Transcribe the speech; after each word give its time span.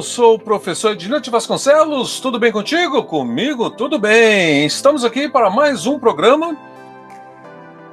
Eu 0.00 0.02
sou 0.02 0.36
o 0.36 0.38
professor 0.38 0.92
Edilante 0.92 1.28
Vasconcelos. 1.28 2.20
Tudo 2.20 2.38
bem 2.38 2.50
contigo? 2.50 3.04
Comigo, 3.04 3.68
tudo 3.68 3.98
bem. 3.98 4.64
Estamos 4.64 5.04
aqui 5.04 5.28
para 5.28 5.50
mais 5.50 5.86
um 5.86 5.98
programa. 5.98 6.56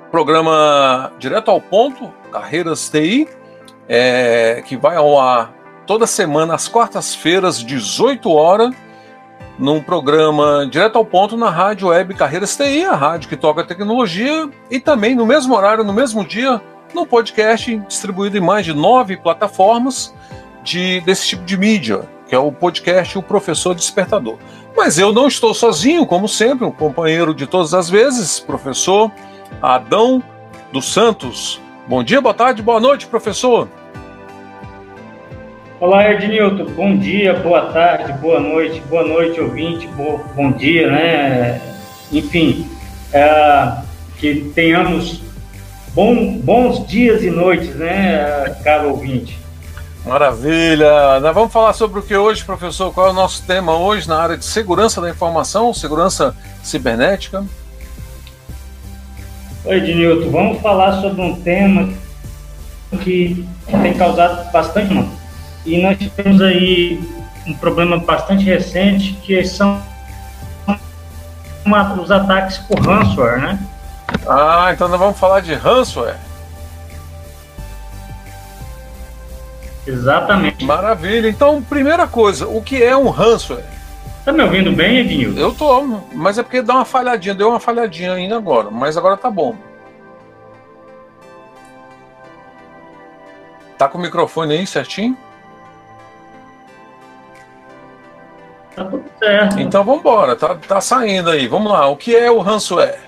Programa 0.10 1.12
direto 1.20 1.52
ao 1.52 1.60
ponto, 1.60 2.10
Carreiras 2.32 2.90
TI, 2.90 3.28
é, 3.90 4.64
que 4.66 4.78
vai 4.78 4.96
ao 4.96 5.20
ar 5.20 5.54
toda 5.86 6.08
semana, 6.08 6.56
às 6.56 6.70
quartas-feiras, 6.70 7.62
18 7.62 8.32
horas, 8.32 8.74
num 9.60 9.84
programa 9.84 10.66
direto 10.72 10.98
ao 10.98 11.04
ponto 11.04 11.36
na 11.36 11.50
rádio 11.50 11.90
web 11.90 12.14
Carreiras 12.14 12.56
TI, 12.56 12.86
a 12.86 12.96
rádio 12.96 13.28
que 13.28 13.36
toca 13.36 13.66
tecnologia, 13.66 14.50
e 14.72 14.80
também 14.80 15.14
no 15.14 15.26
mesmo 15.26 15.54
horário, 15.54 15.84
no 15.84 15.92
mesmo 15.92 16.24
dia, 16.24 16.62
no 16.94 17.06
podcast 17.06 17.76
distribuído 17.80 18.38
em 18.38 18.42
mais 18.42 18.66
de 18.66 18.74
nove 18.74 19.18
plataformas 19.18 20.16
de, 20.68 21.00
desse 21.02 21.28
tipo 21.28 21.46
de 21.46 21.58
mídia, 21.58 22.02
que 22.28 22.36
é 22.36 22.38
o 22.38 22.52
podcast 22.52 23.18
O 23.18 23.24
Professor 23.24 23.74
Despertador. 23.74 24.38
Mas 24.76 25.00
eu 25.00 25.14
não 25.14 25.28
estou 25.28 25.54
sozinho, 25.54 26.06
como 26.06 26.28
sempre, 26.28 26.66
um 26.66 26.72
companheiro 26.72 27.34
de 27.34 27.48
todas 27.48 27.74
as 27.74 27.90
vezes, 27.90 28.40
professor 28.40 29.10
Adão 29.62 30.22
dos 30.72 30.92
Santos. 30.92 31.62
Bom 31.88 32.04
dia, 32.04 32.20
boa 32.20 32.34
tarde, 32.34 32.62
boa 32.62 32.82
noite, 32.82 33.08
professor. 33.08 33.70
Olá, 35.80 36.12
Ednilton. 36.12 36.66
Bom 36.72 36.98
dia, 36.98 37.34
boa 37.36 37.72
tarde, 37.72 38.12
boa 38.20 38.42
noite, 38.42 38.82
boa 38.90 39.08
noite, 39.08 39.40
ouvinte, 39.40 39.88
bom, 39.96 40.20
bom 40.36 40.52
dia, 40.52 40.92
né? 40.92 41.62
Enfim, 42.12 42.68
é, 43.14 43.72
que 44.18 44.52
tenhamos 44.54 45.22
bom, 45.94 46.38
bons 46.40 46.86
dias 46.86 47.24
e 47.24 47.30
noites, 47.30 47.74
né, 47.76 48.56
caro 48.64 48.90
ouvinte? 48.90 49.47
Maravilha! 50.08 51.20
Nós 51.20 51.36
vamos 51.36 51.52
falar 51.52 51.74
sobre 51.74 52.00
o 52.00 52.02
que 52.02 52.16
hoje, 52.16 52.44
professor? 52.46 52.94
Qual 52.94 53.08
é 53.08 53.10
o 53.10 53.14
nosso 53.14 53.44
tema 53.46 53.76
hoje 53.76 54.08
na 54.08 54.18
área 54.18 54.38
de 54.38 54.46
segurança 54.46 55.02
da 55.02 55.10
informação, 55.10 55.74
segurança 55.74 56.34
cibernética? 56.64 57.44
Oi, 59.66 59.76
Ednilton. 59.76 60.30
Vamos 60.32 60.62
falar 60.62 61.02
sobre 61.02 61.22
um 61.22 61.36
tema 61.42 61.90
que 63.04 63.46
tem 63.82 63.94
causado 63.96 64.50
bastante 64.50 64.94
mal. 64.94 65.10
E 65.66 65.82
nós 65.82 65.98
temos 66.16 66.42
aí 66.42 67.02
um 67.46 67.54
problema 67.56 67.98
bastante 67.98 68.46
recente, 68.46 69.12
que 69.24 69.44
são 69.44 69.84
os 72.02 72.12
ataques 72.12 72.60
por 72.60 72.80
ransomware, 72.80 73.42
né? 73.42 73.60
Ah, 74.26 74.70
então 74.72 74.88
nós 74.88 75.00
vamos 75.00 75.20
falar 75.20 75.42
de 75.42 75.54
ransomware. 75.54 76.27
Exatamente. 79.88 80.66
Maravilha. 80.66 81.30
Então, 81.30 81.62
primeira 81.64 82.08
coisa, 82.08 82.48
o 82.48 82.62
que 82.62 82.84
é 82.84 82.96
um 82.96 83.10
ransomware? 83.10 83.66
Tá 84.26 84.34
me 84.34 84.44
ouvindo 84.44 84.72
bem, 84.74 84.98
Ednilson? 84.98 85.40
Eu 85.40 85.54
tô, 85.54 85.82
mas 86.14 86.38
é 86.38 86.44
porque 86.44 86.62
dá 86.62 86.76
uma 86.76 86.86
falhadinha, 86.86 87.34
deu 87.34 87.50
uma 87.50 87.62
falhadinha 87.62 88.14
ainda 88.14 88.36
agora, 88.36 88.70
mas 88.70 88.98
agora 88.98 89.16
tá 89.16 89.32
bom. 89.32 89.56
Tá 93.78 93.88
com 93.88 93.98
o 93.98 94.02
microfone 94.02 94.54
aí 94.54 94.68
certinho? 94.68 95.18
Tá 98.76 98.84
tudo 98.84 99.06
certo. 99.18 99.60
Então 99.60 99.84
vamos 99.84 100.02
embora, 100.02 100.36
tá, 100.36 100.56
tá 100.56 100.82
saindo 100.82 101.30
aí. 101.30 101.48
Vamos 101.48 101.72
lá. 101.72 101.88
O 101.88 101.96
que 101.96 102.16
é 102.16 102.30
o 102.30 102.40
ransomware? 102.40 103.00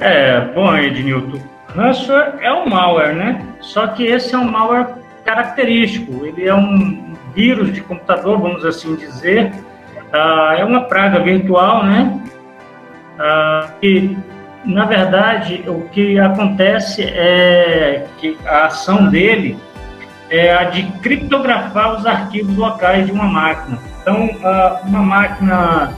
É, 0.00 0.40
bom, 0.54 0.74
Ednilton, 0.74 1.38
ransomware 1.76 2.34
é 2.40 2.50
um 2.50 2.66
malware, 2.66 3.14
né? 3.14 3.46
Só 3.60 3.86
que 3.88 4.04
esse 4.04 4.34
é 4.34 4.38
um 4.38 4.50
malware 4.50 4.94
característico. 5.24 6.24
Ele 6.24 6.48
é 6.48 6.54
um 6.54 7.14
vírus 7.34 7.70
de 7.72 7.82
computador, 7.82 8.40
vamos 8.40 8.64
assim 8.64 8.96
dizer. 8.96 9.52
Ah, 10.10 10.54
é 10.58 10.64
uma 10.64 10.84
praga 10.84 11.20
virtual, 11.20 11.84
né? 11.84 12.18
Ah, 13.18 13.68
e, 13.82 14.16
na 14.64 14.86
verdade, 14.86 15.64
o 15.66 15.82
que 15.90 16.18
acontece 16.18 17.02
é 17.04 18.06
que 18.16 18.38
a 18.46 18.66
ação 18.66 19.10
dele 19.10 19.58
é 20.30 20.54
a 20.54 20.64
de 20.64 20.82
criptografar 21.02 21.98
os 21.98 22.06
arquivos 22.06 22.56
locais 22.56 23.04
de 23.04 23.12
uma 23.12 23.24
máquina. 23.24 23.78
Então, 24.00 24.30
ah, 24.42 24.80
uma 24.84 25.02
máquina, 25.02 25.92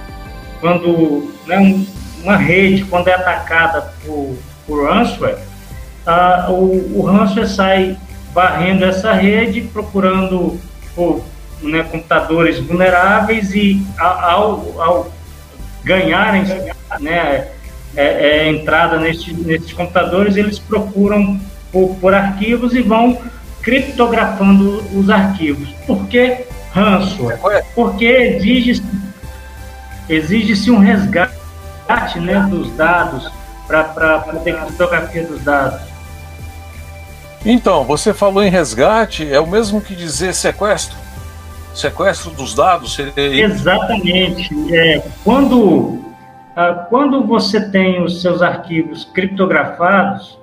quando 0.60 1.32
né, 1.46 1.84
uma 2.22 2.37
rede, 2.37 2.84
quando 2.84 3.09
é 3.09 3.15
atacada 3.15 3.93
por, 4.05 4.37
por 4.66 4.88
ransomware, 4.88 5.38
ah, 6.06 6.47
o, 6.49 6.99
o 7.00 7.03
ransomware 7.03 7.49
sai 7.49 7.97
varrendo 8.33 8.84
essa 8.84 9.12
rede, 9.12 9.62
procurando 9.62 10.59
por, 10.94 11.22
né, 11.61 11.82
computadores 11.82 12.59
vulneráveis 12.59 13.55
e 13.55 13.84
ao, 13.99 14.81
ao 14.81 15.12
ganharem 15.84 16.44
né, 17.00 17.49
é, 17.94 18.05
é, 18.05 18.49
entrada 18.49 18.99
nesses 18.99 19.37
nesses 19.44 19.72
computadores, 19.72 20.37
eles 20.37 20.59
procuram 20.59 21.41
por, 21.71 21.94
por, 21.97 22.15
arquivos 22.15 22.75
e 22.75 22.82
vão 22.82 23.19
criptografando 23.61 24.82
os 24.97 25.11
arquivos. 25.11 25.69
Por 25.87 26.06
que 26.06 26.44
ransomware? 26.72 27.65
Porque 27.75 28.05
exige-se 28.05 28.82
exige 30.09 30.71
um 30.71 30.78
resgate 30.78 31.41
resgate 31.92 32.20
né, 32.20 32.47
dos 32.48 32.70
dados, 32.72 33.30
para 33.66 34.19
ter 34.44 34.58
criptografia 34.60 35.26
dos 35.26 35.42
dados. 35.42 35.80
Então, 37.44 37.84
você 37.84 38.14
falou 38.14 38.42
em 38.42 38.50
resgate, 38.50 39.30
é 39.30 39.41
o 39.41 39.47
mesmo 39.47 39.80
que 39.80 39.94
dizer 39.94 40.32
sequestro? 40.32 40.97
Sequestro 41.75 42.31
dos 42.31 42.54
dados? 42.54 42.94
Seria... 42.94 43.44
Exatamente. 43.44 44.50
É, 44.72 45.02
quando, 45.25 45.99
ah, 46.55 46.87
quando 46.88 47.26
você 47.26 47.69
tem 47.70 48.02
os 48.02 48.20
seus 48.20 48.43
arquivos 48.43 49.05
criptografados 49.06 50.38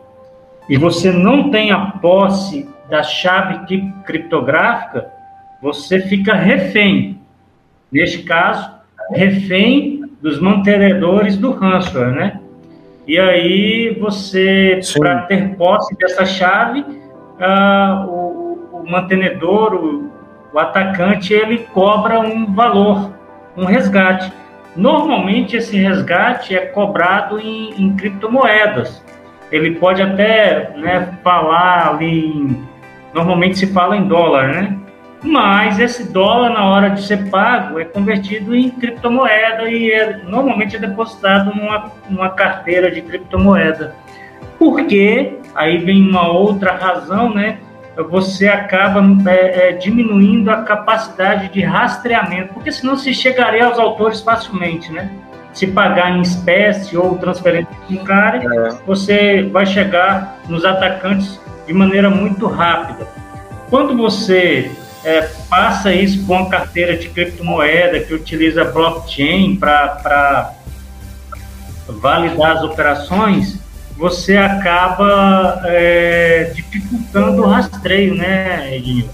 e 0.68 0.78
você 0.78 1.12
não 1.12 1.52
tem 1.52 1.72
a 1.72 1.80
posse 2.02 2.68
da 2.90 3.04
chave 3.04 3.86
criptográfica, 4.04 5.08
você 5.62 6.02
fica 6.02 6.34
refém. 6.34 7.20
Neste 7.92 8.24
caso, 8.24 8.72
refém 9.12 9.99
dos 10.22 10.40
mantenedores 10.40 11.38
do 11.38 11.52
ransomware, 11.52 12.12
né? 12.12 12.40
E 13.08 13.18
aí 13.18 13.98
você, 14.00 14.80
para 14.98 15.24
ter 15.24 15.56
posse 15.56 15.98
dessa 15.98 16.26
chave, 16.26 16.82
uh, 16.82 18.08
o, 18.08 18.70
o, 18.72 18.84
mantenedor, 18.90 19.74
o, 19.74 20.12
o 20.54 20.60
atacante, 20.60 21.34
ele 21.34 21.60
cobra 21.74 22.20
um 22.20 22.54
valor, 22.54 23.12
um 23.58 23.66
resgate. 23.66 24.32
Normalmente 24.76 25.58
esse 25.58 25.76
resgate 25.78 26.56
é 26.56 26.68
cobrado 26.68 27.40
em, 27.40 27.74
em 27.82 27.96
criptomoedas. 27.96 29.04
Ele 29.52 29.72
pode 29.72 30.02
até 30.02 30.72
né, 30.78 31.18
falar 31.24 31.90
ali, 31.90 32.28
em, 32.28 32.64
normalmente 33.14 33.58
se 33.58 33.74
fala 33.74 33.98
em 33.98 34.08
dólar, 34.08 34.50
né? 34.50 34.78
Mas 35.22 35.80
esse 35.80 36.12
dólar, 36.12 36.50
na 36.52 36.66
hora 36.66 36.90
de 36.90 37.04
ser 37.04 37.30
pago, 37.30 37.80
é 37.80 37.86
convertido 37.86 38.56
em 38.56 38.70
criptomoeda 38.70 39.70
e 39.70 39.92
é, 39.92 40.22
normalmente 40.24 40.78
é 40.78 40.80
depositado 40.80 41.54
numa, 41.54 41.92
numa 42.10 42.30
carteira 42.30 42.90
de 42.90 43.02
criptomoeda. 43.02 43.96
Porque, 44.58 45.38
aí 45.54 45.78
vem 45.78 46.08
uma 46.08 46.30
outra 46.32 46.74
razão, 46.74 47.34
né? 47.34 47.60
Você 48.10 48.48
acaba 48.48 49.02
é, 49.30 49.70
é, 49.70 49.72
diminuindo 49.74 50.50
a 50.50 50.64
capacidade 50.64 51.50
de 51.50 51.62
rastreamento, 51.62 52.54
porque 52.54 52.72
senão 52.72 52.96
se 52.96 53.14
chegaria 53.14 53.66
aos 53.66 53.78
autores 53.78 54.22
facilmente, 54.22 54.90
né? 54.92 55.12
Se 55.52 55.68
pagar 55.68 56.18
em 56.18 56.22
espécie 56.22 56.96
ou 56.96 57.18
transferência 57.18 57.76
bancária, 57.90 58.48
é. 58.48 58.70
você 58.86 59.44
vai 59.52 59.66
chegar 59.66 60.40
nos 60.48 60.64
atacantes 60.64 61.42
de 61.68 61.74
maneira 61.74 62.10
muito 62.10 62.48
rápida. 62.48 63.06
Quando 63.70 63.98
você 63.98 64.72
é, 65.04 65.22
passa 65.50 65.94
isso 65.94 66.26
com 66.26 66.34
uma 66.34 66.50
carteira 66.50 66.98
de 66.98 67.10
criptomoeda 67.10 68.00
que 68.02 68.14
utiliza 68.14 68.66
blockchain 68.66 69.56
para 69.56 70.54
validar 71.88 72.58
as 72.58 72.64
operações, 72.64 73.60
você 73.98 74.38
acaba 74.38 75.62
é, 75.66 76.52
dificultando 76.56 77.44
o 77.44 77.48
rastreio, 77.48 78.16
né, 78.16 78.76
Edinho? 78.76 79.10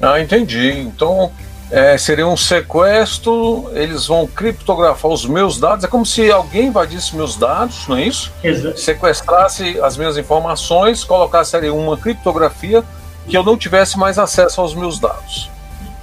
Ah, 0.00 0.20
entendi. 0.20 0.70
Então, 0.70 1.30
é, 1.70 1.96
seria 1.96 2.26
um 2.26 2.36
sequestro, 2.36 3.70
eles 3.74 4.06
vão 4.06 4.26
criptografar 4.26 5.10
os 5.10 5.24
meus 5.26 5.58
dados, 5.58 5.84
é 5.84 5.88
como 5.88 6.04
se 6.04 6.30
alguém 6.30 6.66
invadisse 6.66 7.16
meus 7.16 7.36
dados, 7.36 7.86
não 7.88 7.96
é 7.96 8.04
isso? 8.04 8.32
Exato. 8.42 8.78
Sequestrasse 8.78 9.80
as 9.80 9.96
minhas 9.96 10.16
informações, 10.16 11.04
colocasse 11.04 11.56
ali 11.56 11.70
uma 11.70 11.96
criptografia 11.96 12.84
que 13.28 13.36
eu 13.36 13.42
não 13.42 13.56
tivesse 13.56 13.98
mais 13.98 14.18
acesso 14.18 14.60
aos 14.60 14.74
meus 14.74 14.98
dados. 14.98 15.50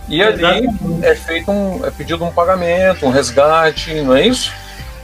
E 0.07 0.23
ali 0.23 0.43
Exatamente. 0.43 1.05
é 1.05 1.15
feito 1.15 1.51
um, 1.51 1.85
é 1.85 1.91
pedido 1.91 2.25
um 2.25 2.31
pagamento, 2.31 3.05
um 3.05 3.11
resgate, 3.11 4.01
não 4.01 4.15
é 4.15 4.27
isso? 4.27 4.51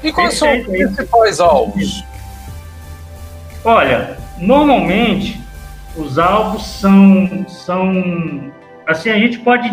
E 0.03 0.11
quais 0.11 0.35
são 0.35 0.59
os 0.59 0.65
principais 0.65 1.39
alvos? 1.39 2.03
Olha, 3.63 4.17
normalmente 4.37 5.41
os 5.95 6.17
alvos 6.17 6.65
são, 6.65 7.45
são 7.47 8.51
assim, 8.85 9.09
a 9.09 9.17
gente 9.17 9.39
pode 9.39 9.69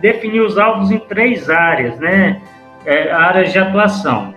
definir 0.00 0.40
os 0.40 0.58
alvos 0.58 0.90
em 0.90 0.98
três 0.98 1.48
áreas, 1.48 1.98
né? 1.98 2.40
É, 2.84 3.12
áreas 3.12 3.52
de 3.52 3.58
atuação. 3.58 4.34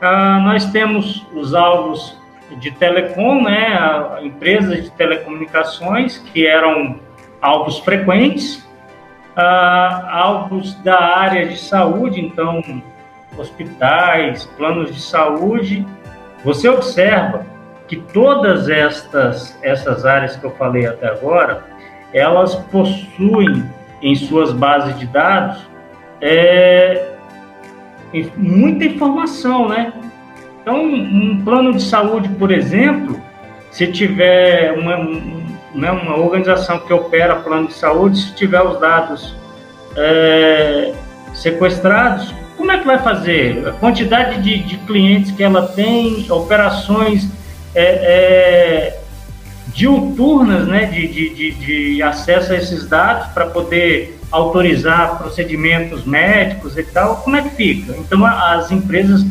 Ah, 0.00 0.38
nós 0.40 0.66
temos 0.66 1.26
os 1.34 1.54
alvos 1.54 2.18
de 2.58 2.70
telecom, 2.72 3.42
né? 3.42 3.78
Empresas 4.22 4.84
de 4.84 4.90
telecomunicações 4.90 6.18
que 6.18 6.46
eram 6.46 6.98
alvos 7.40 7.78
frequentes, 7.80 8.66
ah, 9.36 10.08
alvos 10.10 10.74
da 10.82 10.98
área 10.98 11.46
de 11.46 11.58
saúde, 11.58 12.20
então 12.20 12.62
hospitais, 13.36 14.44
planos 14.56 14.94
de 14.94 15.00
saúde. 15.00 15.86
Você 16.44 16.68
observa 16.68 17.46
que 17.88 17.96
todas 17.96 18.68
estas 18.68 19.58
essas 19.62 20.04
áreas 20.04 20.36
que 20.36 20.44
eu 20.44 20.50
falei 20.52 20.86
até 20.86 21.08
agora 21.08 21.64
elas 22.12 22.54
possuem 22.54 23.64
em 24.00 24.14
suas 24.14 24.52
bases 24.52 24.98
de 24.98 25.06
dados 25.06 25.66
é, 26.20 27.14
muita 28.36 28.84
informação, 28.84 29.68
né? 29.68 29.92
Então, 30.64 30.82
um 30.82 31.44
plano 31.44 31.74
de 31.74 31.82
saúde, 31.82 32.26
por 32.38 32.50
exemplo, 32.50 33.20
se 33.70 33.86
tiver 33.88 34.72
uma, 34.72 34.96
né, 35.74 35.90
uma 35.90 36.16
organização 36.16 36.78
que 36.78 36.90
opera 36.90 37.36
plano 37.36 37.68
de 37.68 37.74
saúde, 37.74 38.18
se 38.18 38.34
tiver 38.34 38.62
os 38.62 38.80
dados 38.80 39.36
é, 39.94 40.94
sequestrados, 41.34 42.34
como 42.56 42.72
é 42.72 42.78
que 42.78 42.86
vai 42.86 42.98
fazer? 42.98 43.68
A 43.68 43.72
quantidade 43.72 44.40
de, 44.40 44.62
de 44.62 44.78
clientes 44.78 45.32
que 45.32 45.42
ela 45.42 45.66
tem, 45.66 46.24
operações 46.30 47.28
é, 47.74 47.82
é 47.82 49.00
diuturnas 49.66 50.66
né, 50.66 50.86
de, 50.86 51.08
de, 51.08 51.50
de, 51.50 52.02
acesso 52.02 52.54
a 52.54 52.56
esses 52.56 52.88
dados 52.88 53.26
para 53.34 53.46
poder 53.46 54.18
autorizar 54.30 55.18
procedimentos 55.18 56.06
médicos 56.06 56.78
e 56.78 56.84
tal, 56.84 57.16
como 57.16 57.36
é 57.36 57.42
que 57.42 57.50
fica? 57.50 57.94
Então, 57.98 58.24
as 58.24 58.70
empresas 58.70 59.26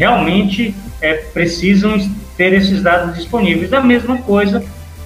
realmente 0.00 0.74
é, 1.02 1.12
precisam 1.12 1.98
ter 2.34 2.54
esses 2.54 2.82
dados 2.82 3.14
disponíveis. 3.14 3.70
A 3.74 3.82
mesma 3.82 4.16
coisa 4.16 4.64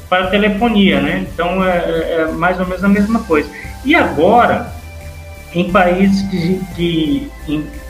para 0.08 0.26
a 0.26 0.26
telefonia, 0.28 1.00
né? 1.00 1.26
Então, 1.32 1.64
é, 1.64 1.78
é, 1.78 2.20
é 2.20 2.32
mais 2.32 2.60
ou 2.60 2.66
menos 2.66 2.84
a 2.84 2.88
mesma 2.88 3.18
coisa. 3.24 3.50
E 3.84 3.92
agora, 3.96 4.72
em 5.52 5.68
países 5.72 6.22
que, 6.30 6.60
que 6.76 7.30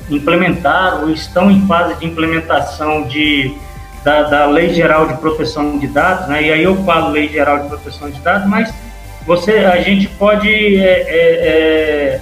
implementaram 0.08 1.02
ou 1.02 1.10
estão 1.10 1.50
em 1.50 1.66
fase 1.66 1.94
de 1.96 2.06
implementação 2.06 3.06
de 3.06 3.54
da, 4.02 4.22
da 4.22 4.46
Lei 4.46 4.72
Geral 4.72 5.06
de 5.06 5.14
Proteção 5.18 5.78
de 5.78 5.86
Dados, 5.86 6.28
né? 6.28 6.42
E 6.42 6.52
aí 6.52 6.62
eu 6.62 6.76
falo 6.84 7.10
Lei 7.10 7.28
Geral 7.28 7.60
de 7.60 7.68
Proteção 7.68 8.10
de 8.10 8.20
Dados, 8.20 8.48
mas 8.48 8.72
você, 9.26 9.58
a 9.58 9.80
gente 9.80 10.08
pode 10.08 10.48
é, 10.48 10.80
é, 10.80 11.16
é, 11.48 12.20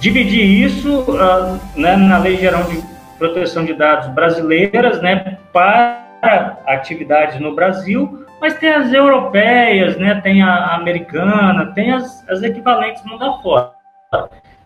dividir 0.00 0.44
isso 0.44 1.00
uh, 1.00 1.60
né, 1.76 1.96
na 1.96 2.18
Lei 2.18 2.36
Geral 2.36 2.64
de 2.64 2.82
Proteção 3.18 3.64
de 3.64 3.74
Dados 3.74 4.08
brasileiras, 4.14 5.02
né, 5.02 5.38
para 5.52 6.58
atividades 6.66 7.40
no 7.40 7.54
Brasil, 7.54 8.24
mas 8.40 8.54
tem 8.54 8.70
as 8.70 8.92
europeias, 8.92 9.96
né, 9.96 10.20
tem 10.22 10.42
a 10.42 10.74
americana, 10.76 11.72
tem 11.74 11.92
as, 11.92 12.28
as 12.28 12.42
equivalentes 12.42 13.04
mundo 13.04 13.24
afora. 13.24 13.72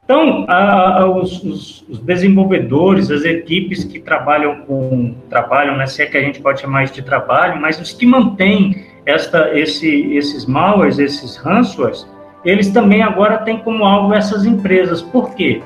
Então, 0.05 0.45
a, 0.49 1.01
a, 1.01 1.07
os, 1.11 1.43
os, 1.43 1.99
desenvolvedores, 2.01 3.11
as 3.11 3.25
equipes 3.25 3.85
que 3.85 4.01
trabalham 4.01 4.63
com 4.67 5.15
trabalham, 5.31 5.77
né, 5.77 5.87
se 5.87 6.03
é 6.03 6.07
que 6.07 6.19
a 6.19 6.21
gente 6.21 6.41
pode 6.41 6.61
chamar 6.61 6.85
isso 6.85 6.95
de 6.95 7.03
trabalho, 7.03 7.61
mas 7.61 7.81
os 7.81 7.93
que 7.93 8.05
mantêm 8.05 8.85
esta, 9.07 9.57
esse, 9.59 10.15
esses 10.15 10.45
malwares, 10.45 10.99
esses 10.99 11.37
ransomwares, 11.37 12.07
eles 12.45 12.71
também 12.71 13.03
agora 13.03 13.39
têm 13.39 13.59
como 13.59 13.85
alvo 13.85 14.15
essas 14.15 14.45
empresas. 14.45 15.01
Por 15.01 15.35
quê? 15.35 15.63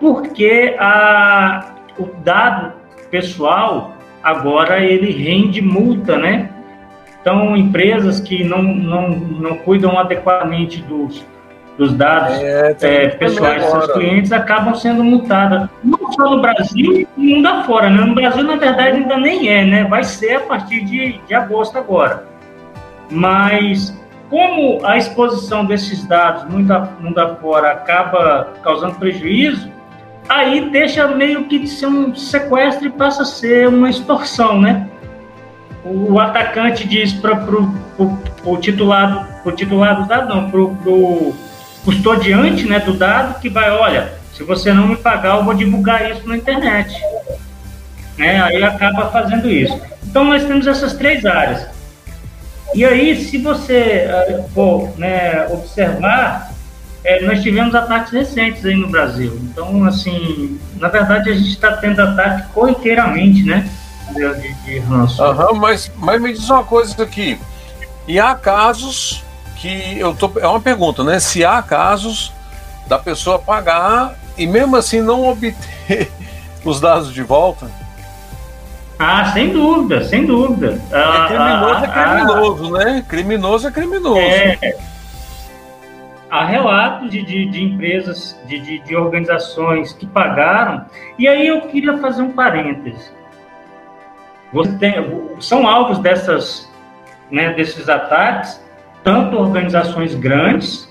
Porque 0.00 0.76
a, 0.78 1.74
o 1.98 2.06
dado 2.22 2.72
pessoal 3.10 3.92
agora 4.22 4.80
ele 4.80 5.10
rende 5.10 5.62
multa, 5.62 6.16
né? 6.16 6.50
Então, 7.20 7.56
empresas 7.56 8.20
que 8.20 8.44
não, 8.44 8.62
não, 8.62 9.08
não 9.10 9.56
cuidam 9.56 9.98
adequadamente 9.98 10.82
dos, 10.82 11.24
dos 11.78 11.94
dados 11.94 12.36
é, 12.38 12.76
é, 12.82 13.08
pessoais 13.08 13.62
dos 13.62 13.70
seus 13.70 13.92
clientes 13.92 14.30
acabam 14.30 14.74
sendo 14.74 15.02
multadas. 15.02 15.68
Não 15.82 16.12
só 16.12 16.30
no 16.30 16.42
Brasil, 16.42 17.00
e 17.00 17.08
mundo 17.16 17.46
afora. 17.46 17.88
Né? 17.88 18.04
No 18.04 18.14
Brasil, 18.14 18.44
na 18.44 18.56
verdade, 18.56 18.98
ainda 18.98 19.16
nem 19.16 19.48
é, 19.48 19.64
né? 19.64 19.84
Vai 19.84 20.04
ser 20.04 20.34
a 20.34 20.40
partir 20.40 20.84
de, 20.84 21.18
de 21.26 21.34
agosto 21.34 21.78
agora. 21.78 22.24
Mas 23.10 23.98
como 24.34 24.84
a 24.84 24.98
exposição 24.98 25.64
desses 25.64 26.04
dados 26.04 26.42
mundo, 26.52 27.20
afora 27.20 27.70
acaba 27.70 28.52
causando 28.64 28.96
prejuízo, 28.96 29.70
aí 30.28 30.70
deixa 30.70 31.06
meio 31.06 31.44
que 31.44 31.56
de 31.56 31.68
ser 31.68 31.86
um 31.86 32.12
sequestro 32.16 32.88
e 32.88 32.90
passa 32.90 33.22
a 33.22 33.24
ser 33.24 33.68
uma 33.68 33.88
extorsão, 33.88 34.60
né? 34.60 34.88
O 35.84 36.18
atacante 36.18 36.84
diz 36.88 37.12
para 37.12 37.40
o 38.44 38.56
titular, 38.56 39.40
pro 39.44 39.52
titular 39.52 39.98
dos 39.98 40.08
dados, 40.08 40.34
não, 40.34 40.50
para 40.50 40.60
o 40.60 41.32
custodiante 41.84 42.66
né, 42.66 42.80
do 42.80 42.94
dado 42.94 43.38
que 43.40 43.48
vai, 43.48 43.70
olha, 43.70 44.14
se 44.32 44.42
você 44.42 44.72
não 44.72 44.88
me 44.88 44.96
pagar, 44.96 45.36
eu 45.36 45.44
vou 45.44 45.54
divulgar 45.54 46.10
isso 46.10 46.28
na 46.28 46.36
internet. 46.36 46.92
Né? 48.18 48.42
Aí 48.42 48.60
acaba 48.64 49.12
fazendo 49.12 49.48
isso. 49.48 49.80
Então 50.02 50.24
nós 50.24 50.44
temos 50.44 50.66
essas 50.66 50.94
três 50.94 51.24
áreas. 51.24 51.73
E 52.74 52.84
aí, 52.84 53.24
se 53.24 53.38
você 53.38 54.06
uh, 54.08 54.48
for 54.50 54.92
né, 54.98 55.46
observar, 55.48 56.52
é, 57.04 57.20
nós 57.24 57.42
tivemos 57.42 57.74
ataques 57.74 58.12
recentes 58.12 58.64
aí 58.64 58.74
no 58.74 58.88
Brasil. 58.88 59.38
Então, 59.42 59.84
assim, 59.84 60.58
na 60.76 60.88
verdade, 60.88 61.30
a 61.30 61.34
gente 61.34 61.50
está 61.50 61.76
tendo 61.76 62.00
ataque 62.00 62.48
corriqueiramente, 62.52 63.44
né? 63.44 63.68
De, 64.10 64.54
de 64.64 64.78
ranço. 64.80 65.22
Uhum, 65.22 65.54
mas, 65.54 65.90
mas 65.96 66.20
me 66.20 66.32
diz 66.32 66.48
uma 66.50 66.64
coisa 66.64 67.02
aqui. 67.02 67.38
E 68.08 68.18
há 68.18 68.34
casos 68.34 69.22
que 69.56 69.98
eu 69.98 70.14
tô. 70.14 70.30
É 70.38 70.46
uma 70.46 70.60
pergunta, 70.60 71.04
né? 71.04 71.20
Se 71.20 71.44
há 71.44 71.62
casos 71.62 72.32
da 72.86 72.98
pessoa 72.98 73.38
pagar 73.38 74.14
e 74.36 74.46
mesmo 74.46 74.76
assim 74.76 75.00
não 75.00 75.26
obter 75.26 75.54
os 76.64 76.80
dados 76.80 77.12
de 77.12 77.22
volta. 77.22 77.70
Ah, 79.06 79.26
sem 79.26 79.50
dúvida, 79.50 80.02
sem 80.02 80.24
dúvida. 80.24 80.80
É 80.90 80.96
ah, 80.96 81.26
criminoso 81.28 81.84
é 81.84 81.88
ah, 81.88 82.00
é 82.00 82.16
criminoso, 82.16 82.64
ah, 82.64 82.78
né? 82.78 83.04
Criminoso 83.06 83.68
é 83.68 83.70
criminoso. 83.70 84.18
É, 84.18 84.76
há 86.30 86.44
relatos 86.46 87.10
de, 87.10 87.22
de, 87.22 87.50
de 87.50 87.62
empresas, 87.62 88.40
de, 88.46 88.58
de, 88.58 88.78
de, 88.78 88.96
organizações 88.96 89.92
que 89.92 90.06
pagaram. 90.06 90.86
E 91.18 91.28
aí 91.28 91.46
eu 91.46 91.60
queria 91.68 91.98
fazer 91.98 92.22
um 92.22 92.32
parêntese. 92.32 93.12
Você 94.54 94.72
tem, 94.78 94.94
são 95.38 95.68
alvos 95.68 95.98
dessas, 95.98 96.72
né, 97.30 97.52
desses 97.52 97.90
ataques 97.90 98.64
tanto 99.02 99.36
organizações 99.36 100.14
grandes, 100.14 100.90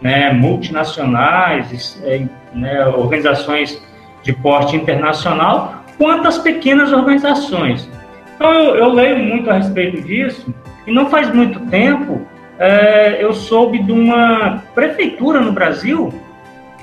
né, 0.00 0.32
multinacionais, 0.32 2.00
é, 2.04 2.24
né, 2.52 2.86
organizações 2.86 3.82
de 4.22 4.32
porte 4.32 4.76
internacional, 4.76 5.83
quanto 5.98 6.28
as 6.28 6.38
pequenas 6.38 6.92
organizações. 6.92 7.88
Então, 8.34 8.52
eu, 8.52 8.76
eu, 8.76 8.92
leio 8.92 9.18
muito 9.18 9.50
a 9.50 9.54
respeito 9.54 10.02
disso, 10.02 10.52
e 10.86 10.92
não 10.92 11.08
faz 11.08 11.32
muito 11.32 11.60
tempo 11.66 12.26
é, 12.58 13.22
eu 13.22 13.32
soube 13.32 13.82
de 13.82 13.92
uma 13.92 14.62
prefeitura 14.74 15.40
no 15.40 15.52
Brasil, 15.52 16.12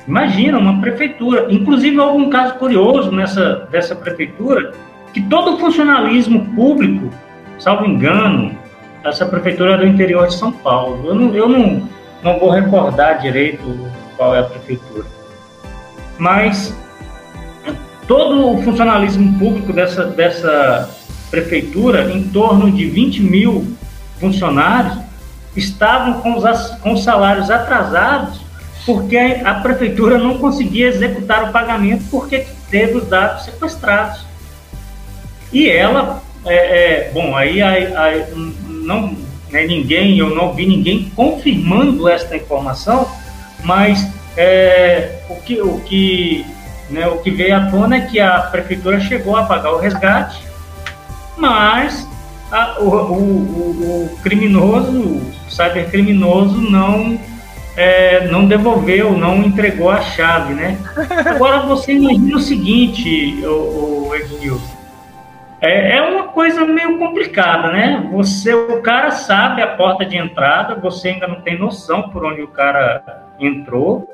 imagina, 0.08 0.58
uma 0.58 0.82
prefeitura, 0.82 1.48
inclusive 1.50 1.98
houve 2.00 2.24
um 2.24 2.30
caso 2.30 2.56
curioso 2.56 3.12
nessa, 3.12 3.68
dessa 3.72 3.96
prefeitura, 3.96 4.72
que 5.13 5.22
todo 5.22 5.56
o 5.56 5.58
funcionalismo 5.60 6.46
público 6.56 7.10
salvo 7.62 7.86
engano, 7.86 8.58
essa 9.03 9.25
prefeitura 9.25 9.75
é 9.75 9.77
do 9.77 9.88
interior 9.88 10.27
de 10.27 10.34
São 10.34 10.51
Paulo. 10.51 11.03
Eu 11.06 11.15
não, 11.15 11.36
eu 11.36 11.48
não, 11.48 11.88
não 12.24 12.39
vou 12.39 12.50
recordar 12.50 13.20
direito 13.20 13.63
qual 14.18 14.36
é 14.36 14.39
a 14.39 14.44
prefeitura. 14.44 15.06
Mas 16.18 16.75
todo 18.12 18.46
o 18.46 18.62
funcionalismo 18.62 19.39
público 19.39 19.72
dessa, 19.72 20.03
dessa 20.03 20.89
prefeitura, 21.30 22.12
em 22.12 22.24
torno 22.24 22.70
de 22.70 22.86
20 22.86 23.22
mil 23.22 23.74
funcionários, 24.20 24.98
estavam 25.56 26.20
com 26.20 26.36
os, 26.36 26.44
com 26.82 26.91
os 26.91 27.06
salários 27.06 27.50
atrasados 27.50 28.41
porque 28.86 29.15
a 29.15 29.53
prefeitura 29.53 30.18
não 30.18 30.39
conseguia 30.39 30.88
executar 30.88 31.48
o 31.48 31.53
pagamento 31.53 32.03
porque 32.12 32.46
teve 32.70 32.98
os 32.98 33.08
dados 33.08 33.46
sequestrados. 33.46 34.25
E 35.53 35.70
ela, 35.70 36.22
é, 36.46 36.56
é, 36.56 37.12
bom, 37.13 37.34
aí, 37.34 37.62
aí, 37.62 37.96
aí 37.96 38.25
não 38.68 39.15
né, 39.50 39.65
ninguém, 39.65 40.18
eu 40.18 40.36
não 40.36 40.51
vi 40.51 40.65
ninguém 40.65 41.10
confirmando 41.15 42.10
esta 42.10 42.36
informação, 42.36 43.10
mas 43.63 44.06
é, 44.36 45.22
o 45.30 45.36
que, 45.36 45.62
o 45.62 45.80
que, 45.80 46.46
né, 46.92 47.08
o 47.08 47.18
que 47.20 47.32
veio 47.32 47.56
à 47.56 47.72
tona 47.72 47.98
é 47.98 48.02
que 48.02 48.20
a 48.20 48.40
prefeitura 48.40 49.00
chegou 49.00 49.36
a 49.36 49.44
pagar 49.44 49.74
o 49.74 49.80
resgate, 49.80 50.44
mas 51.38 52.08
a, 52.52 52.80
o, 52.80 52.86
o, 52.86 54.06
o, 54.06 54.18
criminoso, 54.22 54.92
o 54.92 55.34
cybercriminoso 55.50 56.60
não 56.62 57.20
é, 57.76 58.28
não 58.28 58.46
devolveu, 58.46 59.18
não 59.18 59.38
entregou 59.38 59.90
a 59.90 60.02
chave, 60.02 60.54
né? 60.54 60.78
Agora 61.26 61.62
você 61.62 61.94
imagina 61.94 62.38
o 62.38 62.42
seguinte, 62.42 63.42
o, 63.46 64.10
o 64.10 64.16
Ednilson, 64.16 64.82
é, 65.62 65.98
é 65.98 66.02
uma 66.02 66.30
coisa 66.30 66.66
meio 66.66 66.98
complicada, 66.98 67.72
né? 67.72 68.10
Você, 68.12 68.54
o 68.54 68.82
cara 68.82 69.12
sabe 69.12 69.62
a 69.62 69.68
porta 69.68 70.04
de 70.04 70.18
entrada, 70.18 70.76
você 70.76 71.10
ainda 71.10 71.28
não 71.28 71.42
tem 71.42 71.58
noção 71.58 72.10
por 72.10 72.26
onde 72.26 72.42
o 72.42 72.48
cara 72.48 73.04
entrou. 73.40 74.10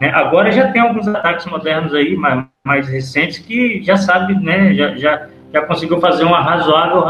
Né? 0.00 0.10
Agora 0.12 0.50
já 0.50 0.70
tem 0.70 0.82
alguns 0.82 1.06
ataques 1.08 1.46
modernos 1.46 1.94
aí, 1.94 2.16
mais, 2.16 2.44
mais 2.64 2.88
recentes, 2.88 3.38
que 3.38 3.82
já 3.82 3.96
sabe, 3.96 4.34
né? 4.34 4.74
Já, 4.74 4.94
já, 4.96 5.26
já 5.52 5.62
conseguiu 5.62 6.00
fazer 6.00 6.24
uma 6.24 6.40
razoável 6.40 7.04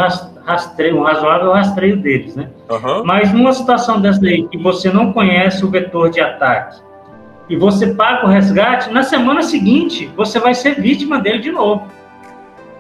rastreio, 0.44 0.98
um 0.98 1.02
razoável 1.02 1.52
rastreio 1.52 1.96
deles, 1.96 2.36
né? 2.36 2.48
Uhum. 2.70 3.04
Mas 3.04 3.32
numa 3.32 3.52
situação 3.52 4.00
dessa 4.00 4.24
aí, 4.24 4.46
que 4.48 4.58
você 4.58 4.90
não 4.90 5.12
conhece 5.12 5.64
o 5.64 5.70
vetor 5.70 6.10
de 6.10 6.20
ataque, 6.20 6.82
e 7.48 7.56
você 7.56 7.94
paga 7.94 8.26
o 8.26 8.28
resgate, 8.28 8.90
na 8.90 9.02
semana 9.02 9.42
seguinte 9.42 10.10
você 10.16 10.38
vai 10.38 10.54
ser 10.54 10.80
vítima 10.80 11.18
dele 11.20 11.40
de 11.40 11.50
novo. 11.50 11.86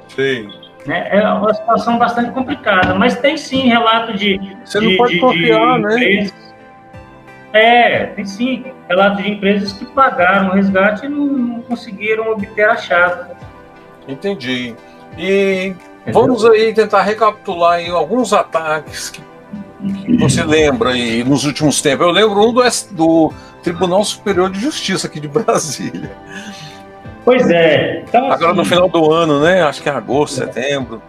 Sim. 0.08 0.48
Né? 0.86 1.08
É 1.10 1.28
uma 1.28 1.52
situação 1.52 1.98
bastante 1.98 2.30
complicada, 2.30 2.94
mas 2.94 3.18
tem 3.18 3.36
sim 3.36 3.68
relato 3.68 4.12
de. 4.14 4.38
Você 4.64 4.80
de, 4.80 4.86
não 4.86 4.96
pode 4.96 5.14
de, 5.14 5.20
confiar, 5.20 5.76
de 5.76 5.82
né? 5.82 6.30
É, 7.54 8.06
tem 8.06 8.24
sim 8.24 8.64
relato 8.88 9.22
de 9.22 9.30
empresas 9.30 9.72
que 9.72 9.84
pagaram 9.84 10.48
o 10.48 10.52
resgate 10.54 11.06
e 11.06 11.08
não, 11.08 11.24
não 11.24 11.62
conseguiram 11.62 12.32
obter 12.32 12.68
a 12.68 12.76
chave. 12.76 13.30
Entendi. 14.08 14.74
E 15.16 15.72
vamos 16.12 16.44
aí 16.44 16.74
tentar 16.74 17.02
recapitular 17.02 17.74
aí 17.74 17.88
alguns 17.88 18.32
ataques 18.32 19.08
que 19.08 19.22
você 20.18 20.42
lembra 20.42 20.90
aí 20.90 21.22
nos 21.22 21.44
últimos 21.44 21.80
tempos. 21.80 22.04
Eu 22.04 22.12
lembro 22.12 22.44
um 22.44 22.52
do, 22.52 22.62
do 22.90 23.32
Tribunal 23.62 24.02
Superior 24.02 24.50
de 24.50 24.58
Justiça 24.58 25.06
aqui 25.06 25.20
de 25.20 25.28
Brasília. 25.30 26.10
Pois 27.24 27.48
é. 27.48 28.00
Então, 28.00 28.32
Agora 28.32 28.50
assim, 28.50 28.58
no 28.58 28.64
final 28.64 28.88
do 28.88 29.12
ano, 29.12 29.40
né? 29.40 29.62
Acho 29.62 29.80
que 29.80 29.88
é 29.88 29.92
agosto, 29.92 30.34
setembro. 30.34 31.00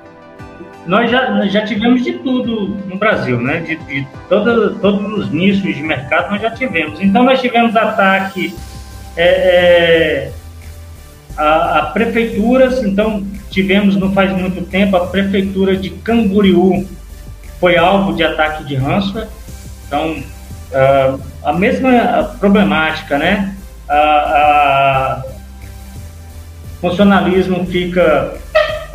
Nós 0.85 1.09
já, 1.09 1.31
nós 1.31 1.51
já 1.51 1.65
tivemos 1.65 2.03
de 2.03 2.13
tudo 2.13 2.67
no 2.87 2.97
Brasil, 2.97 3.39
né? 3.41 3.59
De, 3.59 3.75
de 3.75 4.07
todo, 4.29 4.75
todos 4.75 5.19
os 5.19 5.31
nichos 5.31 5.75
de 5.75 5.81
mercado 5.81 6.31
nós 6.31 6.41
já 6.41 6.51
tivemos. 6.51 7.01
Então 7.01 7.23
nós 7.23 7.41
tivemos 7.41 7.75
ataque 7.75 8.55
é, 9.17 9.23
é, 9.25 10.31
a, 11.35 11.79
a, 11.79 11.85
prefeituras, 11.87 12.83
então 12.83 13.25
tivemos 13.49 13.95
não 13.95 14.11
faz 14.11 14.31
muito 14.31 14.61
tempo 14.63 14.95
a 14.95 15.07
prefeitura 15.07 15.75
de 15.75 15.89
Camboriú 15.89 16.87
foi 17.59 17.77
alvo 17.77 18.13
de 18.13 18.23
ataque 18.23 18.63
de 18.65 18.75
ransomware. 18.75 19.27
Então 19.87 20.23
a 21.43 21.53
mesma 21.53 22.35
problemática, 22.39 23.17
né? 23.17 23.55
A, 23.87 23.95
a, 23.95 25.23
funcionalismo 26.81 27.65
fica 27.65 28.35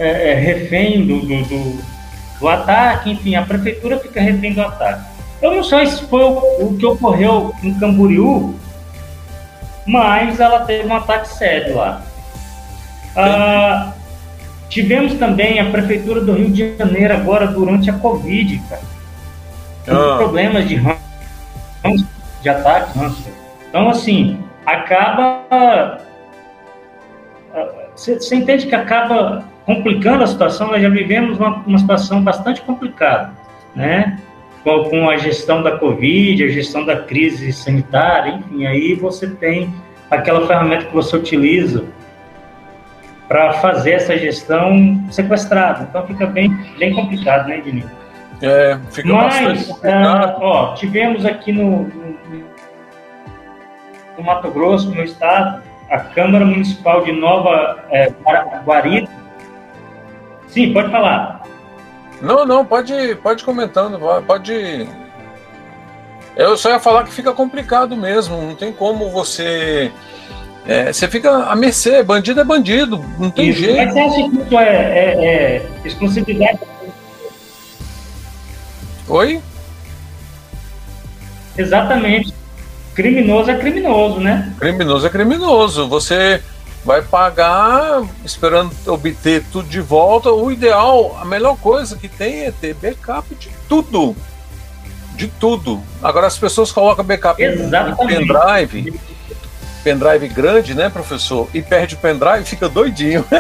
é, 0.00 0.33
é, 0.33 0.35
refém 0.35 1.07
do, 1.07 1.21
do, 1.21 1.45
do, 1.45 1.83
do, 2.40 2.49
ataque, 2.49 3.11
enfim, 3.11 3.35
a 3.35 3.42
prefeitura 3.42 3.99
fica 3.99 4.21
refém 4.21 4.54
do 4.54 4.62
ataque. 4.62 5.04
Eu 5.42 5.54
não 5.54 5.62
sei 5.62 5.87
se 5.87 6.02
foi 6.04 6.23
o, 6.23 6.38
o 6.61 6.76
que 6.78 6.87
ocorreu 6.87 7.54
em 7.62 7.75
Camboriú, 7.75 8.54
mas 9.87 10.40
ela 10.40 10.61
teve 10.61 10.88
um 10.88 10.95
ataque 10.95 11.28
sério 11.28 11.76
lá. 11.76 12.02
Ah, 13.16 13.92
tivemos 14.69 15.14
também 15.14 15.61
a 15.61 15.71
prefeitura 15.71 16.21
do 16.21 16.33
Rio 16.33 16.50
de 16.50 16.76
Janeiro 16.76 17.14
agora 17.14 17.47
durante 17.47 17.90
a 17.90 17.95
Covid, 17.95 18.62
cara. 18.69 18.83
Ah. 19.88 20.16
Problemas 20.16 20.66
de 20.66 20.80
de 22.42 22.49
ataque, 22.49 22.99
Então, 23.69 23.90
assim, 23.90 24.38
acaba 24.64 26.00
você 27.95 28.35
entende 28.35 28.66
que 28.66 28.75
acaba 28.75 29.45
complicando 29.67 30.25
a 30.25 30.26
situação. 30.26 30.69
Nós 30.69 30.83
já 30.83 30.88
vivemos 30.88 31.38
uma, 31.38 31.62
uma 31.67 31.79
situação 31.79 32.23
bastante 32.23 32.61
complicada, 32.62 33.33
né? 33.75 34.19
Com, 34.62 34.85
com, 34.90 35.09
a 35.09 35.17
gestão 35.17 35.62
da 35.62 35.79
Covid, 35.79 36.45
a 36.45 36.49
gestão 36.49 36.85
da 36.85 36.97
crise 36.97 37.50
sanitária, 37.52 38.35
enfim, 38.35 38.67
aí 38.67 38.95
você 38.95 39.26
tem 39.26 39.73
aquela 40.11 40.47
ferramenta 40.47 40.85
que 40.85 40.93
você 40.93 41.17
utiliza 41.17 41.85
para 43.26 43.55
fazer 43.55 43.93
essa 43.93 44.19
gestão 44.19 45.02
sequestrada. 45.11 45.87
Então 45.88 46.07
fica 46.07 46.26
bem, 46.26 46.50
bem 46.79 46.93
complicado, 46.93 47.49
né, 47.49 47.59
Ednil? 47.59 47.87
É, 48.43 48.79
fica 48.90 49.12
Mas, 49.12 49.71
ah, 49.85 50.37
ó, 50.40 50.75
tivemos 50.75 51.25
aqui 51.25 51.52
no, 51.52 51.85
no, 51.85 52.17
no 54.19 54.25
Mato 54.25 54.50
Grosso, 54.50 54.90
no 54.90 55.02
estado, 55.02 55.62
a 55.90 55.99
Câmara 55.99 56.45
Municipal 56.45 57.05
de 57.05 57.12
Nova 57.12 57.85
é, 57.90 58.12
Guarita. 58.64 59.20
Sim, 60.50 60.73
pode 60.73 60.90
falar. 60.90 61.42
Não, 62.21 62.45
não, 62.45 62.64
pode, 62.64 63.14
pode 63.16 63.45
comentando, 63.45 63.99
pode. 64.26 64.87
Eu 66.37 66.57
só 66.57 66.71
ia 66.71 66.80
falar 66.80 67.04
que 67.04 67.12
fica 67.12 67.33
complicado 67.33 67.97
mesmo, 67.97 68.40
não 68.40 68.54
tem 68.54 68.73
como 68.73 69.11
você. 69.11 69.90
É, 70.66 70.92
você 70.92 71.09
fica 71.09 71.30
a 71.45 71.57
mercê, 71.57 72.02
bandido 72.02 72.40
é 72.40 72.45
bandido, 72.45 73.04
não 73.19 73.30
tem 73.30 73.49
isso. 73.49 73.61
jeito. 73.61 73.76
Mas 73.76 73.92
você 73.92 74.00
acha 74.00 74.30
que 74.30 74.37
isso 74.37 74.59
é, 74.59 74.69
é, 74.69 75.25
é 75.25 75.71
exclusividade? 75.85 76.61
Oi? 79.09 79.40
Exatamente 81.57 82.40
criminoso 83.00 83.50
é 83.50 83.57
criminoso, 83.57 84.21
né? 84.21 84.52
Criminoso 84.59 85.07
é 85.07 85.11
criminoso. 85.11 85.88
Você 85.88 86.42
vai 86.84 87.02
pagar 87.02 88.02
esperando 88.25 88.75
obter 88.87 89.44
tudo 89.52 89.68
de 89.68 89.80
volta. 89.80 90.30
O 90.30 90.50
ideal, 90.50 91.18
a 91.20 91.25
melhor 91.25 91.56
coisa 91.56 91.96
que 91.96 92.08
tem 92.08 92.44
é 92.44 92.50
ter 92.50 92.75
backup 92.75 93.34
de 93.34 93.50
tudo. 93.68 94.16
De 95.14 95.28
tudo. 95.28 95.82
Agora 96.02 96.26
as 96.26 96.38
pessoas 96.38 96.72
colocam 96.72 97.04
backup 97.04 97.42
Exatamente. 97.42 98.02
em 98.02 98.06
pendrive. 98.06 99.00
Pendrive 99.84 100.28
grande, 100.28 100.75
né, 100.75 100.88
professor? 100.88 101.49
E 101.54 101.62
perde 101.62 101.94
o 101.94 101.99
pendrive 101.99 102.44
fica 102.44 102.68
doidinho. 102.68 103.25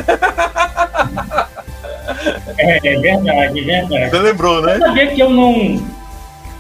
É, 2.58 2.76
é 2.76 3.00
verdade, 3.00 3.60
é 3.60 3.64
verdade. 3.64 4.10
Você 4.10 4.18
lembrou, 4.18 4.60
né? 4.60 4.74
Você 4.74 4.80
sabia 4.80 5.06
que 5.06 5.20
eu 5.20 5.30
não, 5.30 5.82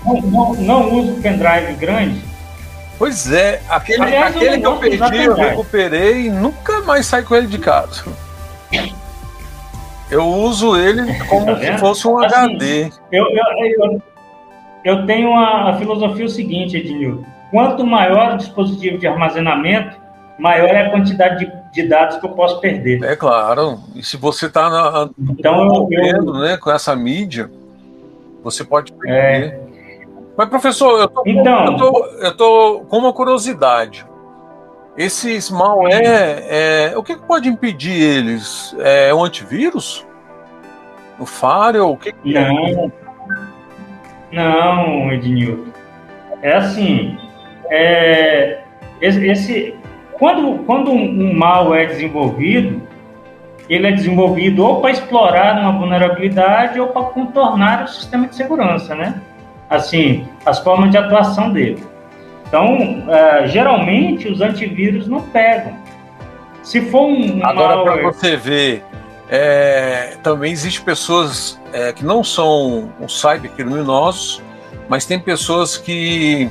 não, 0.04 0.20
não, 0.22 0.54
não 0.54 0.94
uso 0.94 1.12
pendrive 1.20 1.74
grande? 1.74 2.29
Pois 3.00 3.32
é, 3.32 3.62
aquele, 3.66 4.02
Aliás, 4.02 4.36
aquele 4.36 4.60
que 4.60 4.66
eu 4.66 4.76
perdi, 4.76 5.24
eu 5.24 5.34
recuperei 5.34 6.26
e 6.26 6.30
nunca 6.30 6.82
mais 6.82 7.06
saí 7.06 7.22
com 7.22 7.34
ele 7.34 7.46
de 7.46 7.58
casa. 7.58 8.04
Eu 10.10 10.26
uso 10.26 10.76
ele 10.76 11.14
como 11.24 11.46
tá 11.46 11.56
se 11.56 11.78
fosse 11.78 12.06
um 12.06 12.22
assim, 12.22 12.34
HD. 12.34 12.90
Eu, 13.10 13.24
eu, 13.30 13.42
eu, 13.64 14.02
eu 14.84 15.06
tenho 15.06 15.32
a, 15.32 15.70
a, 15.70 15.78
filosofia 15.78 16.26
o 16.26 16.28
seguinte, 16.28 16.76
Ednil. 16.76 17.24
Quanto 17.50 17.86
maior 17.86 18.34
o 18.34 18.36
dispositivo 18.36 18.98
de 18.98 19.06
armazenamento, 19.06 19.96
maior 20.38 20.68
é 20.68 20.88
a 20.88 20.90
quantidade 20.90 21.46
de, 21.46 21.52
de 21.72 21.88
dados 21.88 22.18
que 22.18 22.26
eu 22.26 22.30
posso 22.32 22.60
perder. 22.60 23.02
É 23.02 23.16
claro. 23.16 23.80
E 23.94 24.02
se 24.02 24.18
você 24.18 24.44
está 24.44 25.08
então, 25.18 25.88
eu, 25.90 26.34
né, 26.34 26.58
com 26.58 26.70
essa 26.70 26.94
mídia, 26.94 27.50
você 28.44 28.62
pode 28.62 28.92
perder. 28.92 29.14
É, 29.14 29.69
mas, 30.40 30.48
professor, 30.48 31.00
eu 31.00 31.08
tô, 31.08 31.22
então, 31.26 31.66
eu 31.66 31.76
tô, 31.76 32.06
eu 32.22 32.34
tô 32.34 32.80
com 32.88 32.96
uma 32.96 33.12
curiosidade. 33.12 34.06
Esses 34.96 35.50
malware, 35.50 36.46
é, 36.48 36.94
o 36.96 37.02
que 37.02 37.14
pode 37.14 37.46
impedir 37.46 37.92
eles? 37.92 38.74
É 38.78 39.12
o 39.12 39.22
antivírus? 39.22 40.06
No 41.18 41.26
Firewall? 41.26 41.92
O 41.92 41.96
que, 41.98 42.14
é? 42.34 42.48
Não. 42.48 42.92
Não, 44.32 45.12
Ednilton. 45.12 45.72
É 46.40 46.56
assim, 46.56 47.18
é, 47.68 48.62
esse, 48.98 49.74
quando, 50.14 50.64
quando 50.64 50.90
um 50.90 51.34
mal 51.36 51.74
é 51.74 51.84
desenvolvido, 51.84 52.80
ele 53.68 53.88
é 53.88 53.92
desenvolvido 53.92 54.64
ou 54.64 54.80
para 54.80 54.90
explorar 54.90 55.60
uma 55.60 55.72
vulnerabilidade 55.72 56.80
ou 56.80 56.86
para 56.88 57.02
contornar 57.08 57.84
o 57.84 57.88
sistema 57.88 58.26
de 58.26 58.34
segurança, 58.36 58.94
né? 58.94 59.20
Assim, 59.70 60.26
as 60.44 60.58
formas 60.58 60.90
de 60.90 60.98
atuação 60.98 61.52
dele. 61.52 61.82
Então, 62.46 62.74
uh, 62.74 63.46
geralmente 63.46 64.28
os 64.28 64.40
antivírus 64.40 65.06
não 65.06 65.22
pegam. 65.22 65.78
Se 66.62 66.80
for 66.90 67.02
um 67.02 67.40
agora 67.46 67.82
para 67.82 68.02
você 68.02 68.36
ver, 68.36 68.84
é, 69.28 70.16
também 70.24 70.52
existem 70.52 70.84
pessoas 70.84 71.58
é, 71.72 71.92
que 71.92 72.04
não 72.04 72.24
são 72.24 72.92
os 73.00 73.20
cybercriminosos, 73.20 74.42
mas 74.88 75.06
tem 75.06 75.20
pessoas 75.20 75.76
que 75.76 76.50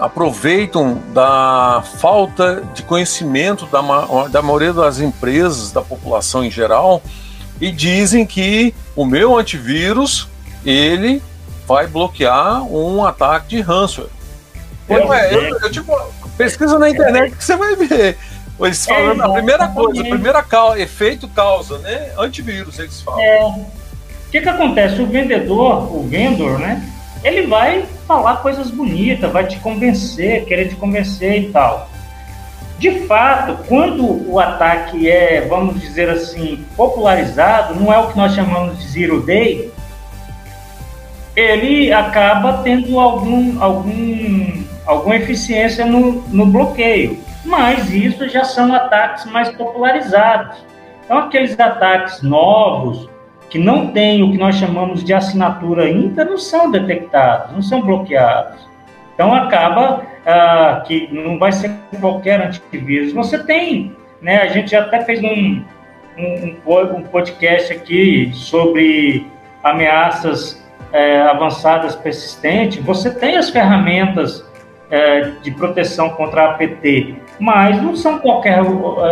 aproveitam 0.00 1.02
da 1.12 1.82
falta 1.98 2.62
de 2.74 2.82
conhecimento 2.82 3.66
da, 3.66 3.82
da 4.28 4.40
maioria 4.40 4.72
das 4.72 5.00
empresas, 5.00 5.70
da 5.70 5.82
população 5.82 6.42
em 6.42 6.50
geral, 6.50 7.02
e 7.60 7.70
dizem 7.70 8.24
que 8.24 8.74
o 8.96 9.04
meu 9.04 9.36
antivírus 9.36 10.28
ele 10.64 11.22
vai 11.68 11.86
bloquear 11.86 12.64
um 12.64 13.04
ataque 13.04 13.48
de 13.48 13.60
ransomware. 13.60 14.10
Eu, 14.88 15.12
é, 15.12 15.34
eu, 15.34 15.58
eu, 15.60 15.70
tipo, 15.70 15.94
pesquisa 16.38 16.78
na 16.78 16.88
internet 16.88 17.36
que 17.36 17.44
você 17.44 17.54
vai 17.54 17.76
ver. 17.76 18.16
Eles 18.58 18.86
falando 18.86 19.22
é, 19.22 19.26
a 19.26 19.28
primeira 19.28 19.68
coisa, 19.68 20.00
a 20.00 20.04
primeira 20.04 20.42
causa, 20.42 20.80
efeito 20.80 21.28
causa, 21.28 21.78
né? 21.78 22.10
Antivírus, 22.18 22.78
eles 22.78 23.02
falam. 23.02 23.20
É. 23.20 23.44
O 23.44 24.30
que, 24.30 24.40
que 24.40 24.48
acontece? 24.48 25.00
O 25.00 25.06
vendedor, 25.06 25.94
o 25.94 26.08
vendedor, 26.08 26.58
né? 26.58 26.82
Ele 27.22 27.46
vai 27.46 27.84
falar 28.06 28.36
coisas 28.36 28.70
bonitas, 28.70 29.30
vai 29.30 29.46
te 29.46 29.58
convencer, 29.58 30.46
querer 30.46 30.68
te 30.68 30.76
convencer 30.76 31.42
e 31.42 31.52
tal. 31.52 31.90
De 32.78 33.06
fato, 33.06 33.58
quando 33.66 34.30
o 34.30 34.40
ataque 34.40 35.10
é, 35.10 35.42
vamos 35.42 35.80
dizer 35.80 36.08
assim, 36.08 36.64
popularizado, 36.76 37.74
não 37.74 37.92
é 37.92 37.98
o 37.98 38.08
que 38.08 38.16
nós 38.16 38.34
chamamos 38.34 38.78
de 38.78 38.88
zero 38.88 39.20
day, 39.20 39.70
ele 41.38 41.92
acaba 41.92 42.62
tendo 42.64 42.98
algum, 42.98 43.62
algum, 43.62 44.64
alguma 44.84 45.16
eficiência 45.16 45.86
no, 45.86 46.22
no 46.28 46.46
bloqueio. 46.46 47.18
Mas 47.44 47.92
isso 47.92 48.28
já 48.28 48.42
são 48.42 48.74
ataques 48.74 49.24
mais 49.26 49.48
popularizados. 49.50 50.58
Então, 51.04 51.18
aqueles 51.18 51.58
ataques 51.58 52.22
novos, 52.22 53.08
que 53.48 53.58
não 53.58 53.92
têm 53.92 54.22
o 54.22 54.32
que 54.32 54.36
nós 54.36 54.56
chamamos 54.56 55.04
de 55.04 55.14
assinatura 55.14 55.84
ainda, 55.84 56.24
não 56.24 56.36
são 56.36 56.70
detectados, 56.70 57.52
não 57.52 57.62
são 57.62 57.80
bloqueados. 57.82 58.68
Então 59.14 59.32
acaba 59.34 60.02
ah, 60.26 60.82
que 60.86 61.08
não 61.12 61.38
vai 61.38 61.50
ser 61.50 61.72
qualquer 61.98 62.40
antivírus. 62.40 63.12
Você 63.12 63.42
tem, 63.42 63.96
né? 64.20 64.42
A 64.42 64.48
gente 64.48 64.76
até 64.76 65.00
fez 65.00 65.20
um, 65.24 65.64
um, 66.18 66.56
um 66.94 67.02
podcast 67.04 67.72
aqui 67.72 68.30
sobre 68.34 69.26
ameaças 69.64 70.62
é, 70.92 71.20
avançadas 71.22 71.94
persistentes. 71.94 72.82
Você 72.84 73.10
tem 73.10 73.36
as 73.36 73.50
ferramentas 73.50 74.44
é, 74.90 75.32
de 75.42 75.50
proteção 75.50 76.10
contra 76.10 76.50
APT, 76.50 77.16
mas 77.38 77.80
não 77.82 77.94
são 77.94 78.18
qualquer, 78.18 78.62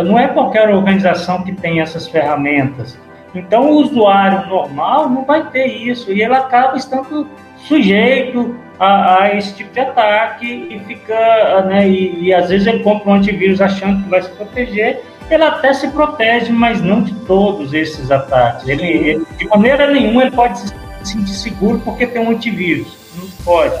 não 0.03 0.17
é 0.17 0.27
qualquer 0.27 0.69
organização 0.69 1.43
que 1.43 1.51
tem 1.51 1.81
essas 1.81 2.07
ferramentas. 2.07 2.97
Então, 3.35 3.69
o 3.69 3.81
usuário 3.81 4.47
normal 4.47 5.09
não 5.09 5.23
vai 5.23 5.49
ter 5.49 5.67
isso 5.67 6.11
e 6.11 6.21
ele 6.21 6.33
acaba 6.33 6.77
estando 6.77 7.27
sujeito 7.57 8.55
a, 8.79 9.23
a 9.23 9.35
esse 9.35 9.55
tipo 9.55 9.71
de 9.73 9.79
ataque 9.79 10.67
e 10.69 10.79
fica, 10.85 11.61
né, 11.65 11.87
e, 11.87 12.25
e, 12.25 12.33
às 12.33 12.49
vezes 12.49 12.67
ele 12.67 12.79
compra 12.79 13.11
um 13.11 13.13
antivírus 13.15 13.59
achando 13.61 14.03
que 14.03 14.09
vai 14.09 14.21
se 14.21 14.29
proteger, 14.29 15.03
ele 15.29 15.43
até 15.43 15.73
se 15.73 15.89
protege, 15.89 16.51
mas 16.51 16.81
não 16.81 17.01
de 17.01 17.13
todos 17.25 17.73
esses 17.73 18.09
ataques. 18.11 18.67
Ele, 18.67 18.85
ele 18.85 19.27
de 19.37 19.47
maneira 19.47 19.91
nenhuma 19.91 20.23
ele 20.23 20.31
pode 20.31 20.59
se 20.59 20.73
sentir 21.07 21.33
seguro 21.33 21.79
porque 21.79 22.07
tem 22.07 22.21
um 22.21 22.31
antivírus, 22.31 22.97
não 23.15 23.27
pode. 23.43 23.75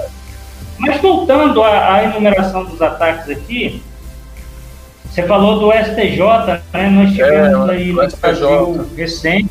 Mas 0.77 1.01
voltando 1.01 1.63
à, 1.63 1.95
à 1.95 2.03
enumeração 2.03 2.65
dos 2.65 2.81
ataques 2.81 3.29
aqui, 3.29 3.81
você 5.09 5.23
falou 5.23 5.59
do 5.59 5.71
STJ, 5.71 6.61
né? 6.73 6.89
Nós 6.89 7.11
tivemos 7.11 7.69
é, 7.69 7.73
aí 7.73 7.91
no 7.91 8.07
Brasil 8.17 8.87
recente 8.95 9.49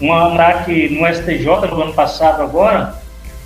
um 0.00 0.12
ataque 0.12 0.88
no 0.88 1.06
STJ 1.06 1.46
no 1.70 1.82
ano 1.82 1.92
passado 1.94 2.42
agora. 2.42 2.94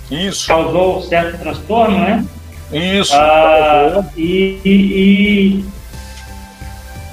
Isso. 0.09 0.47
Causou 0.47 1.03
certo 1.03 1.37
transtorno, 1.37 1.99
né? 1.99 2.25
Isso. 2.71 3.13
Ah, 3.15 4.03
e, 4.17 4.59
e, 4.65 5.65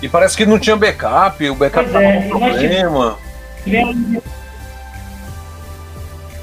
e, 0.02 0.08
parece 0.08 0.36
que 0.36 0.46
não 0.46 0.58
tinha 0.58 0.76
backup, 0.76 1.48
o 1.50 1.54
backup 1.54 1.86
estava 1.86 2.04
é, 2.04 2.22
com 2.22 2.28
problema. 2.38 3.18
Tivemos... 3.64 4.22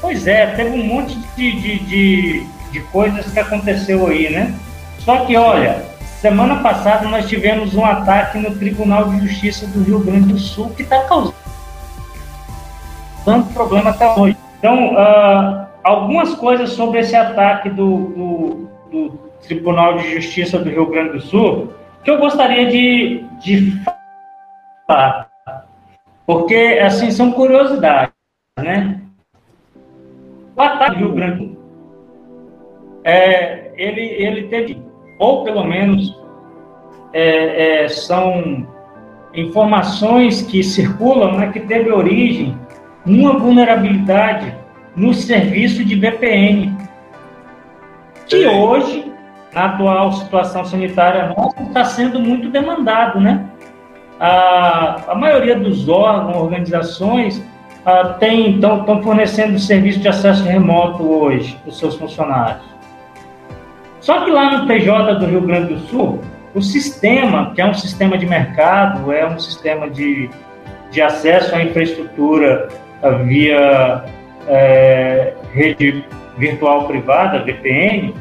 Pois 0.04 0.28
é, 0.28 0.46
teve 0.56 0.70
um 0.70 0.86
monte 0.86 1.18
de, 1.36 1.52
de, 1.60 1.80
de, 1.80 2.48
de 2.72 2.80
coisas 2.92 3.26
que 3.34 3.40
aconteceu 3.40 4.06
aí, 4.06 4.30
né? 4.30 4.54
Só 5.00 5.26
que, 5.26 5.36
olha, 5.36 5.84
Semana 6.24 6.64
passada 6.64 7.10
nós 7.10 7.28
tivemos 7.28 7.76
um 7.76 7.84
ataque 7.84 8.40
no 8.40 8.56
Tribunal 8.56 9.10
de 9.10 9.28
Justiça 9.28 9.68
do 9.68 9.84
Rio 9.84 10.00
Grande 10.00 10.32
do 10.32 10.40
Sul 10.40 10.70
que 10.70 10.82
está 10.82 11.04
causando 11.04 11.34
problema 13.54 13.90
até 13.90 14.10
hoje. 14.10 14.38
Então, 14.58 14.94
uh, 14.94 15.68
algumas 15.84 16.34
coisas 16.36 16.70
sobre 16.70 17.02
esse 17.02 17.14
ataque 17.14 17.70
do, 17.70 17.98
do, 18.08 18.70
do, 18.90 19.20
Tribunal 19.46 19.98
de 19.98 20.14
Justiça 20.14 20.58
do 20.58 20.70
Rio 20.70 20.86
Grande 20.86 21.10
do 21.12 21.22
Sul 21.22 21.74
que 22.06 22.10
eu 22.10 22.18
gostaria 22.18 22.72
de, 22.72 23.26
de 23.42 23.84
falar, 24.88 25.28
porque 26.26 26.80
assim 26.82 27.12
são 27.12 27.34
curiosidades, 27.34 28.14
né? 28.58 29.03
O 30.56 30.62
ataque 30.62 30.98
do 30.98 31.06
Rio 31.06 31.16
Grande 31.16 31.46
do 31.46 31.64
é, 33.04 33.72
ele, 33.76 34.02
ele 34.02 34.44
teve 34.48 34.82
ou 35.20 35.44
pelo 35.44 35.64
menos 35.64 36.18
é, 37.14 37.84
é, 37.84 37.88
são 37.88 38.66
informações 39.34 40.42
que 40.42 40.64
circulam, 40.64 41.38
né, 41.38 41.52
que 41.52 41.60
teve 41.62 41.92
origem 41.92 42.58
numa 43.06 43.38
vulnerabilidade 43.38 44.56
no 44.96 45.14
serviço 45.14 45.84
de 45.84 45.96
VPN, 45.96 46.78
que 48.28 48.46
hoje, 48.48 49.12
na 49.54 49.66
atual 49.66 50.14
situação 50.14 50.64
sanitária 50.64 51.34
nossa, 51.36 51.62
está 51.64 51.84
sendo 51.84 52.20
muito 52.20 52.50
demandado, 52.50 53.20
né? 53.20 53.50
A, 54.20 55.12
a 55.12 55.16
maioria 55.16 55.58
dos 55.58 55.90
órgãos, 55.90 56.38
organizações, 56.38 57.44
estão 57.86 59.04
fornecendo 59.04 59.60
serviço 59.60 60.00
de 60.00 60.08
acesso 60.08 60.44
remoto 60.44 61.04
hoje 61.04 61.58
para 61.62 61.70
os 61.70 61.78
seus 61.78 61.96
funcionários. 61.96 62.64
Só 64.00 64.24
que 64.24 64.32
lá 64.32 64.58
no 64.58 64.68
TJ 64.68 65.16
do 65.16 65.26
Rio 65.26 65.42
Grande 65.42 65.74
do 65.74 65.80
Sul, 65.88 66.22
o 66.54 66.62
sistema, 66.62 67.52
que 67.54 67.62
é 67.62 67.66
um 67.66 67.74
sistema 67.74 68.18
de 68.18 68.26
mercado, 68.26 69.12
é 69.12 69.26
um 69.26 69.40
sistema 69.40 69.90
de, 69.90 70.30
de 70.92 71.02
acesso 71.02 71.56
à 71.56 71.64
infraestrutura 71.64 72.70
via 73.26 74.04
é, 74.48 75.34
rede 75.52 76.06
virtual 76.38 76.86
privada, 76.86 77.44
VPN, 77.44 78.14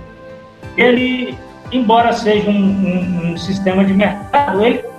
ele, 0.76 1.36
embora 1.70 2.12
seja 2.12 2.48
um, 2.48 2.54
um, 2.54 3.32
um 3.32 3.36
sistema 3.36 3.84
de 3.84 3.92
mercado, 3.92 4.64
ele 4.64 4.91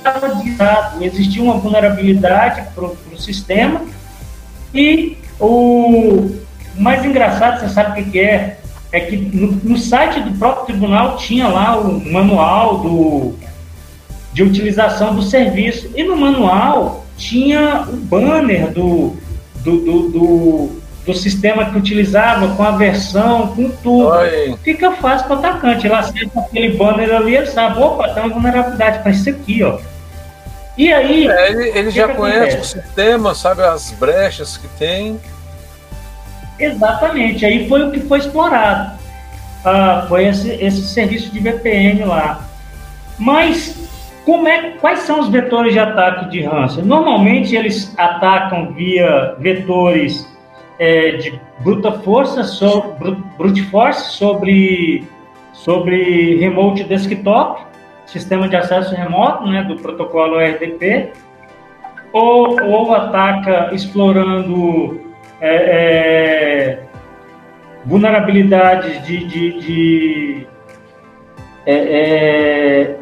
estava 0.00 0.34
desado, 0.34 1.04
existia 1.04 1.42
uma 1.42 1.58
vulnerabilidade 1.58 2.62
para 2.74 2.84
o 2.84 3.18
sistema 3.18 3.82
e 4.74 5.16
o 5.38 6.30
mais 6.76 7.04
engraçado, 7.04 7.60
você 7.60 7.68
sabe 7.68 8.00
o 8.00 8.04
que 8.04 8.20
é? 8.20 8.58
é 8.92 9.00
que 9.00 9.16
no, 9.16 9.52
no, 9.52 9.78
site 9.78 10.20
do 10.20 10.36
próprio 10.38 10.66
tribunal 10.66 11.16
tinha 11.16 11.46
lá 11.48 11.78
o 11.78 12.00
manual 12.10 12.78
do, 12.78 13.34
de 14.32 14.42
utilização 14.42 15.14
do 15.14 15.22
serviço. 15.22 15.90
E 15.94 16.02
no 16.02 16.16
manual 16.16 17.06
tinha 17.16 17.86
o 17.88 17.96
banner 17.96 18.72
do, 18.72 19.16
do, 19.62 19.76
do, 19.76 20.08
do, 20.08 20.80
do 21.06 21.14
sistema 21.14 21.66
que 21.66 21.78
utilizava, 21.78 22.54
com 22.56 22.62
a 22.62 22.72
versão, 22.72 23.48
com 23.48 23.70
tudo. 23.70 24.08
Oi. 24.08 24.56
Fica 24.64 24.92
fácil 24.92 25.26
para 25.28 25.36
o 25.36 25.38
atacante. 25.38 25.86
Ele 25.86 25.94
acessa 25.94 26.40
aquele 26.40 26.76
banner 26.76 27.14
ali, 27.14 27.36
ele 27.36 27.46
sabe, 27.46 27.80
opa, 27.80 28.08
tem 28.08 28.24
uma 28.24 28.34
vulnerabilidade 28.34 29.00
para 29.00 29.12
isso 29.12 29.30
aqui, 29.30 29.62
ó. 29.62 29.78
E 30.76 30.92
aí. 30.92 31.28
É, 31.28 31.50
ele, 31.50 31.78
ele 31.78 31.90
já 31.90 32.08
conhece 32.08 32.56
o 32.56 32.64
sistema, 32.64 33.34
sabe 33.34 33.62
as 33.62 33.90
brechas 33.92 34.56
que 34.56 34.68
tem. 34.78 35.20
Exatamente, 36.58 37.44
aí 37.46 37.68
foi 37.68 37.82
o 37.82 37.90
que 37.90 38.00
foi 38.00 38.18
explorado. 38.18 38.98
Ah, 39.64 40.04
foi 40.08 40.26
esse, 40.26 40.50
esse 40.50 40.86
serviço 40.88 41.30
de 41.30 41.40
VPN 41.40 42.04
lá. 42.04 42.46
Mas 43.18 43.90
como 44.24 44.46
é, 44.48 44.70
quais 44.80 45.00
são 45.00 45.20
os 45.20 45.28
vetores 45.28 45.72
de 45.72 45.78
ataque 45.78 46.30
de 46.30 46.42
ransomware? 46.42 46.86
Normalmente 46.86 47.56
eles 47.56 47.92
atacam 47.98 48.72
via 48.72 49.34
vetores 49.38 50.26
é, 50.78 51.12
de 51.12 51.40
bruta 51.60 51.92
força, 52.00 52.44
so, 52.44 52.94
brute 53.36 53.62
force 53.64 54.12
sobre, 54.16 55.04
sobre 55.52 56.36
remote 56.36 56.84
desktop, 56.84 57.62
sistema 58.10 58.48
de 58.48 58.56
acesso 58.56 58.94
remoto, 58.94 59.46
né, 59.46 59.62
do 59.62 59.76
protocolo 59.76 60.38
RDP, 60.38 61.12
ou, 62.12 62.60
ou 62.62 62.94
ataca 62.94 63.70
explorando 63.72 65.00
é, 65.40 65.54
é, 65.54 66.78
vulnerabilidades 67.84 69.04
de, 69.06 69.24
de, 69.24 69.60
de 69.60 70.46
é, 71.64 71.74
é, 71.74 72.96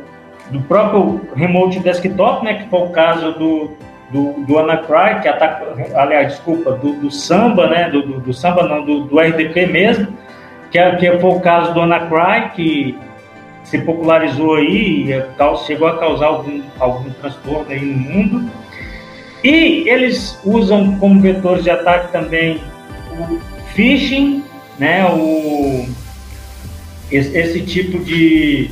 do 0.51 0.61
próprio 0.63 1.23
remote 1.35 1.81
desktop, 1.81 2.45
né, 2.45 2.55
que 2.55 2.69
foi 2.69 2.81
o 2.81 2.91
caso 2.91 3.33
do, 3.33 3.71
do, 4.11 4.45
do 4.45 4.59
Anacry, 4.59 5.21
que 5.23 5.29
ataca, 5.29 5.75
aliás, 5.95 6.35
desculpa, 6.35 6.73
do, 6.73 6.93
do 7.01 7.11
Samba, 7.11 7.69
né, 7.69 7.89
do, 7.89 8.03
do, 8.03 8.21
do 8.21 8.33
Samba 8.35 8.65
não, 8.65 8.85
do, 8.85 9.05
do 9.05 9.19
RDP 9.19 9.67
mesmo, 9.67 10.09
que, 10.71 10.79
é, 10.79 10.95
que 10.97 11.19
foi 11.19 11.31
o 11.31 11.41
caso 11.41 11.73
do 11.73 11.81
Anacry, 11.81 12.51
que 12.55 13.08
se 13.71 13.79
popularizou 13.79 14.55
aí, 14.55 15.09
chegou 15.67 15.89
a 15.89 15.99
causar 15.99 16.27
algum, 16.27 16.63
algum 16.79 17.11
transtorno 17.11 17.71
aí 17.71 17.81
no 17.81 17.99
mundo. 17.99 18.51
E 19.45 19.89
eles 19.89 20.39
usam 20.45 20.97
como 20.99 21.21
vetores 21.21 21.63
de 21.63 21.71
ataque 21.71 22.11
também 22.11 22.61
o 23.13 23.39
phishing, 23.75 24.43
né, 24.79 25.05
o, 25.07 25.87
esse, 27.11 27.37
esse 27.37 27.61
tipo 27.63 28.03
de, 28.03 28.71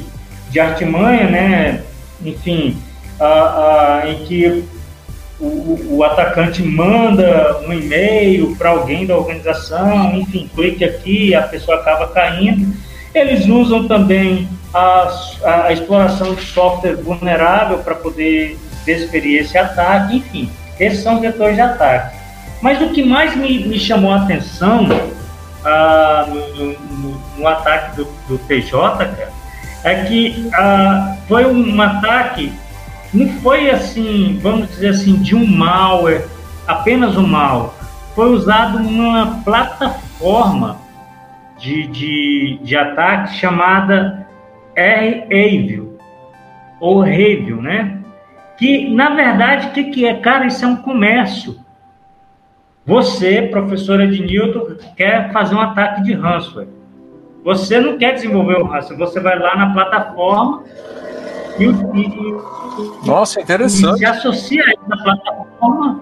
de 0.50 0.60
artimanha, 0.60 1.28
né, 1.28 1.82
enfim, 2.24 2.76
a, 3.20 4.02
a, 4.02 4.10
em 4.10 4.24
que 4.24 4.64
o, 5.38 5.96
o, 5.96 6.04
atacante 6.04 6.62
manda 6.62 7.60
um 7.66 7.72
e-mail 7.72 8.56
para 8.56 8.70
alguém 8.70 9.06
da 9.06 9.16
organização, 9.16 10.16
enfim, 10.16 10.50
clique 10.54 10.84
aqui, 10.84 11.34
a 11.34 11.42
pessoa 11.42 11.78
acaba 11.78 12.08
caindo. 12.08 12.74
Eles 13.16 13.46
usam 13.46 13.88
também 13.88 14.46
a, 14.74 15.08
a 15.42 15.72
exploração 15.72 16.34
de 16.34 16.42
software 16.42 16.96
vulnerável 16.96 17.78
para 17.78 17.94
poder 17.94 18.58
desferir 18.84 19.40
esse 19.40 19.56
ataque, 19.56 20.18
enfim, 20.18 20.50
esses 20.78 21.02
são 21.02 21.18
vetores 21.18 21.54
de 21.54 21.62
ataque. 21.62 22.14
Mas 22.60 22.78
o 22.82 22.90
que 22.90 23.02
mais 23.02 23.34
me, 23.34 23.66
me 23.66 23.78
chamou 23.78 24.12
a 24.12 24.16
atenção 24.16 24.86
ah, 25.64 26.26
no, 26.28 26.72
no, 26.72 27.22
no, 27.38 27.48
ataque 27.48 27.96
do, 27.96 28.04
do 28.28 28.38
PJ, 28.40 28.98
cara, 28.98 29.32
é 29.82 30.04
que 30.04 30.50
ah, 30.52 31.16
foi 31.26 31.46
um 31.46 31.80
ataque, 31.80 32.52
não 33.14 33.30
foi 33.40 33.70
assim, 33.70 34.38
vamos 34.42 34.68
dizer 34.68 34.88
assim, 34.88 35.16
de 35.16 35.34
um 35.34 35.46
malware, 35.46 36.26
apenas 36.66 37.16
um 37.16 37.26
mal. 37.26 37.74
Foi 38.14 38.28
usado 38.28 38.76
uma 38.76 39.40
plataforma 39.42 40.84
de, 41.58 41.86
de, 41.86 42.58
de 42.62 42.76
ataque 42.76 43.34
chamada 43.34 44.26
R-Avil, 44.74 45.98
ou 46.80 47.00
Review, 47.00 47.60
né? 47.60 47.96
que, 48.56 48.88
na 48.90 49.10
verdade, 49.10 49.68
o 49.68 49.70
que, 49.70 49.84
que 49.84 50.06
é? 50.06 50.14
Cara, 50.14 50.46
isso 50.46 50.64
é 50.64 50.68
um 50.68 50.76
comércio. 50.76 51.56
Você, 52.84 53.42
professora 53.42 54.06
de 54.06 54.22
Newton, 54.22 54.76
quer 54.96 55.32
fazer 55.32 55.54
um 55.54 55.60
ataque 55.60 56.02
de 56.02 56.14
ransomware. 56.14 56.68
Você 57.44 57.78
não 57.78 57.98
quer 57.98 58.14
desenvolver 58.14 58.56
o 58.56 58.64
ransomware, 58.64 58.98
você 58.98 59.20
vai 59.20 59.38
lá 59.38 59.56
na 59.56 59.72
plataforma 59.72 60.64
e, 61.58 61.64
e 61.64 63.06
Nossa, 63.06 63.40
interessante. 63.40 63.96
E 63.96 63.98
se 63.98 64.04
associa 64.04 64.64
a 64.64 64.70
essa 64.70 65.02
plataforma 65.02 66.00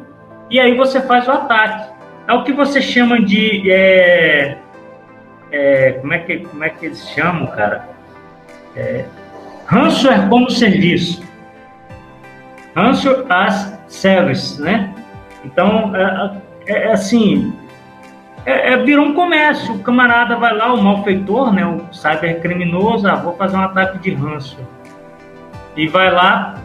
e 0.51 0.61
aí 0.61 0.77
você 0.77 1.01
faz 1.01 1.27
o 1.27 1.33
ataque. 1.33 1.93
É 2.29 2.33
o 2.33 2.45
que 2.45 2.53
você 2.53 2.81
chama 2.81 3.21
de. 3.21 3.71
É, 3.71 4.59
é, 5.55 5.93
como, 6.01 6.13
é 6.13 6.19
que, 6.19 6.39
como 6.41 6.65
é 6.65 6.69
que 6.69 6.87
eles 6.87 7.09
chamam, 7.11 7.47
cara? 7.47 7.89
É, 8.77 9.05
ransomware 9.67 10.29
como 10.29 10.51
serviço. 10.51 11.23
Answer 12.77 13.25
as 13.29 13.73
Service, 13.87 14.61
né? 14.61 14.93
Então, 15.45 15.95
é, 15.95 16.41
é, 16.67 16.89
é 16.89 16.93
assim, 16.93 17.57
é, 18.45 18.73
é, 18.73 18.77
virou 18.79 19.07
um 19.07 19.15
comércio. 19.15 19.75
O 19.75 19.79
camarada 19.79 20.35
vai 20.37 20.53
lá, 20.53 20.75
o 20.75 20.83
malfeitor, 20.83 21.53
né, 21.53 21.65
o 21.65 21.95
cybercriminoso, 21.95 23.07
ah, 23.07 23.15
vou 23.15 23.37
fazer 23.37 23.57
um 23.57 23.61
ataque 23.61 23.99
de 23.99 24.15
ransomware. 24.15 24.67
E 25.77 25.87
vai 25.87 26.11
lá, 26.11 26.57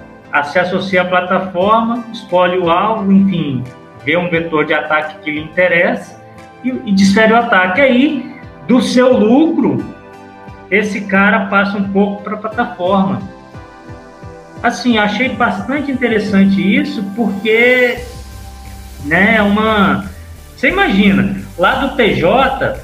se 0.46 0.58
associa 0.58 1.04
à 1.04 1.06
plataforma, 1.06 2.04
escolhe 2.12 2.58
o 2.58 2.70
alvo, 2.70 3.12
enfim, 3.12 3.64
vê 4.04 4.18
um 4.18 4.30
vetor 4.30 4.66
de 4.66 4.74
ataque 4.74 5.20
que 5.20 5.32
lhe 5.32 5.42
interessa 5.42 6.20
e, 6.64 6.70
e 6.70 6.92
desfere 6.92 7.34
o 7.34 7.38
ataque. 7.38 7.82
Aí, 7.82 8.39
do 8.70 8.82
seu 8.82 9.12
lucro, 9.12 9.84
esse 10.72 11.02
cara 11.02 11.48
passa 11.48 11.78
um 11.78 11.92
pouco 11.92 12.24
para 12.24 12.36
a 12.36 12.38
plataforma 12.38 13.40
assim, 14.62 14.98
achei 14.98 15.30
bastante 15.30 15.92
interessante 15.92 16.62
isso, 16.62 17.04
porque, 17.16 18.00
né, 19.06 19.42
uma... 19.42 20.10
Você 20.56 20.68
imagina, 20.68 21.42
lá 21.58 21.76
do 21.76 21.96
PJ, 21.96 22.82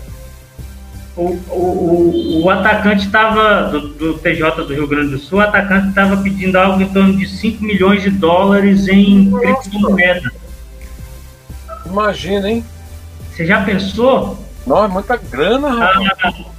o, 1.17 1.37
o, 1.49 2.41
o 2.43 2.49
atacante 2.49 3.05
estava, 3.05 3.63
do, 3.63 3.89
do 3.89 4.13
TJ 4.15 4.63
do 4.63 4.73
Rio 4.73 4.87
Grande 4.87 5.11
do 5.11 5.17
Sul, 5.17 5.39
o 5.39 5.41
atacante 5.41 5.89
estava 5.89 6.17
pedindo 6.17 6.55
algo 6.55 6.81
em 6.81 6.87
torno 6.87 7.17
de 7.17 7.27
5 7.27 7.61
milhões 7.61 8.01
de 8.01 8.11
dólares 8.11 8.87
em 8.87 9.29
criptomoeda. 9.29 10.31
Imagina, 11.85 12.49
hein? 12.49 12.65
Você 13.29 13.45
já 13.45 13.61
pensou? 13.61 14.44
Não, 14.65 14.83
é 14.83 14.87
muita 14.87 15.17
grana, 15.17 15.69
rapaz. 15.69 16.17
Ah, 16.23 16.55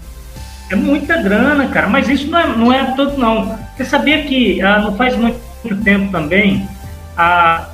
é 0.70 0.76
muita 0.76 1.22
grana, 1.22 1.68
cara, 1.68 1.88
mas 1.88 2.08
isso 2.08 2.28
não 2.28 2.38
é, 2.38 2.46
não 2.46 2.72
é 2.72 2.84
todo, 2.96 3.16
não. 3.16 3.58
Você 3.76 3.84
sabia 3.84 4.22
que 4.24 4.60
ah, 4.62 4.78
não 4.78 4.96
faz 4.96 5.16
muito 5.16 5.40
tempo 5.84 6.10
também 6.10 6.68
a 7.16 7.68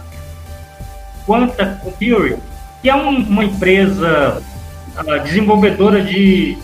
Quanta 1.26 1.78
Computer, 1.82 2.38
que 2.80 2.90
é 2.90 2.94
um, 2.94 3.16
uma 3.18 3.44
empresa 3.44 4.42
ah, 4.96 5.18
desenvolvedora 5.18 6.02
de, 6.02 6.58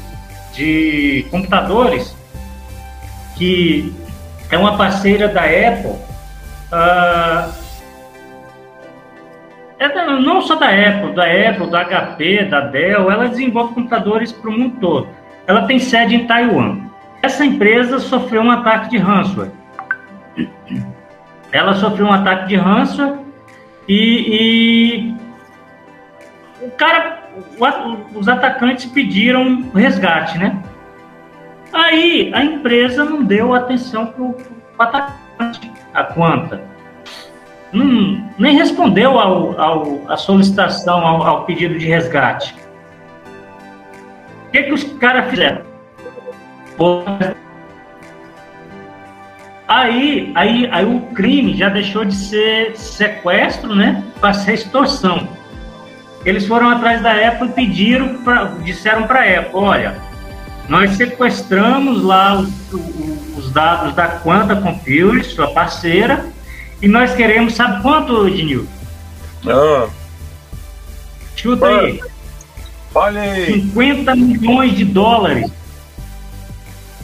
de 0.55 1.27
computadores, 1.31 2.15
que 3.37 3.95
é 4.51 4.59
uma 4.59 4.77
parceira 4.77 5.29
da 5.29 5.43
Apple, 5.43 5.95
ah, 6.73 7.51
é 9.79 10.07
não 10.21 10.43
só 10.43 10.57
da 10.57 10.69
Apple, 10.69 11.15
da 11.15 11.25
Apple, 11.25 11.71
da 11.71 11.85
HP, 11.85 12.45
da 12.45 12.61
Dell, 12.61 13.11
ela 13.11 13.29
desenvolve 13.29 13.75
computadores 13.75 14.33
para 14.33 14.51
o 14.51 14.53
mundo 14.53 14.77
todo 14.81 15.19
ela 15.49 15.63
tem 15.63 15.79
sede 15.79 16.15
em 16.15 16.27
Taiwan. 16.27 16.79
Essa 17.23 17.45
empresa 17.45 17.99
sofreu 17.99 18.43
um 18.43 18.51
ataque 18.51 18.91
de 18.91 18.99
ransomware. 18.99 19.51
Ela 21.51 21.73
sofreu 21.75 22.05
um 22.05 22.13
ataque 22.13 22.49
de 22.49 22.57
ransomware 22.57 23.19
e, 23.89 25.15
e 26.61 26.67
o 26.67 26.71
cara, 26.73 27.21
os 28.15 28.29
atacantes 28.29 28.85
pediram 28.85 29.71
resgate, 29.75 30.37
né? 30.37 30.63
Aí 31.73 32.31
a 32.35 32.45
empresa 32.45 33.03
não 33.03 33.25
deu 33.25 33.55
atenção 33.55 34.07
para 34.07 34.23
o 34.23 34.37
atacante, 34.79 35.73
a 35.95 36.05
Quanta. 36.05 36.63
Nem 37.73 38.57
respondeu 38.57 39.19
ao, 39.19 39.61
ao, 39.61 40.01
à 40.09 40.17
solicitação, 40.17 41.07
ao, 41.07 41.23
ao 41.23 41.45
pedido 41.45 41.79
de 41.79 41.87
resgate. 41.87 42.55
O 44.47 44.51
que, 44.51 44.63
que 44.63 44.73
os 44.73 44.85
caras 44.85 45.29
fizeram? 45.29 45.63
Aí, 49.67 50.33
aí, 50.35 50.69
aí 50.73 50.85
o 50.87 51.01
crime 51.15 51.55
já 51.55 51.69
deixou 51.69 52.05
de 52.05 52.15
ser 52.15 52.75
sequestro, 52.75 53.75
né? 53.75 54.03
Para 54.21 54.33
ser 54.33 54.55
extorsão. 54.55 55.29
Eles 56.25 56.47
foram 56.47 56.71
atrás 56.71 57.03
da 57.03 57.13
Apple 57.29 57.49
e 57.49 57.53
pediram, 57.53 58.23
pra, 58.23 58.45
disseram 58.65 59.07
para 59.07 59.21
a 59.21 59.41
Apple, 59.41 59.55
olha, 59.55 59.97
nós 60.69 60.93
sequestramos 60.93 62.03
lá 62.03 62.41
os, 62.41 62.51
os 63.37 63.53
dados 63.53 63.95
da 63.95 64.09
Quanta 64.09 64.57
Computer, 64.57 65.25
sua 65.25 65.49
parceira, 65.49 66.27
e 66.81 66.89
nós 66.89 67.15
queremos, 67.15 67.55
sabe 67.55 67.83
quanto, 67.83 68.29
Ednil? 68.29 68.67
Ah. 69.47 69.89
Chuta 71.37 71.67
ah. 71.67 71.81
aí. 71.81 72.01
Olha 72.95 73.21
aí. 73.21 73.63
50 73.63 74.17
milhões 74.17 74.77
de 74.77 74.85
dólares. 74.85 75.51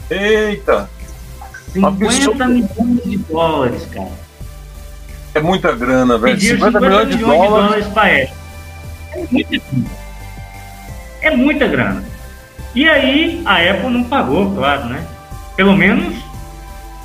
Eita! 0.09 0.89
50 1.73 2.47
milhões 2.47 3.03
de 3.03 3.17
dólares, 3.17 3.85
cara. 3.91 4.25
É 5.33 5.41
muita 5.41 5.73
grana, 5.73 6.17
velho. 6.17 6.39
50, 6.39 6.65
50 6.65 6.79
milhões, 6.79 7.09
de 7.09 7.15
milhões 7.17 7.49
dólares, 7.49 7.85
de 7.85 7.91
dólares 7.91 7.93
para 7.93 8.23
Apple. 8.23 8.45
É 9.11 9.27
muita. 9.31 9.61
É 11.21 11.35
muita 11.35 11.67
grana. 11.67 12.03
E 12.73 12.87
aí, 12.87 13.41
a 13.45 13.57
Apple 13.57 13.89
não 13.89 14.03
pagou, 14.03 14.53
claro, 14.53 14.85
né? 14.85 15.05
Pelo 15.55 15.75
menos 15.75 16.24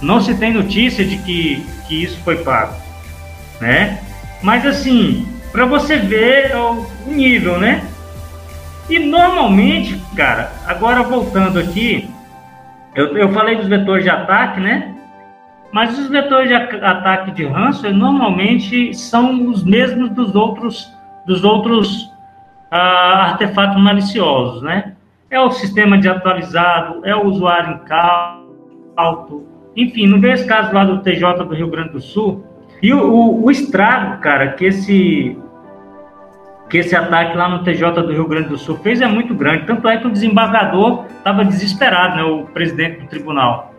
não 0.03 0.21
se 0.21 0.35
tem 0.35 0.53
notícia 0.53 1.05
de 1.05 1.19
que, 1.19 1.65
que 1.87 2.03
isso 2.03 2.19
foi 2.23 2.37
pago, 2.43 2.75
né? 3.61 4.01
Mas 4.43 4.67
assim, 4.67 5.27
para 5.53 5.67
você 5.67 5.97
ver 5.97 6.57
o 6.57 6.87
nível, 7.07 7.59
né? 7.59 7.87
E 8.89 8.99
normalmente, 8.99 10.01
cara, 10.17 10.53
agora 10.67 11.03
voltando 11.03 11.59
aqui, 11.59 12.11
eu, 12.95 13.17
eu 13.17 13.33
falei 13.33 13.57
dos 13.57 13.69
vetores 13.69 14.05
de 14.05 14.11
ataque, 14.11 14.61
né? 14.61 14.95
Mas 15.73 15.97
os 15.97 16.09
vetores 16.09 16.49
de 16.49 16.55
ataque 16.55 17.31
de 17.31 17.47
ransomware 17.47 17.95
normalmente 17.95 18.93
são 18.95 19.47
os 19.49 19.63
mesmos 19.63 20.11
dos 20.11 20.35
outros, 20.35 20.93
dos 21.25 21.45
outros 21.45 22.13
ah, 22.71 23.31
artefatos 23.31 23.81
maliciosos, 23.81 24.63
né? 24.63 24.95
É 25.31 25.39
o 25.39 25.51
sistema 25.53 25.97
de 25.97 26.09
atualizado, 26.09 27.07
é 27.07 27.15
o 27.15 27.25
usuário 27.27 27.75
em 27.75 27.81
alto, 28.97 29.47
enfim, 29.77 30.07
não 30.07 30.21
vê 30.21 30.33
esse 30.33 30.47
caso 30.47 30.73
lá 30.75 30.85
do 30.85 31.01
TJ 31.01 31.45
do 31.45 31.55
Rio 31.55 31.69
Grande 31.69 31.91
do 31.91 32.01
Sul. 32.01 32.45
E 32.83 32.93
o, 32.93 32.99
o, 32.99 33.45
o 33.45 33.51
estrago, 33.51 34.21
cara, 34.21 34.53
que 34.53 34.65
esse 34.65 35.37
que 36.71 36.79
esse 36.79 36.95
ataque 36.95 37.37
lá 37.37 37.49
no 37.49 37.65
TJ 37.65 38.01
do 38.03 38.13
Rio 38.13 38.29
Grande 38.29 38.49
do 38.49 38.57
Sul 38.57 38.77
fez 38.77 39.01
é 39.01 39.07
muito 39.07 39.35
grande. 39.35 39.67
Tanto 39.67 39.89
é 39.89 39.97
que 39.97 40.07
o 40.07 40.11
desembargador 40.11 41.05
estava 41.19 41.45
desesperado, 41.45 42.17
né, 42.17 42.23
o 42.23 42.45
presidente 42.45 43.01
do 43.01 43.09
tribunal. 43.09 43.75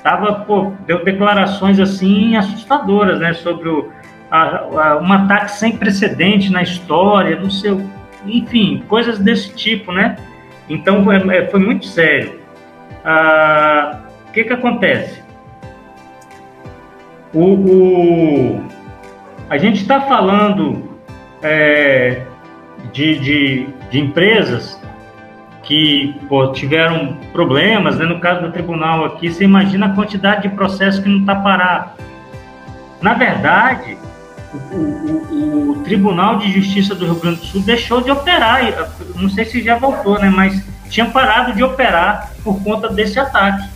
Tava, 0.00 0.32
pô, 0.32 0.72
deu 0.86 1.04
declarações 1.04 1.80
assim 1.80 2.36
assustadoras, 2.36 3.18
né, 3.18 3.32
sobre 3.32 3.68
o, 3.68 3.90
a, 4.30 4.58
a, 4.58 4.98
um 4.98 5.12
ataque 5.12 5.50
sem 5.50 5.76
precedente 5.76 6.52
na 6.52 6.62
história, 6.62 7.34
não 7.34 7.50
sei, 7.50 7.76
enfim, 8.24 8.84
coisas 8.86 9.18
desse 9.18 9.52
tipo, 9.52 9.90
né? 9.90 10.16
Então 10.68 11.02
foi, 11.02 11.16
é, 11.16 11.46
foi 11.46 11.58
muito 11.58 11.84
sério. 11.84 12.38
Ah, 13.04 14.03
que 14.34 14.42
que 14.42 14.52
acontece? 14.52 15.22
O, 17.32 17.54
o 17.54 18.64
a 19.48 19.56
gente 19.56 19.82
está 19.82 20.00
falando 20.00 20.98
é, 21.42 22.22
de, 22.92 23.18
de, 23.18 23.66
de, 23.90 24.00
empresas 24.00 24.80
que 25.62 26.14
pô, 26.28 26.48
tiveram 26.48 27.16
problemas, 27.32 27.98
né? 27.98 28.04
no 28.04 28.18
caso 28.18 28.42
do 28.42 28.50
tribunal 28.50 29.04
aqui, 29.04 29.30
você 29.30 29.44
imagina 29.44 29.86
a 29.86 29.94
quantidade 29.94 30.48
de 30.48 30.54
processo 30.54 31.02
que 31.02 31.08
não 31.08 31.20
está 31.20 31.36
parado. 31.36 31.92
Na 33.00 33.14
verdade, 33.14 33.96
o, 34.72 34.76
o, 34.76 35.70
o, 35.72 35.82
Tribunal 35.84 36.38
de 36.38 36.50
Justiça 36.50 36.94
do 36.94 37.04
Rio 37.04 37.16
Grande 37.16 37.40
do 37.40 37.46
Sul 37.46 37.62
deixou 37.62 38.00
de 38.00 38.10
operar, 38.10 38.60
não 39.14 39.28
sei 39.28 39.44
se 39.44 39.62
já 39.62 39.76
voltou, 39.76 40.18
né? 40.18 40.30
mas 40.30 40.64
tinha 40.88 41.06
parado 41.06 41.52
de 41.52 41.62
operar 41.62 42.32
por 42.42 42.62
conta 42.62 42.88
desse 42.88 43.18
ataque. 43.18 43.73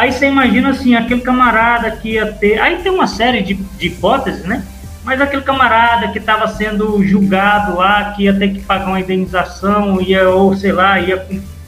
Aí 0.00 0.12
você 0.12 0.28
imagina 0.28 0.70
assim, 0.70 0.94
aquele 0.94 1.20
camarada 1.20 1.90
que 1.90 2.12
ia 2.12 2.32
ter. 2.32 2.58
Aí 2.58 2.78
tem 2.78 2.90
uma 2.90 3.06
série 3.06 3.42
de, 3.42 3.52
de 3.52 3.88
hipóteses, 3.88 4.46
né? 4.46 4.64
Mas 5.04 5.20
aquele 5.20 5.42
camarada 5.42 6.08
que 6.08 6.16
estava 6.16 6.48
sendo 6.48 7.04
julgado 7.06 7.76
lá, 7.76 8.12
que 8.12 8.22
ia 8.22 8.32
ter 8.32 8.48
que 8.48 8.60
pagar 8.60 8.86
uma 8.86 9.00
indenização, 9.00 10.00
ia, 10.00 10.26
ou 10.30 10.56
sei 10.56 10.72
lá, 10.72 10.98
ia, 10.98 11.22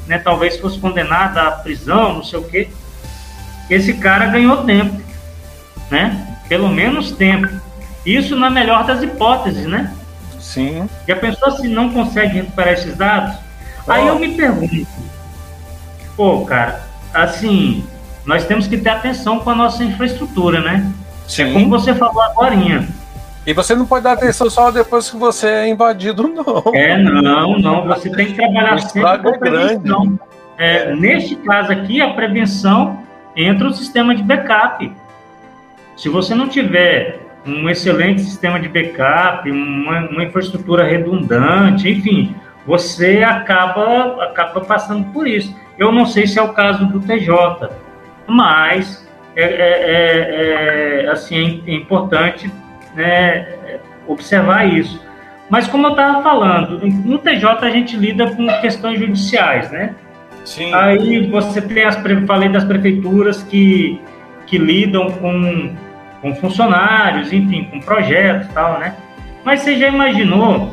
né, 0.07 0.19
talvez 0.19 0.59
fosse 0.59 0.79
condenado 0.79 1.37
à 1.37 1.51
prisão, 1.51 2.15
não 2.15 2.25
sei 2.25 2.39
o 2.39 2.45
quê. 2.45 2.69
Esse 3.69 3.93
cara 3.93 4.25
ganhou 4.25 4.65
tempo, 4.65 4.99
né? 5.91 6.39
Pelo 6.49 6.71
menos 6.71 7.13
tempo. 7.13 7.51
Isso 8.07 8.35
na 8.35 8.49
melhor 8.49 8.87
das 8.87 9.03
hipóteses, 9.03 9.67
né? 9.67 9.93
Sim. 10.41 10.89
Já 11.07 11.17
pensou 11.17 11.51
se 11.51 11.69
não 11.69 11.91
consegue 11.91 12.37
recuperar 12.37 12.73
esses 12.73 12.97
dados? 12.97 13.37
Oh. 13.87 13.93
Aí 13.93 14.07
eu 14.07 14.19
me 14.19 14.33
pergunto, 14.35 14.87
pô, 16.17 16.47
cara, 16.47 16.81
assim, 17.13 17.85
nós 18.25 18.45
temos 18.47 18.67
que 18.67 18.77
ter 18.77 18.91
atenção 18.91 19.41
com 19.41 19.51
a 19.51 19.55
nossa 19.55 19.83
infraestrutura, 19.83 20.61
né? 20.61 20.91
Sim. 21.27 21.43
É 21.43 21.53
como 21.53 21.69
você 21.69 21.95
falou 21.95 22.23
agora. 22.23 22.55
E 23.45 23.53
você 23.53 23.75
não 23.75 23.87
pode 23.87 24.05
dar 24.05 24.13
atenção 24.13 24.49
só 24.49 24.71
depois 24.71 25.11
que 25.11 25.17
você 25.17 25.49
é 25.49 25.69
invadido, 25.69 26.29
não. 26.29 26.73
É, 26.75 26.97
não, 26.97 27.59
não. 27.59 27.87
Você 27.87 28.11
tem 28.11 28.27
que 28.27 28.35
trabalhar 28.35 28.79
sempre 28.79 29.19
com 29.19 29.29
é 29.29 29.39
grande. 29.39 30.19
É, 30.59 30.77
é. 30.77 30.97
Neste 30.97 31.35
caso 31.37 31.73
aqui, 31.73 32.01
a 32.01 32.13
prevenção 32.13 32.99
entra 33.37 33.67
o 33.67 33.73
sistema 33.73 34.15
de 34.15 34.23
backup. 34.23 34.93
Se 35.97 36.09
você 36.09 36.35
não 36.35 36.49
tiver 36.49 37.21
um 37.45 37.69
excelente 37.69 38.21
sistema 38.21 38.61
de 38.61 38.69
backup, 38.69 39.51
uma, 39.51 40.09
uma 40.09 40.23
infraestrutura 40.23 40.85
redundante, 40.85 41.91
enfim, 41.91 42.37
você 42.65 43.25
acaba, 43.25 44.25
acaba 44.25 44.61
passando 44.61 45.05
por 45.13 45.27
isso. 45.27 45.55
Eu 45.77 45.91
não 45.91 46.07
sei 46.07 46.27
se 46.27 46.39
é 46.39 46.43
o 46.43 46.53
caso 46.53 46.87
do 46.87 47.01
TJ, 47.01 47.71
mas 48.33 49.07
é, 49.37 49.43
é, 49.45 51.03
é, 51.03 51.05
é 51.05 51.11
assim, 51.11 51.63
é 51.67 51.75
importante 51.75 52.51
né, 52.95 53.47
observar 54.07 54.67
isso. 54.67 55.01
Mas 55.51 55.69
como 55.69 55.87
eu 55.87 55.91
estava 55.91 56.23
falando, 56.23 56.81
no 56.87 57.19
TJ 57.19 57.59
a 57.61 57.71
gente 57.71 57.95
lida 57.95 58.35
com 58.35 58.47
questões 58.63 58.99
judiciais, 58.99 59.71
né? 59.71 59.95
Sim. 60.47 60.73
Aí 60.75 61.27
você 61.29 61.61
tem 61.61 61.85
as 61.85 61.97
falei 62.27 62.49
das 62.49 62.65
prefeituras 62.65 63.43
que, 63.43 64.01
que 64.47 64.57
lidam 64.57 65.11
com, 65.11 65.75
com 66.23 66.35
funcionários, 66.37 67.33
enfim, 67.33 67.65
com 67.65 67.81
projetos 67.81 68.49
e 68.49 68.53
tal, 68.53 68.81
né? 68.81 68.95
Mas 69.45 69.61
você 69.61 69.77
já 69.77 69.89
imaginou? 69.89 70.73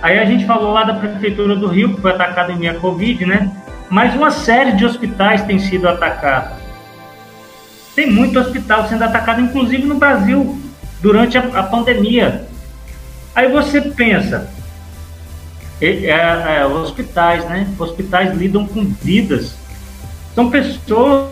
Aí 0.00 0.18
a 0.18 0.24
gente 0.24 0.46
falou 0.46 0.72
lá 0.72 0.84
da 0.84 0.94
prefeitura 0.94 1.56
do 1.56 1.66
Rio, 1.66 1.94
que 1.94 2.00
foi 2.00 2.12
atacada 2.12 2.52
em 2.52 2.56
minha 2.56 2.74
Covid, 2.74 3.26
né? 3.26 3.50
Mas 3.90 4.14
uma 4.14 4.30
série 4.30 4.72
de 4.72 4.86
hospitais 4.86 5.42
tem 5.42 5.58
sido 5.58 5.88
atacada. 5.88 6.61
Tem 7.94 8.10
muito 8.10 8.38
hospital 8.38 8.88
sendo 8.88 9.04
atacado, 9.04 9.40
inclusive 9.40 9.84
no 9.84 9.96
Brasil 9.96 10.60
durante 11.00 11.36
a, 11.36 11.40
a 11.40 11.62
pandemia. 11.62 12.46
Aí 13.34 13.48
você 13.48 13.80
pensa, 13.80 14.50
é, 15.80 16.06
é, 16.06 16.66
hospitais, 16.66 17.44
né? 17.46 17.68
Hospitais 17.78 18.34
lidam 18.36 18.66
com 18.66 18.84
vidas. 18.84 19.56
São 20.34 20.48
pessoas 20.48 21.30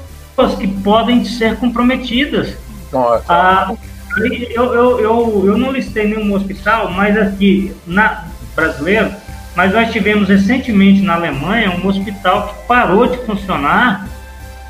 que 0.59 0.66
podem 0.66 1.25
ser 1.25 1.57
comprometidas. 1.57 2.57
Nossa. 2.92 3.25
Ah, 3.29 3.75
eu, 4.18 4.75
eu, 4.75 5.01
eu, 5.01 5.46
eu 5.46 5.59
não 5.59 5.70
listei 5.70 6.09
nenhum 6.09 6.35
hospital, 6.35 6.90
mas 6.90 7.16
aqui, 7.16 7.73
na 7.87 8.25
brasileiro, 8.55 9.14
mas 9.55 9.73
nós 9.73 9.92
tivemos 9.92 10.29
recentemente 10.29 11.01
na 11.01 11.14
Alemanha 11.14 11.70
um 11.70 11.87
hospital 11.87 12.49
que 12.49 12.66
parou 12.66 13.07
de 13.07 13.18
funcionar 13.25 14.09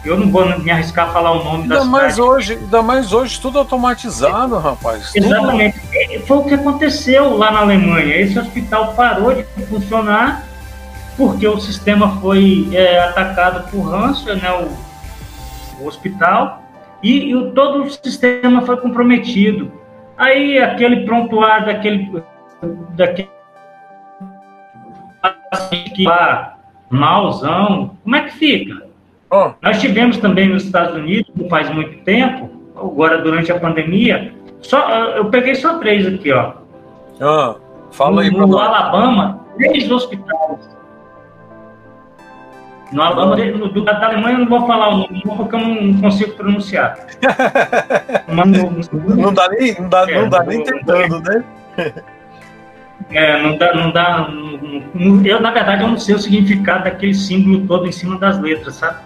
eu 0.04 0.18
não 0.18 0.30
vou 0.30 0.58
me 0.58 0.70
arriscar 0.70 1.08
a 1.08 1.12
falar 1.12 1.32
o 1.32 1.44
nome 1.44 1.62
ainda 1.64 1.78
da 1.78 1.84
mais 1.84 2.18
hoje 2.18 2.54
Ainda 2.54 2.82
mais 2.82 3.12
hoje, 3.12 3.40
tudo 3.40 3.58
automatizado, 3.58 4.58
rapaz. 4.58 5.12
Exatamente. 5.14 5.78
Tudo... 5.78 6.26
Foi 6.26 6.36
o 6.38 6.44
que 6.44 6.54
aconteceu 6.54 7.36
lá 7.36 7.50
na 7.50 7.60
Alemanha. 7.60 8.16
Esse 8.16 8.38
hospital 8.38 8.94
parou 8.94 9.34
de 9.34 9.44
funcionar 9.66 10.44
porque 11.16 11.46
o 11.46 11.60
sistema 11.60 12.18
foi 12.20 12.68
é, 12.72 12.98
atacado 12.98 13.70
por 13.70 13.82
ransomware, 13.82 14.42
né, 14.42 14.50
o, 14.52 15.82
o 15.82 15.86
hospital, 15.86 16.62
e, 17.02 17.28
e 17.28 17.36
o, 17.36 17.52
todo 17.52 17.82
o 17.82 17.90
sistema 17.90 18.62
foi 18.62 18.78
comprometido. 18.78 19.70
Aí 20.16 20.58
aquele 20.58 21.04
prontuário 21.04 21.66
daquele, 21.66 22.22
daquele 22.94 23.28
que 25.94 26.04
lá, 26.04 26.56
malzão, 26.88 27.96
como 28.02 28.16
é 28.16 28.22
que 28.22 28.32
fica? 28.32 28.89
Oh. 29.30 29.52
Nós 29.62 29.80
tivemos 29.80 30.16
também 30.18 30.48
nos 30.48 30.64
Estados 30.64 30.94
Unidos, 30.94 31.30
não 31.36 31.48
faz 31.48 31.70
muito 31.70 32.02
tempo, 32.04 32.50
agora 32.76 33.22
durante 33.22 33.52
a 33.52 33.58
pandemia, 33.58 34.32
só, 34.60 34.90
eu 35.16 35.26
peguei 35.26 35.54
só 35.54 35.78
três 35.78 36.06
aqui, 36.06 36.32
ó. 36.32 36.52
Ah, 37.20 37.54
fala 37.92 38.16
no, 38.16 38.20
aí 38.20 38.30
No 38.30 38.58
Alabama, 38.58 39.40
três 39.56 39.90
hospitais. 39.90 40.68
No 42.92 43.02
Alabama, 43.02 43.36
no, 43.36 43.68
do, 43.68 43.84
da 43.84 44.04
Alemanha, 44.04 44.34
eu 44.34 44.38
não 44.40 44.48
vou 44.48 44.66
falar 44.66 44.88
o 44.88 44.96
nome, 44.98 45.22
porque 45.24 45.54
eu 45.54 45.60
não 45.60 46.00
consigo 46.00 46.32
pronunciar. 46.32 46.98
Mas, 48.26 48.46
no, 48.48 49.16
não 49.16 49.32
dá 49.32 49.48
nem, 49.48 49.80
não 49.80 49.88
dá, 49.88 50.10
é, 50.10 50.22
não 50.22 50.28
dá 50.28 50.42
nem 50.42 50.64
tentando, 50.64 51.20
né? 51.20 51.44
É, 53.12 53.42
não 53.42 53.56
dá, 53.56 53.74
não 53.74 53.90
dá. 53.90 54.28
Não, 54.28 55.24
eu, 55.24 55.40
na 55.40 55.50
verdade, 55.50 55.82
eu 55.82 55.88
não 55.88 55.98
sei 55.98 56.14
o 56.14 56.18
significado 56.18 56.84
daquele 56.84 57.14
símbolo 57.14 57.66
todo 57.66 57.86
em 57.86 57.92
cima 57.92 58.18
das 58.18 58.38
letras, 58.38 58.74
sabe? 58.74 58.98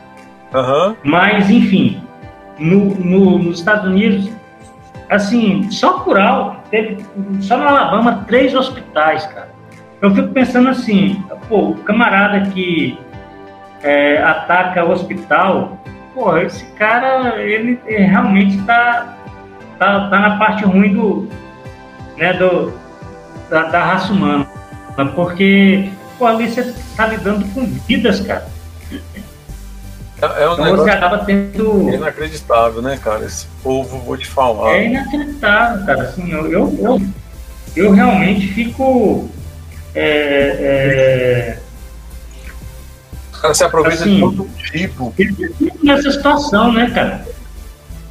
Uhum. 0.54 0.96
Mas, 1.02 1.50
enfim, 1.50 2.00
no, 2.58 2.94
no, 2.94 3.38
nos 3.38 3.58
Estados 3.58 3.86
Unidos, 3.86 4.30
assim, 5.10 5.68
só 5.70 5.98
por 6.00 6.18
alto, 6.18 6.58
teve, 6.70 7.04
só 7.40 7.56
no 7.56 7.68
Alabama, 7.68 8.24
três 8.26 8.54
hospitais, 8.54 9.26
cara. 9.26 9.52
Eu 10.00 10.14
fico 10.14 10.28
pensando 10.28 10.68
assim, 10.68 11.22
pô, 11.48 11.70
o 11.70 11.74
camarada 11.78 12.48
que 12.50 12.98
é, 13.82 14.22
ataca 14.22 14.84
o 14.84 14.90
hospital, 14.90 15.78
pô, 16.14 16.36
esse 16.36 16.64
cara, 16.72 17.42
ele, 17.42 17.80
ele 17.86 18.04
realmente 18.04 18.60
tá, 18.62 19.16
tá, 19.78 20.08
tá 20.08 20.20
na 20.20 20.36
parte 20.36 20.64
ruim 20.64 20.94
do, 20.94 21.28
né, 22.16 22.32
do, 22.34 22.72
da, 23.50 23.64
da 23.64 23.84
raça 23.84 24.12
humana. 24.12 24.46
Porque, 25.14 25.90
pô, 26.18 26.26
ali 26.26 26.48
você 26.48 26.72
tá 26.96 27.06
lidando 27.06 27.44
com 27.52 27.66
vidas, 27.66 28.20
cara. 28.20 28.53
É, 30.22 30.42
é 30.42 30.48
um 30.48 30.52
então 30.54 30.76
você 30.76 30.90
acaba 30.90 31.18
tendo. 31.18 31.90
É 31.90 31.94
inacreditável, 31.94 32.82
né, 32.82 32.98
cara? 33.02 33.24
Esse 33.24 33.46
povo, 33.62 33.98
vou 33.98 34.16
te 34.16 34.26
falar. 34.26 34.74
É 34.74 34.86
inacreditável, 34.86 35.86
cara. 35.86 36.02
Assim, 36.02 36.30
eu, 36.30 36.50
eu, 36.50 36.78
eu, 36.80 37.02
eu 37.76 37.92
realmente 37.92 38.48
fico. 38.48 39.28
É, 39.94 41.58
é... 41.58 41.58
Os 43.32 43.40
caras 43.40 43.56
se 43.56 43.64
aproveitam 43.64 44.02
assim, 44.02 44.14
de 44.14 44.20
todo 44.20 44.48
tipo. 44.56 45.14
Nessa 45.82 46.10
situação, 46.10 46.72
né, 46.72 46.90
cara? 46.90 47.26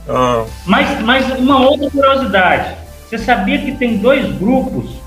Ah. 0.07 0.45
Mas, 0.65 1.01
mas 1.01 1.39
uma 1.39 1.61
outra 1.61 1.89
curiosidade. 1.89 2.75
Você 3.07 3.17
sabia 3.17 3.59
que 3.59 3.73
tem 3.73 3.97
dois 3.97 4.35
grupos 4.37 5.03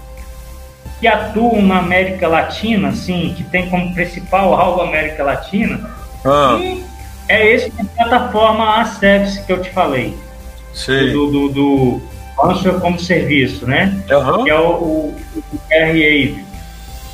que 1.00 1.06
atuam 1.06 1.60
na 1.60 1.78
América 1.78 2.28
Latina, 2.28 2.88
assim, 2.88 3.34
que 3.36 3.44
tem 3.44 3.68
como 3.68 3.92
principal 3.92 4.54
alvo 4.54 4.80
a 4.80 4.88
América 4.88 5.22
Latina? 5.24 5.90
Ah. 6.26 6.58
E 6.60 6.84
é 7.28 7.54
esse 7.54 7.72
a 7.80 7.84
plataforma 7.84 8.80
ASEVS 8.80 9.38
que 9.38 9.52
eu 9.52 9.62
te 9.62 9.70
falei. 9.70 10.16
Sim. 10.72 11.12
Do, 11.12 11.30
do, 11.30 11.48
do 11.48 12.00
Answer 12.42 12.78
como 12.80 12.98
serviço, 12.98 13.66
né? 13.66 13.96
Uhum. 14.10 14.44
Que 14.44 14.50
é 14.50 14.58
o, 14.58 14.70
o, 14.72 15.16
o 15.36 15.60
RA. 15.70 16.42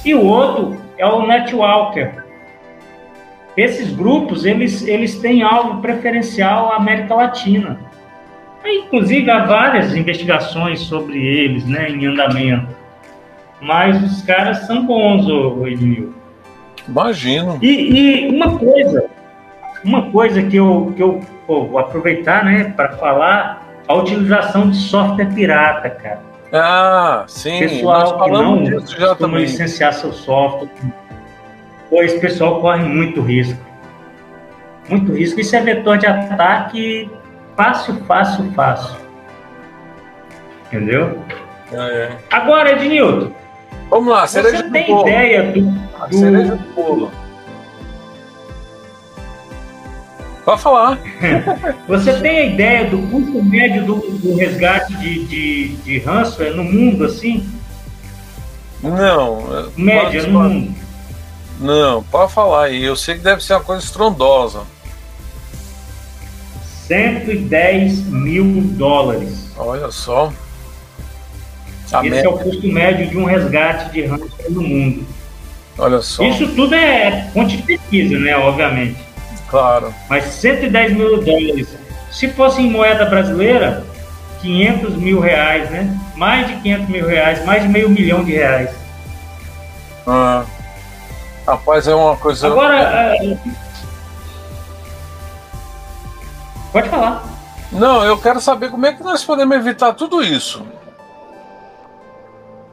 E 0.05 0.15
o 0.15 0.25
outro 0.25 0.81
é 0.99 1.07
o 1.07 1.27
Netwalker. 1.27 2.25
Esses 3.57 3.93
grupos, 3.93 4.45
eles, 4.45 4.83
eles 4.83 5.19
têm 5.19 5.43
alvo 5.43 5.81
preferencial 5.81 6.73
à 6.73 6.77
América 6.77 7.15
Latina. 7.15 7.79
Inclusive, 8.65 9.31
há 9.31 9.45
várias 9.45 9.95
investigações 9.95 10.81
sobre 10.81 11.19
eles, 11.19 11.65
né, 11.67 11.91
em 11.91 12.07
andamento. 12.07 12.69
Mas 13.61 14.03
os 14.03 14.23
caras 14.23 14.67
são 14.67 14.87
bons, 14.87 15.27
o 15.27 15.67
Edmil. 15.67 16.15
Imagino. 16.89 17.59
E, 17.63 18.27
e, 18.27 18.29
uma 18.29 18.59
coisa, 18.59 19.05
uma 19.85 20.11
coisa 20.11 20.43
que 20.43 20.57
eu, 20.57 20.93
que 20.97 21.03
eu 21.03 21.21
pô, 21.47 21.67
vou 21.67 21.79
aproveitar, 21.79 22.45
né, 22.45 22.73
para 22.77 22.93
falar, 22.97 23.67
a 23.89 23.95
utilização 23.95 24.71
de 24.71 24.77
software 24.77 25.33
pirata, 25.35 25.91
cara. 25.91 26.21
Ah, 26.53 27.25
sim. 27.27 27.59
Pessoal 27.61 28.23
que 28.23 28.31
não 28.31 28.63
disso 28.63 29.01
já 29.01 29.15
também. 29.15 29.43
licenciar 29.43 29.93
seu 29.95 30.13
software, 30.13 30.69
pois 31.89 32.15
o 32.15 32.21
pessoal 32.21 32.61
corre 32.61 32.85
muito 32.85 33.23
risco. 33.23 33.59
Muito 34.89 35.13
risco. 35.15 35.41
Isso 35.41 35.57
é 35.57 35.63
vetor 35.63 35.97
de 35.97 36.07
ataque 36.07 37.11
fácil, 37.57 37.97
fácil, 38.05 38.53
fácil. 38.53 38.97
Entendeu? 40.67 41.19
Ah, 41.73 41.89
é. 41.91 42.17
Agora, 42.31 42.73
Ednilton. 42.73 43.33
Vamos 43.89 44.13
lá, 44.13 44.27
você 44.27 44.63
tem 44.71 44.87
do 44.87 45.01
ideia 45.03 45.53
do, 45.53 45.71
do... 46.07 46.19
cereja 46.19 46.57
do 46.57 46.75
bolo. 46.75 47.11
Pode 50.45 50.61
falar. 50.61 50.99
Você 51.87 52.15
tem 52.15 52.39
a 52.39 52.47
ideia 52.47 52.91
do 52.91 52.99
custo 53.09 53.43
médio 53.45 53.85
do, 53.85 53.95
do 54.19 54.37
resgate 54.37 54.93
de, 54.97 55.25
de, 55.25 55.69
de 55.77 55.99
ransomware 56.01 56.55
no 56.55 56.65
mundo, 56.65 57.05
assim? 57.05 57.49
Não. 58.83 59.71
Média 59.77 60.27
no 60.27 60.41
mundo? 60.41 60.75
Não, 61.61 62.03
pode 62.03 62.33
falar 62.33 62.65
aí. 62.65 62.83
Eu 62.83 62.97
sei 62.97 63.15
que 63.15 63.21
deve 63.21 63.43
ser 63.43 63.55
uma 63.55 63.63
coisa 63.63 63.85
estrondosa. 63.85 64.63
110 66.89 68.07
mil 68.09 68.63
dólares. 68.73 69.53
Olha 69.57 69.93
só. 69.93 70.33
A 71.93 72.05
Esse 72.05 72.27
é 72.27 72.29
o 72.29 72.39
custo 72.39 72.67
médio 72.67 73.09
de 73.09 73.17
um 73.17 73.25
resgate 73.25 73.93
de 73.93 74.07
ransomware 74.07 74.51
no 74.51 74.63
mundo. 74.63 75.07
Olha 75.79 76.01
só. 76.01 76.23
Isso 76.25 76.49
tudo 76.55 76.75
é 76.75 77.31
fonte 77.33 77.57
de 77.57 77.63
pesquisa, 77.63 78.19
né? 78.19 78.37
Obviamente. 78.37 78.97
Claro. 79.49 79.95
Mas 80.09 80.25
110 80.25 80.93
mil 80.93 81.23
dólares. 81.23 81.77
Se 82.11 82.29
fosse 82.29 82.61
em 82.61 82.71
moeda 82.71 83.07
brasileira, 83.07 83.85
500 84.41 84.97
mil 84.97 85.21
reais, 85.21 85.71
né? 85.71 85.99
Mais 86.15 86.47
de 86.49 86.57
500 86.57 86.89
mil 86.89 87.07
reais, 87.07 87.45
mais 87.45 87.63
de 87.63 87.69
meio 87.69 87.89
milhão 87.89 88.25
de 88.25 88.33
reais. 88.33 88.71
Ah. 90.07 90.45
Rapaz, 91.47 91.89
é 91.89 91.95
uma 91.95 92.17
coisa. 92.17 92.47
Agora. 92.47 93.17
Uh... 93.23 93.39
Pode 96.73 96.89
falar. 96.89 97.25
Não, 97.71 98.05
eu 98.05 98.19
quero 98.19 98.41
saber 98.41 98.71
como 98.71 98.87
é 98.87 98.93
que 98.93 99.03
nós 99.03 99.25
podemos 99.25 99.57
evitar 99.57 99.95
tudo 99.95 100.23
isso. 100.23 100.63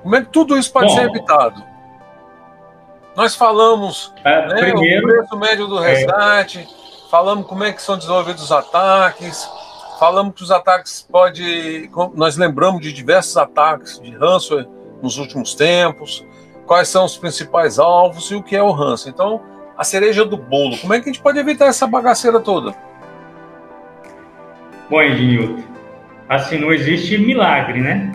Como 0.03 0.15
é 0.15 0.21
que 0.21 0.27
tudo 0.27 0.57
isso 0.57 0.71
pode 0.71 0.87
Bom, 0.87 0.95
ser 0.95 1.09
evitado? 1.09 1.63
Nós 3.19 3.35
falamos 3.35 4.13
é, 4.23 4.47
né, 4.47 4.55
primeiro, 4.71 5.05
o 5.05 5.11
preço 5.11 5.37
médio 5.37 5.67
do 5.67 5.83
é. 5.83 5.89
resgate, 5.89 6.59
é, 6.59 7.09
falamos 7.11 7.45
como 7.47 7.65
é 7.65 7.73
que 7.73 7.81
são 7.81 7.97
desenvolvidos 7.97 8.43
os 8.43 8.51
ataques, 8.53 9.45
falamos 9.99 10.33
que 10.33 10.41
os 10.41 10.49
ataques 10.49 11.01
pode, 11.01 11.91
nós 12.15 12.37
lembramos 12.37 12.81
de 12.81 12.93
diversos 12.93 13.35
ataques 13.35 13.99
de 13.99 14.11
ransomware 14.11 14.69
nos 15.01 15.17
últimos 15.17 15.53
tempos, 15.53 16.25
quais 16.65 16.87
são 16.87 17.03
os 17.03 17.17
principais 17.17 17.77
alvos 17.77 18.31
e 18.31 18.35
o 18.35 18.41
que 18.41 18.55
é 18.55 18.63
o 18.63 18.71
ransomware. 18.71 19.13
Então, 19.13 19.41
a 19.77 19.83
cereja 19.83 20.23
do 20.23 20.37
bolo, 20.37 20.77
como 20.77 20.93
é 20.93 21.01
que 21.01 21.09
a 21.09 21.11
gente 21.11 21.21
pode 21.21 21.37
evitar 21.37 21.65
essa 21.65 21.85
bagaceira 21.85 22.39
toda? 22.39 22.73
Bom, 24.89 25.01
Ednilton, 25.01 25.61
assim, 26.29 26.57
não 26.57 26.71
existe 26.71 27.17
milagre, 27.17 27.81
né? 27.81 28.13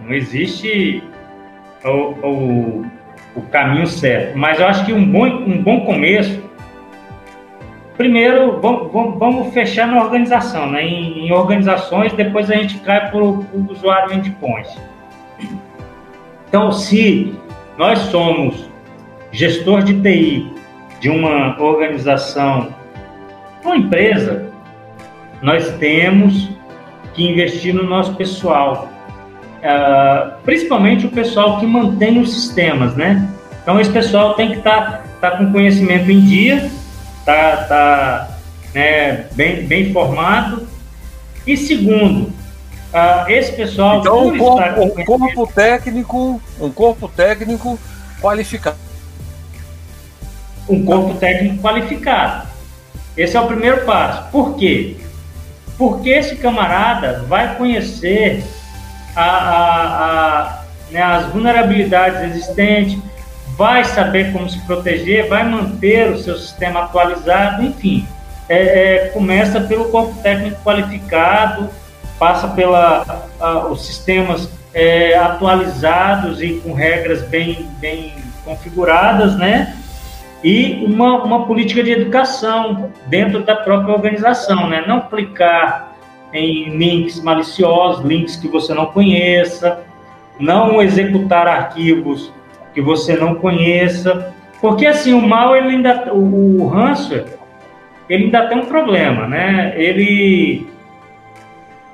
Não 0.00 0.14
existe 0.14 1.02
o, 1.84 2.28
o, 2.28 2.86
o 3.36 3.42
caminho 3.42 3.86
certo. 3.86 4.36
Mas 4.36 4.58
eu 4.60 4.66
acho 4.66 4.84
que 4.86 4.92
um 4.92 5.10
bom, 5.10 5.26
um 5.26 5.62
bom 5.62 5.80
começo. 5.84 6.42
Primeiro, 7.96 8.60
vamos, 8.60 9.18
vamos, 9.18 9.54
fechar 9.54 9.86
na 9.86 10.02
organização, 10.02 10.70
né? 10.70 10.84
Em, 10.84 11.26
em, 11.26 11.32
organizações, 11.32 12.12
depois 12.12 12.50
a 12.50 12.56
gente 12.56 12.78
cai 12.80 13.10
para 13.10 13.22
o 13.22 13.46
usuário 13.70 14.14
endpoint. 14.14 14.68
Então, 16.48 16.72
se 16.72 17.34
nós 17.78 17.98
somos 17.98 18.68
gestor 19.30 19.82
de 19.82 20.00
TI 20.00 20.52
de 21.00 21.10
uma 21.10 21.60
organização, 21.60 22.74
uma 23.64 23.76
empresa, 23.76 24.50
nós 25.42 25.68
temos 25.78 26.48
que 27.12 27.28
investir 27.28 27.74
no 27.74 27.84
nosso 27.84 28.14
pessoal. 28.14 28.88
Uh, 29.64 30.42
principalmente 30.44 31.06
o 31.06 31.10
pessoal 31.10 31.58
que 31.58 31.66
mantém 31.66 32.20
os 32.20 32.34
sistemas, 32.34 32.94
né? 32.94 33.26
Então 33.62 33.80
esse 33.80 33.90
pessoal 33.90 34.34
tem 34.34 34.50
que 34.50 34.58
estar 34.58 35.02
tá, 35.20 35.30
tá 35.30 35.38
com 35.38 35.50
conhecimento 35.50 36.10
em 36.10 36.20
dia, 36.20 36.70
tá, 37.24 37.56
tá 37.64 38.38
né, 38.74 39.26
bem, 39.32 39.64
bem 39.64 39.90
formado. 39.90 40.68
E 41.46 41.56
segundo, 41.56 42.24
uh, 42.24 43.26
esse 43.28 43.52
pessoal 43.52 44.00
então 44.00 44.28
um 44.28 44.36
corpo, 44.36 44.82
um 44.82 45.04
corpo 45.06 45.46
técnico, 45.46 46.42
um 46.60 46.70
corpo 46.70 47.08
técnico 47.08 47.78
qualificado. 48.20 48.76
Um 50.68 50.84
corpo 50.84 51.14
técnico 51.14 51.62
qualificado. 51.62 52.48
Esse 53.16 53.34
é 53.34 53.40
o 53.40 53.46
primeiro 53.46 53.86
passo. 53.86 54.30
Por 54.30 54.56
quê? 54.56 54.98
Porque 55.78 56.10
esse 56.10 56.36
camarada 56.36 57.24
vai 57.26 57.56
conhecer 57.56 58.44
a, 59.14 59.22
a, 59.22 60.40
a, 60.40 60.64
né, 60.90 61.02
as 61.02 61.26
vulnerabilidades 61.26 62.22
existentes, 62.30 62.98
vai 63.56 63.84
saber 63.84 64.32
como 64.32 64.48
se 64.48 64.58
proteger, 64.66 65.28
vai 65.28 65.44
manter 65.44 66.10
o 66.10 66.18
seu 66.18 66.36
sistema 66.36 66.84
atualizado, 66.84 67.62
enfim. 67.62 68.06
É, 68.48 68.56
é, 68.56 69.08
começa 69.08 69.60
pelo 69.60 69.86
corpo 69.86 70.14
técnico 70.22 70.62
qualificado, 70.62 71.70
passa 72.18 72.48
pela 72.48 73.28
os 73.70 73.86
sistemas 73.86 74.48
é, 74.72 75.16
atualizados 75.16 76.42
e 76.42 76.54
com 76.54 76.74
regras 76.74 77.22
bem, 77.22 77.68
bem 77.78 78.14
configuradas, 78.44 79.36
né? 79.36 79.76
E 80.42 80.84
uma, 80.84 81.24
uma 81.24 81.46
política 81.46 81.82
de 81.82 81.92
educação 81.92 82.90
dentro 83.06 83.42
da 83.42 83.56
própria 83.56 83.94
organização, 83.94 84.68
né? 84.68 84.84
Não 84.86 85.00
clicar 85.00 85.93
em 86.34 86.76
links 86.76 87.22
maliciosos, 87.22 88.04
links 88.04 88.34
que 88.36 88.48
você 88.48 88.74
não 88.74 88.86
conheça, 88.86 89.84
não 90.38 90.82
executar 90.82 91.46
arquivos 91.46 92.32
que 92.74 92.82
você 92.82 93.16
não 93.16 93.36
conheça, 93.36 94.34
porque 94.60 94.84
assim 94.84 95.14
o 95.14 95.22
mal 95.22 95.56
ele 95.56 95.68
ainda 95.68 96.12
o, 96.12 96.62
o 96.62 96.66
ransomware 96.66 97.38
ele 98.08 98.24
ainda 98.24 98.48
tem 98.48 98.58
um 98.58 98.66
problema, 98.66 99.26
né? 99.28 99.72
Ele 99.76 100.66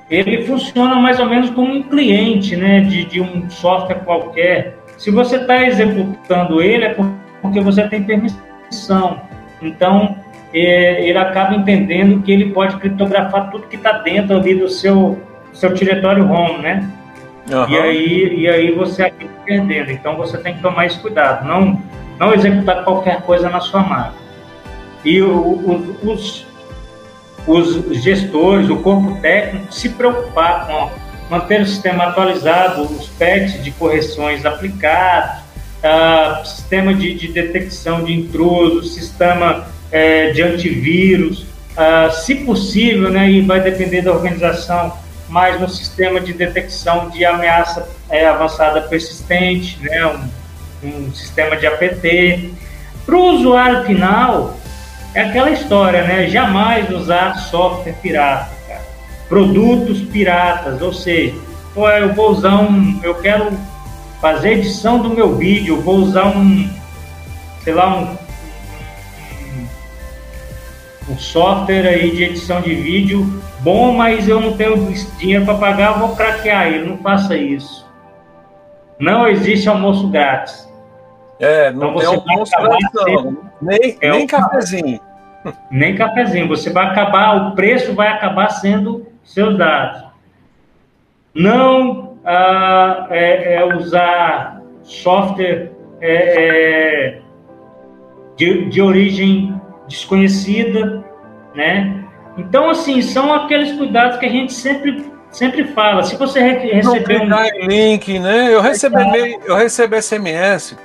ele 0.09 0.43
funciona 0.43 0.95
mais 0.95 1.19
ou 1.19 1.25
menos 1.27 1.51
como 1.51 1.71
um 1.71 1.83
cliente, 1.83 2.57
né, 2.57 2.81
de, 2.81 3.05
de 3.05 3.21
um 3.21 3.49
software 3.49 4.03
qualquer. 4.03 4.77
Se 4.97 5.09
você 5.09 5.37
está 5.37 5.65
executando 5.65 6.61
ele 6.61 6.85
é 6.85 6.95
porque 7.41 7.61
você 7.61 7.87
tem 7.87 8.03
permissão. 8.03 9.21
Então 9.61 10.17
é, 10.53 11.07
ele 11.07 11.17
acaba 11.17 11.55
entendendo 11.55 12.21
que 12.21 12.31
ele 12.31 12.51
pode 12.51 12.75
criptografar 12.77 13.49
tudo 13.49 13.67
que 13.67 13.75
está 13.75 13.93
dentro 13.93 14.37
ali 14.37 14.55
do 14.55 14.69
seu, 14.69 15.21
seu 15.53 15.73
diretório 15.73 16.29
home, 16.29 16.59
né? 16.59 16.89
Uhum. 17.49 17.69
E, 17.69 17.77
aí, 17.77 18.39
e 18.41 18.47
aí 18.47 18.71
você 18.71 19.03
acaba 19.03 19.31
perdendo. 19.45 19.91
Então 19.91 20.15
você 20.15 20.37
tem 20.37 20.55
que 20.55 20.61
tomar 20.61 20.85
esse 20.85 20.99
cuidado, 20.99 21.47
não, 21.47 21.81
não 22.19 22.33
executar 22.33 22.83
qualquer 22.83 23.21
coisa 23.21 23.49
na 23.49 23.59
sua 23.59 23.81
máquina. 23.81 24.21
e 25.03 25.21
o, 25.21 25.35
o, 25.35 25.97
os, 26.03 26.45
os 27.47 28.03
gestores, 28.03 28.69
o 28.69 28.77
corpo 28.77 29.19
técnico 29.21 29.73
se 29.73 29.89
preocupar 29.89 30.67
com 30.67 30.89
manter 31.29 31.61
o 31.61 31.65
sistema 31.65 32.05
atualizado, 32.05 32.83
os 32.83 33.07
patches 33.07 33.63
de 33.63 33.71
correções 33.71 34.45
aplicados, 34.45 35.39
uh, 35.81 36.45
sistema 36.45 36.93
de, 36.93 37.13
de, 37.13 37.29
detecção 37.29 38.03
de 38.03 38.13
intrusos, 38.13 38.93
sistema 38.93 39.65
uh, 39.91 40.33
de 40.33 40.41
antivírus, 40.41 41.41
uh, 41.77 42.11
se 42.11 42.35
possível, 42.35 43.09
né, 43.09 43.29
e 43.29 43.41
vai 43.41 43.61
depender 43.61 44.01
da 44.01 44.11
organização, 44.11 44.97
mais 45.29 45.59
no 45.59 45.69
sistema 45.69 46.19
de 46.19 46.33
detecção 46.33 47.09
de 47.09 47.23
ameaça 47.23 47.87
é, 48.09 48.27
avançada 48.27 48.81
persistente, 48.81 49.77
né, 49.81 50.05
um, 50.05 50.87
um 50.87 51.13
sistema 51.13 51.55
de 51.55 51.65
APT. 51.65 52.51
Para 53.05 53.15
o 53.15 53.35
usuário 53.35 53.85
final, 53.85 54.57
é 55.13 55.21
aquela 55.21 55.51
história, 55.51 56.03
né? 56.03 56.27
Jamais 56.27 56.89
usar 56.89 57.35
software 57.35 57.95
pirata, 58.01 58.51
cara. 58.67 58.81
Produtos 59.27 60.01
piratas, 60.01 60.81
ou 60.81 60.93
seja, 60.93 61.35
pô, 61.73 61.89
eu 61.89 62.13
vou 62.13 62.31
usar 62.31 62.55
um, 62.61 62.99
eu 63.03 63.15
quero 63.15 63.51
fazer 64.21 64.53
edição 64.53 64.99
do 64.99 65.09
meu 65.09 65.35
vídeo, 65.35 65.81
vou 65.81 65.95
usar 65.95 66.27
um, 66.27 66.69
sei 67.63 67.73
lá, 67.73 67.97
um, 67.97 68.17
um, 71.09 71.17
software 71.17 71.87
aí 71.87 72.11
de 72.11 72.23
edição 72.23 72.61
de 72.61 72.73
vídeo 72.75 73.41
bom, 73.59 73.93
mas 73.93 74.27
eu 74.27 74.39
não 74.39 74.57
tenho 74.57 74.91
dinheiro 75.17 75.45
para 75.45 75.55
pagar, 75.55 75.99
vou 75.99 76.15
craquear 76.15 76.67
ele. 76.67 76.89
Não 76.89 76.97
faça 76.97 77.35
isso. 77.35 77.89
Não 78.99 79.27
existe 79.27 79.67
almoço 79.67 80.07
grátis. 80.09 80.69
É, 81.39 81.71
não 81.71 81.95
então, 81.95 82.19
tem 82.19 82.33
almoço 82.33 82.51
grátis, 82.51 82.89
não. 82.93 83.37
Nem, 83.61 83.97
é 83.99 84.11
nem 84.11 84.27
cafezinho. 84.27 84.99
Nem 85.71 85.95
cafezinho. 85.95 86.47
Você 86.47 86.69
vai 86.69 86.87
acabar, 86.87 87.47
o 87.47 87.55
preço 87.55 87.93
vai 87.93 88.09
acabar 88.09 88.49
sendo 88.49 89.07
seus 89.23 89.57
dados. 89.57 90.03
Não 91.33 92.17
ah, 92.25 93.07
é, 93.09 93.55
é 93.55 93.75
usar 93.75 94.61
software 94.83 95.71
é, 95.99 97.15
é, 97.15 97.21
de, 98.35 98.65
de 98.69 98.81
origem 98.81 99.60
desconhecida, 99.91 101.03
né? 101.53 102.03
Então, 102.37 102.69
assim, 102.69 103.01
são 103.01 103.33
aqueles 103.33 103.77
cuidados 103.77 104.17
que 104.17 104.25
a 104.25 104.29
gente 104.29 104.53
sempre, 104.53 105.11
sempre 105.29 105.65
fala. 105.65 106.03
Se 106.03 106.15
você 106.15 106.39
receber 106.39 107.21
um... 107.21 107.67
link, 107.67 108.17
né? 108.19 108.53
Eu 108.53 108.61
recebi, 108.61 109.37
eu 109.45 109.55
recebi 109.55 110.01
SMS 110.01 110.77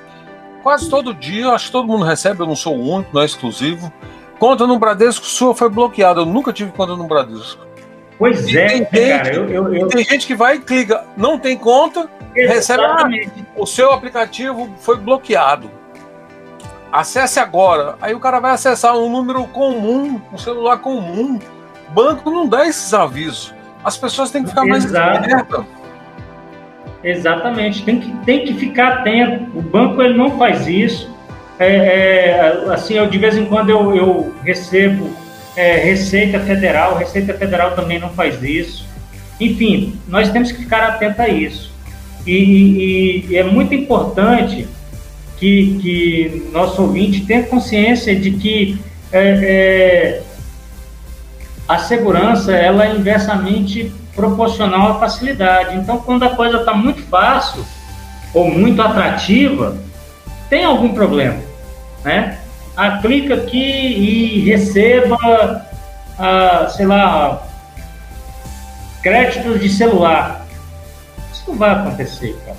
quase 0.66 0.90
todo 0.90 1.14
dia, 1.14 1.50
acho 1.50 1.66
que 1.66 1.72
todo 1.72 1.86
mundo 1.86 2.04
recebe, 2.04 2.40
eu 2.40 2.46
não 2.46 2.56
sou 2.56 2.76
o 2.76 2.94
único, 2.94 3.10
não 3.14 3.22
é 3.22 3.24
exclusivo. 3.24 3.92
Conta 4.36 4.66
no 4.66 4.76
Bradesco, 4.80 5.24
sua 5.24 5.54
foi 5.54 5.70
bloqueada. 5.70 6.20
Eu 6.20 6.26
nunca 6.26 6.52
tive 6.52 6.72
conta 6.72 6.96
no 6.96 7.04
Bradesco. 7.04 7.64
Pois 8.18 8.48
e 8.48 8.58
é, 8.58 8.66
tem 8.66 8.78
gente, 8.78 9.08
cara, 9.08 9.34
eu, 9.34 9.48
eu, 9.48 9.74
eu... 9.74 9.88
tem 9.88 10.04
gente 10.04 10.26
que 10.26 10.34
vai 10.34 10.56
e 10.56 10.58
clica, 10.58 11.04
não 11.16 11.38
tem 11.38 11.56
conta, 11.56 12.08
Exatamente. 12.34 13.26
recebe. 13.26 13.46
Ah, 13.46 13.60
o 13.60 13.64
seu 13.64 13.92
aplicativo 13.92 14.68
foi 14.78 14.96
bloqueado. 14.96 15.70
Acesse 16.92 17.38
agora. 17.38 17.96
Aí 18.00 18.14
o 18.14 18.20
cara 18.20 18.40
vai 18.40 18.52
acessar 18.52 18.96
um 18.96 19.10
número 19.10 19.44
comum, 19.48 20.20
um 20.32 20.38
celular 20.38 20.78
comum. 20.78 21.38
Banco 21.90 22.30
não 22.30 22.48
dá 22.48 22.66
esses 22.66 22.92
avisos. 22.94 23.54
As 23.84 23.96
pessoas 23.96 24.30
têm 24.30 24.42
que 24.42 24.50
ficar 24.50 24.64
mais 24.64 24.92
alertas. 24.94 25.64
Exatamente, 27.04 27.84
tem 27.84 28.00
que, 28.00 28.12
tem 28.24 28.44
que 28.44 28.54
ficar 28.54 28.94
atento. 28.94 29.56
O 29.56 29.62
banco 29.62 30.02
ele 30.02 30.16
não 30.16 30.36
faz 30.38 30.66
isso. 30.66 31.14
É, 31.58 31.68
é, 31.68 32.72
assim, 32.72 32.94
eu 32.94 33.06
de 33.06 33.16
vez 33.16 33.36
em 33.36 33.46
quando 33.46 33.70
eu, 33.70 33.94
eu 33.96 34.34
recebo 34.42 35.10
é, 35.56 35.76
Receita 35.76 36.38
Federal, 36.40 36.96
Receita 36.96 37.32
Federal 37.32 37.74
também 37.74 37.98
não 37.98 38.10
faz 38.10 38.42
isso. 38.42 38.84
Enfim, 39.40 39.98
nós 40.08 40.30
temos 40.30 40.50
que 40.50 40.58
ficar 40.58 40.82
atento 40.82 41.22
a 41.22 41.28
isso. 41.28 41.72
E, 42.26 42.32
e, 42.32 43.26
e 43.30 43.36
é 43.36 43.44
muito 43.44 43.72
importante 43.74 44.66
que, 45.36 45.78
que 45.80 46.50
nosso 46.52 46.82
ouvinte 46.82 47.24
tenha 47.26 47.42
consciência 47.44 48.14
de 48.14 48.30
que 48.32 48.78
é, 49.12 49.20
é, 49.20 50.22
a 51.68 51.78
segurança 51.78 52.52
ela 52.52 52.86
é 52.86 52.94
inversamente 52.94 53.92
proporcional 54.14 54.92
à 54.92 55.00
facilidade. 55.00 55.76
Então, 55.76 55.98
quando 55.98 56.24
a 56.24 56.30
coisa 56.30 56.58
está 56.58 56.72
muito 56.72 57.02
fácil 57.02 57.64
ou 58.32 58.50
muito 58.50 58.80
atrativa, 58.80 59.76
tem 60.48 60.64
algum 60.64 60.94
problema, 60.94 61.38
né? 62.04 62.38
Ah, 62.76 62.98
clica 62.98 63.34
aqui 63.34 63.58
e 63.58 64.40
receba, 64.40 65.66
ah, 66.18 66.68
sei 66.68 66.86
lá, 66.86 67.46
créditos 69.02 69.60
de 69.60 69.68
celular. 69.68 70.46
Isso 71.32 71.44
não 71.48 71.56
vai 71.56 71.70
acontecer, 71.70 72.36
cara. 72.44 72.58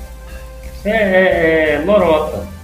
Isso 0.76 0.88
é, 0.88 0.92
é, 0.92 1.74
é 1.74 1.84
lorota. 1.86 2.57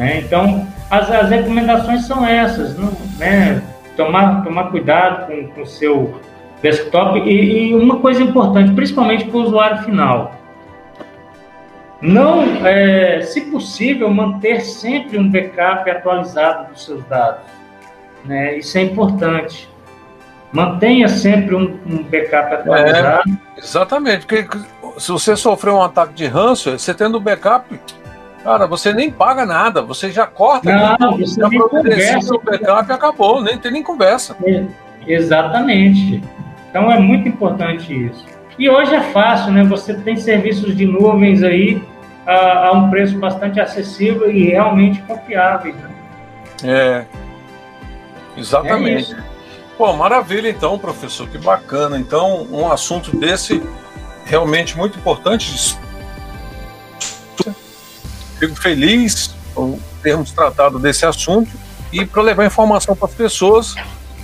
Né? 0.00 0.20
Então, 0.20 0.66
as, 0.90 1.10
as 1.10 1.28
recomendações 1.28 2.06
são 2.06 2.24
essas, 2.24 2.74
né? 3.18 3.62
tomar, 3.98 4.42
tomar 4.42 4.70
cuidado 4.70 5.30
com 5.54 5.60
o 5.60 5.66
seu 5.66 6.18
desktop 6.62 7.18
e, 7.18 7.68
e, 7.68 7.74
uma 7.74 7.98
coisa 7.98 8.22
importante, 8.22 8.72
principalmente 8.72 9.26
para 9.26 9.36
o 9.36 9.42
usuário 9.42 9.82
final, 9.82 10.34
não, 12.00 12.66
é, 12.66 13.20
se 13.20 13.42
possível, 13.42 14.08
manter 14.08 14.62
sempre 14.62 15.18
um 15.18 15.30
backup 15.30 15.90
atualizado 15.90 16.72
dos 16.72 16.82
seus 16.82 17.04
dados. 17.04 17.44
Né? 18.24 18.56
Isso 18.56 18.78
é 18.78 18.80
importante. 18.80 19.68
Mantenha 20.50 21.08
sempre 21.08 21.54
um, 21.54 21.78
um 21.86 22.02
backup 22.04 22.54
atualizado. 22.54 23.28
É, 23.28 23.60
exatamente, 23.60 24.24
porque 24.24 24.48
se 24.96 25.12
você 25.12 25.36
sofreu 25.36 25.74
um 25.74 25.82
ataque 25.82 26.14
de 26.14 26.24
ransomware, 26.24 26.80
você 26.80 26.94
tendo 26.94 27.20
backup, 27.20 27.78
Cara, 28.42 28.66
você 28.66 28.92
nem 28.92 29.10
paga 29.10 29.44
nada, 29.44 29.82
você 29.82 30.10
já 30.10 30.26
corta, 30.26 30.96
não, 30.98 31.18
você 31.18 31.46
nem 31.46 31.60
conversa. 31.60 32.34
o 32.34 32.40
backup 32.40 32.90
acabou, 32.90 33.42
nem 33.42 33.58
tem 33.58 33.70
nem 33.70 33.82
conversa. 33.82 34.34
É, 34.42 34.64
exatamente. 35.06 36.22
Então 36.70 36.90
é 36.90 36.98
muito 36.98 37.28
importante 37.28 38.06
isso. 38.06 38.24
E 38.58 38.68
hoje 38.68 38.94
é 38.94 39.00
fácil, 39.00 39.52
né? 39.52 39.64
Você 39.64 39.94
tem 39.94 40.16
serviços 40.16 40.74
de 40.76 40.86
nuvens 40.86 41.42
aí 41.42 41.82
a, 42.26 42.68
a 42.68 42.72
um 42.72 42.88
preço 42.88 43.18
bastante 43.18 43.60
acessível 43.60 44.30
e 44.30 44.50
realmente 44.50 45.02
confiáveis, 45.02 45.74
né? 45.76 45.90
É, 46.62 47.04
exatamente. 48.36 49.14
É 49.14 49.30
Pô, 49.80 49.94
maravilha 49.94 50.50
então, 50.50 50.78
professor, 50.78 51.26
que 51.26 51.38
bacana. 51.38 51.98
Então, 51.98 52.46
um 52.50 52.70
assunto 52.70 53.16
desse 53.16 53.62
realmente 54.26 54.76
muito 54.76 54.98
importante 54.98 55.50
Fico 58.40 58.56
feliz 58.56 59.34
por 59.54 59.78
termos 60.02 60.32
tratado 60.32 60.78
desse 60.78 61.04
assunto 61.04 61.50
e 61.92 62.06
para 62.06 62.22
levar 62.22 62.46
informação 62.46 62.96
para 62.96 63.06
as 63.06 63.14
pessoas 63.14 63.74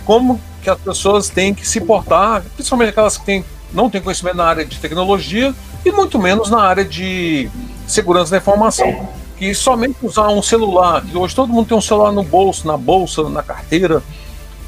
como 0.07 0.41
que 0.63 0.71
as 0.71 0.81
pessoas 0.81 1.29
têm 1.29 1.53
que 1.53 1.69
se 1.69 1.81
portar, 1.83 2.43
principalmente 2.55 2.89
aquelas 2.89 3.19
que 3.19 3.27
têm, 3.27 3.45
não 3.75 3.91
têm 3.91 4.01
conhecimento 4.01 4.39
na 4.39 4.47
área 4.47 4.65
de 4.65 4.79
tecnologia 4.79 5.55
e 5.85 5.93
muito 5.93 6.19
menos 6.19 6.49
na 6.49 6.63
área 6.63 6.85
de 6.85 7.51
segurança 7.87 8.31
da 8.31 8.39
informação. 8.39 9.07
Que 9.37 9.55
somente 9.55 9.99
usar 10.03 10.29
um 10.29 10.43
celular, 10.43 11.05
que 11.05 11.15
hoje 11.15 11.35
todo 11.35 11.53
mundo 11.53 11.69
tem 11.69 11.77
um 11.77 11.83
celular 11.83 12.11
no 12.11 12.23
bolso, 12.23 12.67
na 12.67 12.77
bolsa, 12.77 13.29
na 13.29 13.43
carteira, 13.43 14.03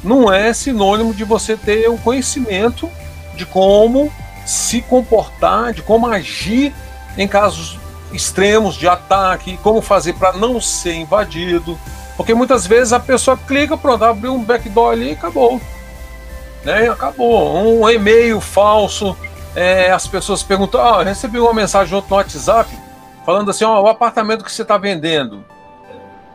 não 0.03 0.31
é 0.31 0.53
sinônimo 0.53 1.11
de 1.11 1.23
você 1.23 1.57
ter 1.57 1.89
o 1.89 1.97
conhecimento 1.97 2.87
de 3.35 3.47
como 3.47 4.11
se 4.45 4.81
comportar, 4.81 5.73
de 5.73 5.81
como 5.81 6.07
agir 6.07 6.73
em 7.17 7.27
casos 7.27 7.79
extremos 8.11 8.75
de 8.75 8.87
ataque, 8.87 9.57
como 9.63 9.81
fazer 9.81 10.13
para 10.13 10.33
não 10.33 10.59
ser 10.59 10.93
invadido. 10.93 11.77
Porque 12.17 12.33
muitas 12.33 12.67
vezes 12.67 12.91
a 12.91 12.99
pessoa 12.99 13.37
clica, 13.37 13.77
pronto, 13.77 14.03
abriu 14.03 14.33
um 14.33 14.43
backdoor 14.43 14.93
ali 14.93 15.09
e 15.09 15.13
acabou. 15.13 15.61
Né? 16.63 16.89
Acabou. 16.89 17.55
Um 17.55 17.89
e-mail 17.89 18.41
falso. 18.41 19.15
É, 19.55 19.91
as 19.91 20.07
pessoas 20.07 20.43
perguntam: 20.43 20.81
oh, 20.81 21.01
recebi 21.01 21.39
uma 21.39 21.53
mensagem 21.53 21.93
no 21.93 22.03
WhatsApp 22.15 22.69
falando 23.25 23.49
assim: 23.49 23.63
ó, 23.63 23.81
o 23.81 23.87
apartamento 23.87 24.43
que 24.43 24.51
você 24.51 24.63
está 24.63 24.77
vendendo. 24.77 25.43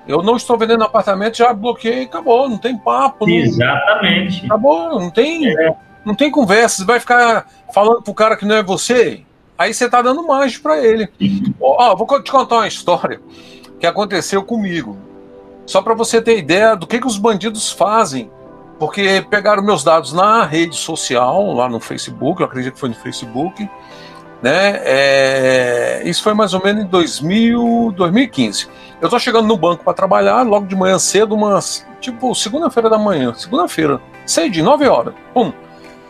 Eu 0.06 0.22
não 0.22 0.36
estou 0.36 0.58
vendendo 0.58 0.84
apartamento, 0.84 1.38
já 1.38 1.52
bloqueei, 1.52 2.04
acabou, 2.04 2.48
não 2.48 2.58
tem 2.58 2.76
papo. 2.76 3.28
Exatamente. 3.28 4.40
Não, 4.40 4.46
acabou, 4.46 5.00
não 5.00 5.10
tem, 5.10 5.48
é. 5.48 5.74
não 6.04 6.14
tem 6.14 6.30
conversa. 6.30 6.78
Você 6.78 6.84
vai 6.84 7.00
ficar 7.00 7.46
falando 7.72 8.02
pro 8.02 8.12
cara 8.12 8.36
que 8.36 8.44
não 8.44 8.54
é 8.54 8.62
você. 8.62 9.22
Aí 9.57 9.72
você 9.72 9.88
tá 9.88 10.02
dando 10.02 10.26
manjo 10.26 10.61
para 10.62 10.84
ele. 10.84 11.09
Ó, 11.61 11.94
vou 11.94 12.22
te 12.22 12.30
contar 12.30 12.57
uma 12.57 12.68
história 12.68 13.20
que 13.78 13.86
aconteceu 13.86 14.42
comigo. 14.42 14.96
Só 15.66 15.80
para 15.80 15.94
você 15.94 16.20
ter 16.20 16.38
ideia 16.38 16.74
do 16.74 16.86
que, 16.86 16.98
que 16.98 17.07
os 17.07 17.18
bandidos 17.18 17.70
fazem. 17.70 18.30
Porque 18.78 19.24
pegaram 19.30 19.62
meus 19.62 19.84
dados 19.84 20.12
na 20.12 20.44
rede 20.44 20.76
social, 20.76 21.52
lá 21.52 21.68
no 21.68 21.78
Facebook, 21.78 22.40
eu 22.40 22.46
acredito 22.46 22.74
que 22.74 22.80
foi 22.80 22.88
no 22.88 22.94
Facebook, 22.96 23.68
Né? 24.42 24.80
É, 24.84 26.02
isso 26.05 26.22
foi 26.22 26.34
mais 26.34 26.52
ou 26.52 26.62
menos 26.62 26.84
em 26.84 26.86
2000, 26.88 27.94
2015. 27.96 28.68
Eu 29.00 29.09
tô 29.09 29.18
chegando 29.18 29.46
no 29.46 29.57
banco 29.57 29.84
para 29.84 29.94
trabalhar, 29.94 30.42
logo 30.42 30.66
de 30.66 30.74
manhã 30.74 30.98
cedo, 30.98 31.34
umas 31.34 31.86
tipo 32.00 32.34
segunda-feira 32.34 32.90
da 32.90 32.98
manhã, 32.98 33.32
segunda-feira, 33.32 34.00
de 34.50 34.61
9 34.61 34.86
horas. 34.86 35.14
Pum. 35.32 35.52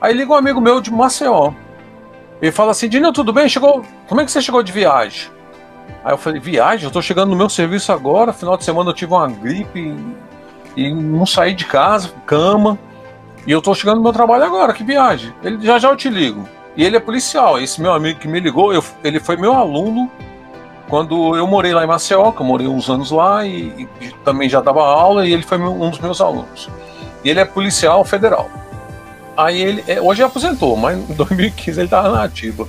Aí 0.00 0.14
liga 0.14 0.32
um 0.32 0.36
amigo 0.36 0.60
meu 0.60 0.80
de 0.80 0.90
Maceió. 0.90 1.52
Ele 2.44 2.52
fala 2.52 2.72
assim: 2.72 2.90
Dino, 2.90 3.10
tudo 3.10 3.32
bem? 3.32 3.48
Chegou. 3.48 3.82
Como 4.06 4.20
é 4.20 4.24
que 4.26 4.30
você 4.30 4.42
chegou 4.42 4.62
de 4.62 4.70
viagem? 4.70 5.30
Aí 6.04 6.12
eu 6.12 6.18
falei: 6.18 6.38
Viagem? 6.38 6.84
Eu 6.84 6.90
tô 6.90 7.00
chegando 7.00 7.30
no 7.30 7.36
meu 7.36 7.48
serviço 7.48 7.90
agora. 7.90 8.34
Final 8.34 8.58
de 8.58 8.64
semana 8.64 8.90
eu 8.90 8.94
tive 8.94 9.14
uma 9.14 9.26
gripe 9.26 9.96
e 10.76 10.92
não 10.92 11.24
saí 11.24 11.54
de 11.54 11.64
casa, 11.64 12.10
cama. 12.26 12.78
E 13.46 13.50
eu 13.50 13.62
tô 13.62 13.74
chegando 13.74 13.96
no 13.96 14.02
meu 14.02 14.12
trabalho 14.12 14.44
agora, 14.44 14.74
que 14.74 14.84
viagem. 14.84 15.32
Ele 15.42 15.64
já 15.64 15.78
já 15.78 15.88
eu 15.88 15.96
te 15.96 16.10
ligo. 16.10 16.46
E 16.76 16.84
ele 16.84 16.98
é 16.98 17.00
policial. 17.00 17.58
Esse 17.58 17.80
meu 17.80 17.94
amigo 17.94 18.20
que 18.20 18.28
me 18.28 18.40
ligou, 18.40 18.74
eu, 18.74 18.84
ele 19.02 19.20
foi 19.20 19.38
meu 19.38 19.54
aluno 19.54 20.10
quando 20.86 21.34
eu 21.34 21.46
morei 21.46 21.72
lá 21.72 21.82
em 21.82 21.86
Maceió, 21.86 22.30
que 22.30 22.42
eu 22.42 22.46
morei 22.46 22.66
uns 22.66 22.90
anos 22.90 23.10
lá 23.10 23.46
e, 23.46 23.88
e 24.02 24.10
também 24.22 24.50
já 24.50 24.60
dava 24.60 24.82
aula, 24.82 25.26
e 25.26 25.32
ele 25.32 25.42
foi 25.42 25.56
um 25.56 25.88
dos 25.88 25.98
meus 25.98 26.20
alunos. 26.20 26.68
E 27.24 27.30
ele 27.30 27.40
é 27.40 27.44
policial 27.46 28.04
federal. 28.04 28.50
Aí 29.36 29.60
ele, 29.60 29.84
é, 29.86 30.00
hoje 30.00 30.22
aposentou, 30.22 30.76
mas 30.76 30.98
em 30.98 31.14
2015 31.14 31.80
ele 31.80 31.86
estava 31.86 32.10
na 32.10 32.22
ativa. 32.22 32.68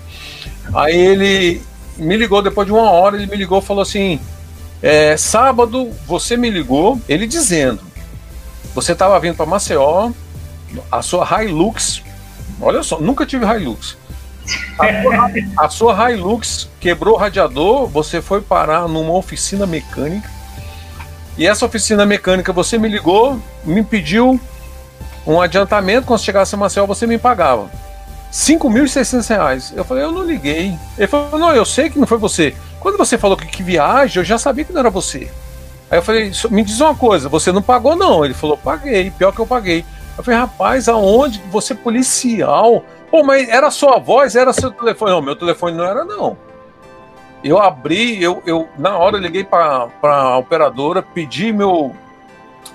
Aí 0.73 0.95
ele 0.95 1.61
me 1.97 2.17
ligou 2.17 2.41
depois 2.41 2.65
de 2.65 2.73
uma 2.73 2.89
hora, 2.89 3.15
ele 3.15 3.27
me 3.27 3.37
ligou 3.37 3.59
e 3.59 3.61
falou 3.61 3.81
assim: 3.81 4.19
é, 4.81 5.15
sábado 5.15 5.91
você 6.07 6.35
me 6.35 6.49
ligou, 6.49 6.99
ele 7.07 7.27
dizendo, 7.27 7.81
você 8.73 8.91
estava 8.91 9.19
vindo 9.19 9.35
para 9.35 9.45
Maceió, 9.45 10.11
a 10.91 11.01
sua 11.01 11.43
Hilux, 11.43 12.01
olha 12.59 12.83
só, 12.83 12.99
nunca 12.99 13.25
tive 13.25 13.45
Hilux. 13.45 13.97
A 14.77 15.65
a 15.65 15.69
sua 15.69 16.11
Hilux 16.11 16.69
quebrou 16.79 17.15
o 17.15 17.17
radiador, 17.17 17.87
você 17.87 18.21
foi 18.21 18.41
parar 18.41 18.87
numa 18.87 19.13
oficina 19.13 19.65
mecânica. 19.65 20.29
E 21.37 21.45
essa 21.45 21.65
oficina 21.65 22.05
mecânica, 22.05 22.53
você 22.53 22.77
me 22.77 22.87
ligou, 22.87 23.41
me 23.65 23.83
pediu 23.83 24.39
um 25.25 25.41
adiantamento, 25.41 26.07
quando 26.07 26.21
chegasse 26.21 26.55
a 26.55 26.57
Maceió, 26.57 26.85
você 26.85 27.07
me 27.07 27.17
pagava. 27.17 27.63
R$ 27.63 27.71
5.600. 28.31 29.73
Eu 29.75 29.83
falei, 29.83 30.03
eu 30.03 30.11
não 30.11 30.23
liguei. 30.23 30.77
Ele 30.97 31.07
falou, 31.07 31.39
não, 31.39 31.53
eu 31.53 31.65
sei 31.65 31.89
que 31.89 31.97
não 31.97 32.05
foi 32.05 32.17
você. 32.17 32.55
Quando 32.79 32.97
você 32.97 33.17
falou 33.17 33.35
que, 33.35 33.47
que 33.47 33.63
viagem, 33.63 34.19
eu 34.19 34.23
já 34.23 34.37
sabia 34.37 34.63
que 34.63 34.73
não 34.73 34.81
era 34.81 34.89
você. 34.89 35.31
Aí 35.89 35.97
eu 35.97 36.03
falei, 36.03 36.31
me 36.49 36.63
diz 36.63 36.79
uma 36.81 36.95
coisa, 36.95 37.29
você 37.29 37.51
não 37.51 37.61
pagou 37.61 37.95
não? 37.95 38.25
Ele 38.25 38.33
falou, 38.33 38.57
paguei, 38.57 39.11
pior 39.11 39.31
que 39.31 39.39
eu 39.39 39.47
paguei. 39.47 39.85
Eu 40.17 40.23
falei, 40.23 40.39
rapaz, 40.39 40.87
aonde? 40.87 41.41
Você 41.51 41.73
é 41.73 41.75
policial? 41.75 42.83
Pô, 43.09 43.23
mas 43.23 43.47
era 43.49 43.71
sua 43.71 43.97
voz, 43.97 44.35
era 44.35 44.53
seu 44.53 44.71
telefone? 44.71 45.11
Não, 45.11 45.21
meu 45.21 45.35
telefone 45.35 45.77
não 45.77 45.85
era 45.85 46.03
não. 46.03 46.37
Eu 47.43 47.61
abri, 47.61 48.21
eu, 48.21 48.41
eu 48.45 48.67
na 48.77 48.97
hora 48.97 49.17
eu 49.17 49.21
liguei 49.21 49.43
para 49.43 49.87
a 50.01 50.37
operadora, 50.37 51.03
pedi 51.03 51.53
meu, 51.53 51.95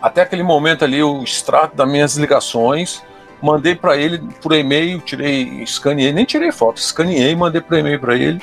até 0.00 0.22
aquele 0.22 0.42
momento 0.42 0.84
ali, 0.84 1.02
o 1.02 1.22
extrato 1.22 1.76
das 1.76 1.88
minhas 1.88 2.16
ligações, 2.16 3.02
mandei 3.42 3.74
para 3.74 3.96
ele 3.96 4.18
por 4.40 4.52
e-mail, 4.52 5.00
tirei, 5.00 5.62
escaneei, 5.62 6.12
nem 6.12 6.24
tirei 6.24 6.52
foto, 6.52 6.78
escaneei, 6.78 7.34
mandei 7.34 7.60
por 7.60 7.76
e-mail 7.76 7.98
para 7.98 8.16
ele. 8.16 8.40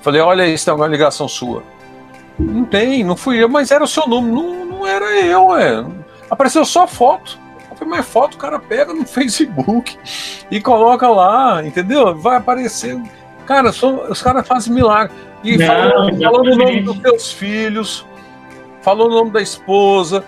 Falei, 0.00 0.20
olha, 0.20 0.46
isso 0.46 0.64
tem 0.64 0.72
alguma 0.72 0.88
ligação 0.88 1.28
sua. 1.28 1.62
Não 2.38 2.64
tem, 2.64 3.04
não 3.04 3.16
fui 3.16 3.42
eu, 3.42 3.48
mas 3.48 3.70
era 3.70 3.84
o 3.84 3.88
seu 3.88 4.06
nome, 4.06 4.30
não, 4.30 4.64
não 4.64 4.86
era 4.86 5.20
eu, 5.20 5.56
é. 5.56 5.84
Apareceu 6.30 6.64
só 6.64 6.86
foto. 6.86 7.38
Eu 7.70 7.76
falei, 7.76 7.94
mas 7.96 8.06
foto 8.06 8.34
o 8.34 8.38
cara 8.38 8.58
pega 8.58 8.92
no 8.92 9.04
Facebook 9.06 9.98
e 10.50 10.60
coloca 10.60 11.08
lá, 11.08 11.64
entendeu? 11.64 12.14
Vai 12.16 12.36
aparecer. 12.36 13.00
Cara, 13.46 13.72
só, 13.72 14.08
os 14.08 14.22
caras 14.22 14.46
fazem 14.46 14.72
milagre. 14.72 15.14
E 15.44 15.56
não, 15.56 15.66
falando, 15.66 16.22
falando 16.22 16.52
o 16.52 16.56
nome 16.56 16.82
dos 16.82 17.00
seus 17.00 17.32
filhos, 17.32 18.06
falou 18.80 19.08
o 19.08 19.10
nome 19.10 19.30
da 19.30 19.42
esposa, 19.42 20.24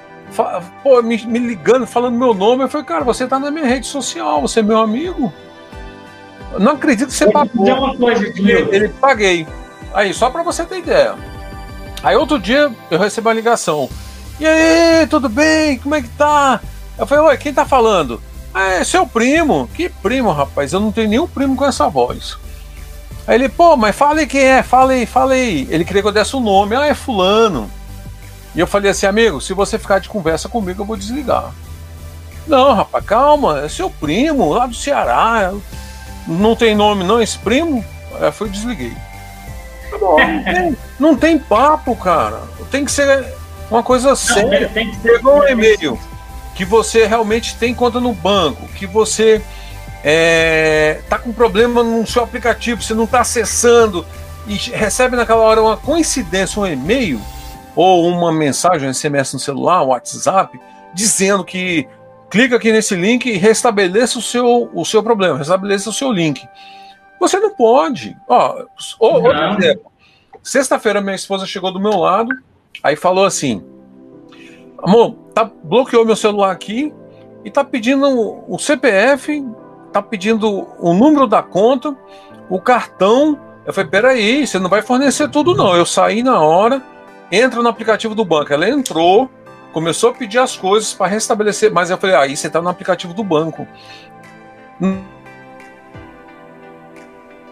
pô, 0.83 1.03
me, 1.03 1.17
me, 1.27 1.39
ligando, 1.39 1.87
falando 1.87 2.17
meu 2.17 2.35
nome. 2.35 2.65
Eu 2.65 2.69
falei, 2.69 2.87
cara, 2.87 3.05
você 3.05 3.27
tá 3.27 3.39
na 3.39 3.51
minha 3.51 3.67
rede 3.67 3.87
social, 3.87 4.41
você 4.41 4.61
é 4.61 4.63
meu 4.63 4.79
amigo. 4.79 5.33
não 6.59 6.73
acredito 6.73 7.09
que 7.09 7.15
você 7.15 7.31
pagou. 7.31 7.67
Uma 7.67 7.97
coisa, 7.97 8.27
ele, 8.27 8.53
ele 8.75 8.89
paguei. 8.89 9.47
Aí, 9.93 10.13
só 10.13 10.31
para 10.31 10.43
você 10.43 10.65
ter 10.65 10.79
ideia. 10.79 11.15
Aí 12.03 12.17
outro 12.17 12.39
dia 12.39 12.71
eu 12.91 12.99
recebi 12.99 13.27
uma 13.27 13.35
ligação. 13.35 13.89
E 14.39 14.47
aí, 14.47 15.07
tudo 15.07 15.29
bem? 15.29 15.79
Como 15.79 15.95
é 15.95 16.03
que 16.03 16.09
tá? 16.09 16.61
Eu 16.99 17.07
falei, 17.07 17.25
oi, 17.25 17.37
quem 17.37 17.55
tá 17.55 17.65
falando? 17.65 18.21
Ah, 18.53 18.73
é 18.75 18.85
seu 18.85 19.07
primo. 19.07 19.69
Que 19.75 19.89
primo, 19.89 20.31
rapaz? 20.31 20.73
Eu 20.73 20.81
não 20.81 20.93
tenho 20.93 21.09
nenhum 21.09 21.27
primo 21.27 21.57
com 21.57 21.65
essa 21.65 21.89
voz. 21.89 22.37
Aí 23.27 23.37
ele, 23.37 23.49
pô, 23.49 23.77
mas 23.77 23.97
fala 23.97 24.21
aí 24.21 24.27
quem 24.27 24.43
é, 24.43 24.63
fala 24.63 24.93
aí, 24.93 25.07
fala 25.07 25.33
aí. 25.33 25.67
Ele 25.71 25.85
queria 25.85 26.03
que 26.03 26.09
eu 26.09 26.13
desse 26.13 26.37
o 26.37 26.41
nome. 26.41 26.77
Ah, 26.77 26.87
é 26.87 26.95
fulano. 26.95 27.71
E 28.55 28.61
eu 28.61 28.67
falei 28.67 28.91
assim, 28.91 29.07
amigo, 29.07 29.41
se 29.41 29.53
você 29.53 29.79
ficar 29.79 29.99
de 29.99 30.09
conversa 30.09 30.49
comigo, 30.49 30.83
eu 30.83 30.87
vou 30.87 30.97
desligar. 30.97 31.53
Não, 32.47 32.75
rapaz, 32.75 33.05
calma, 33.05 33.61
é 33.61 33.69
seu 33.69 33.91
primo, 33.91 34.53
lá 34.53 34.67
do 34.67 34.75
Ceará. 34.75 35.53
Não 36.27 36.55
tem 36.55 36.75
nome, 36.75 37.03
não, 37.05 37.21
esse 37.21 37.39
primo? 37.39 37.85
Aí 38.15 38.27
eu 38.27 38.33
fui 38.33 38.49
desliguei. 38.49 38.93
Tá 39.91 39.99
bom, 39.99 40.19
não, 40.19 40.45
tem, 40.45 40.77
não 40.99 41.17
tem 41.17 41.39
papo, 41.39 41.97
cara. 41.97 42.43
Tem 42.71 42.85
que 42.85 42.93
ser 42.93 43.27
uma 43.71 43.83
coisa 43.83 44.15
séria. 44.15 44.69
Tem 44.69 44.91
que 44.91 44.97
ser 45.01 45.27
um 45.27 45.49
e-mail 45.49 45.99
que 46.55 46.65
você 46.65 47.07
realmente 47.07 47.57
tem 47.57 47.75
conta 47.75 47.99
no 47.99 48.13
banco, 48.13 48.69
que 48.69 48.87
você 48.87 49.43
é, 50.05 51.01
tá 51.09 51.19
com 51.19 51.33
problema 51.33 51.83
no 51.83 52.07
seu 52.07 52.23
aplicativo, 52.23 52.83
você 52.83 52.95
não 52.95 53.05
está 53.05 53.21
acessando 53.21 54.07
e 54.47 54.55
recebe 54.55 55.17
naquela 55.17 55.41
hora 55.41 55.63
uma 55.63 55.77
coincidência, 55.77 56.61
um 56.61 56.67
e-mail 56.67 57.21
ou 57.75 58.07
uma 58.07 58.33
mensagem, 58.33 58.89
um 58.89 58.95
SMS 58.95 59.35
no 59.35 59.41
celular, 59.41 59.83
um 59.83 59.89
WhatsApp, 59.89 60.59
dizendo 60.93 61.45
que 61.45 61.89
clica 62.31 62.57
aqui 62.57 62.73
nesse 62.73 62.95
link 62.95 63.27
e 63.27 63.37
restabeleça 63.37 64.19
o 64.19 64.23
seu, 64.23 64.71
o 64.73 64.85
seu 64.85 65.03
problema, 65.03 65.39
restabeleça 65.39 65.91
o 65.91 65.93
seu 65.93 66.11
link. 66.13 66.47
Você 67.21 67.39
não 67.39 67.51
pode. 67.55 68.17
Ó, 68.29 68.65
outro 68.99 69.33
exemplo. 69.59 69.93
Sexta-feira 70.43 71.01
minha 71.01 71.17
esposa 71.17 71.47
chegou 71.47 71.73
do 71.73 71.81
meu 71.81 71.99
lado, 71.99 72.31
aí 72.83 72.97
falou 72.97 73.25
assim: 73.25 73.65
Amor, 74.83 75.15
tá, 75.35 75.51
bloqueou 75.63 76.05
meu 76.05 76.17
celular 76.17 76.51
aqui 76.51 76.93
e 77.45 77.51
tá 77.51 77.65
pedindo 77.65 78.07
o 78.49 78.59
CPF, 78.59 79.43
tá 79.93 80.03
pedindo 80.03 80.67
o 80.79 80.93
número 80.93 81.27
da 81.27 81.43
conta, 81.43 81.97
o 82.51 82.61
cartão. 82.61 83.39
Eu 83.65 83.73
falei, 83.73 83.91
peraí, 83.91 84.47
você 84.47 84.59
não 84.59 84.69
vai 84.69 84.83
fornecer 84.83 85.31
tudo, 85.31 85.55
não. 85.55 85.75
Eu 85.75 85.87
saí 85.87 86.23
na 86.23 86.41
hora, 86.41 86.83
entra 87.31 87.63
no 87.63 87.69
aplicativo 87.69 88.15
do 88.15 88.25
banco. 88.25 88.53
Ela 88.53 88.69
entrou, 88.69 89.31
começou 89.73 90.11
a 90.11 90.15
pedir 90.15 90.39
as 90.39 90.57
coisas 90.57 90.93
para 90.93 91.07
restabelecer, 91.07 91.73
mas 91.73 91.91
eu 91.91 91.99
falei, 91.99 92.17
aí 92.17 92.37
você 92.37 92.47
está 92.47 92.61
no 92.61 92.69
aplicativo 92.69 93.13
do 93.15 93.25
banco. 93.25 93.67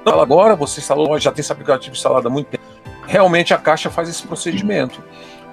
Agora 0.04 0.56
você 0.56 0.80
instalou, 0.80 1.18
já 1.18 1.30
tem 1.30 1.40
esse 1.40 1.52
aplicativo 1.52 1.94
instalado 1.94 2.26
há 2.28 2.30
muito 2.30 2.48
tempo. 2.48 2.64
Realmente 3.06 3.54
a 3.54 3.58
Caixa 3.58 3.90
faz 3.90 4.08
esse 4.08 4.26
procedimento. 4.26 5.02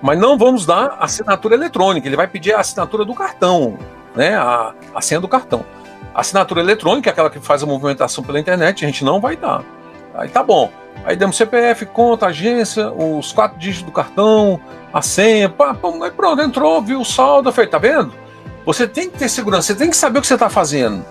Mas 0.01 0.17
não 0.17 0.38
vamos 0.38 0.65
dar 0.65 0.97
assinatura 0.99 1.55
eletrônica, 1.55 2.07
ele 2.07 2.15
vai 2.15 2.28
pedir 2.28 2.53
a 2.53 2.59
assinatura 2.59 3.03
do 3.03 3.13
cartão, 3.13 3.78
né? 4.15 4.36
A, 4.36 4.74
a 4.95 5.01
senha 5.01 5.20
do 5.20 5.28
cartão. 5.28 5.65
assinatura 6.15 6.61
eletrônica, 6.61 7.09
aquela 7.09 7.30
que 7.30 7.39
faz 7.39 7.61
a 7.63 7.65
movimentação 7.65 8.24
pela 8.24 8.39
internet, 8.39 8.84
a 8.84 8.88
gente 8.88 9.03
não 9.03 9.20
vai 9.20 9.36
dar. 9.36 9.63
Aí 10.13 10.30
tá 10.30 10.41
bom. 10.41 10.72
Aí 11.06 11.16
demos 11.16 11.38
CPF, 11.38 11.86
conta, 11.88 12.28
agência, 12.28 12.91
os 12.91 13.32
quatro 13.32 13.58
dígitos 13.58 13.86
do 13.86 13.91
cartão, 13.91 14.60
a 14.93 15.02
senha, 15.02 15.50
pá, 15.50 15.74
pá, 15.74 15.89
aí 16.04 16.12
pronto, 16.12 16.41
entrou, 16.41 16.82
viu 16.82 17.02
o 17.02 17.06
saldo, 17.06 17.52
falei, 17.52 17.70
tá 17.70 17.78
vendo? 17.78 18.14
Você 18.66 18.88
tem 18.88 19.10
que 19.10 19.18
ter 19.18 19.30
segurança, 19.30 19.68
você 19.68 19.76
tem 19.76 19.89
que 19.89 19.97
saber 19.97 20.20
o 20.20 20.22
que 20.22 20.28
você 20.28 20.34
está 20.34 20.50
fazendo. 20.50 21.04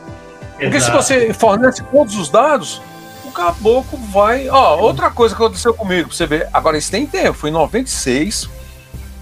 Porque 0.59 0.76
Exato. 0.76 1.03
se 1.03 1.14
você 1.14 1.32
fornece 1.32 1.82
todos 1.84 2.16
os 2.16 2.28
dados, 2.28 2.82
o 3.24 3.30
caboclo 3.30 3.99
vai. 4.12 4.49
Ó, 4.49 4.78
outra 4.80 5.11
coisa 5.11 5.34
que 5.34 5.43
aconteceu 5.43 5.72
comigo, 5.72 6.09
pra 6.09 6.16
você 6.16 6.26
ver, 6.26 6.49
agora 6.53 6.76
isso 6.76 6.91
tem 6.91 7.07
tempo, 7.07 7.34
foi 7.34 7.51
em 7.51 7.53
96. 7.53 8.49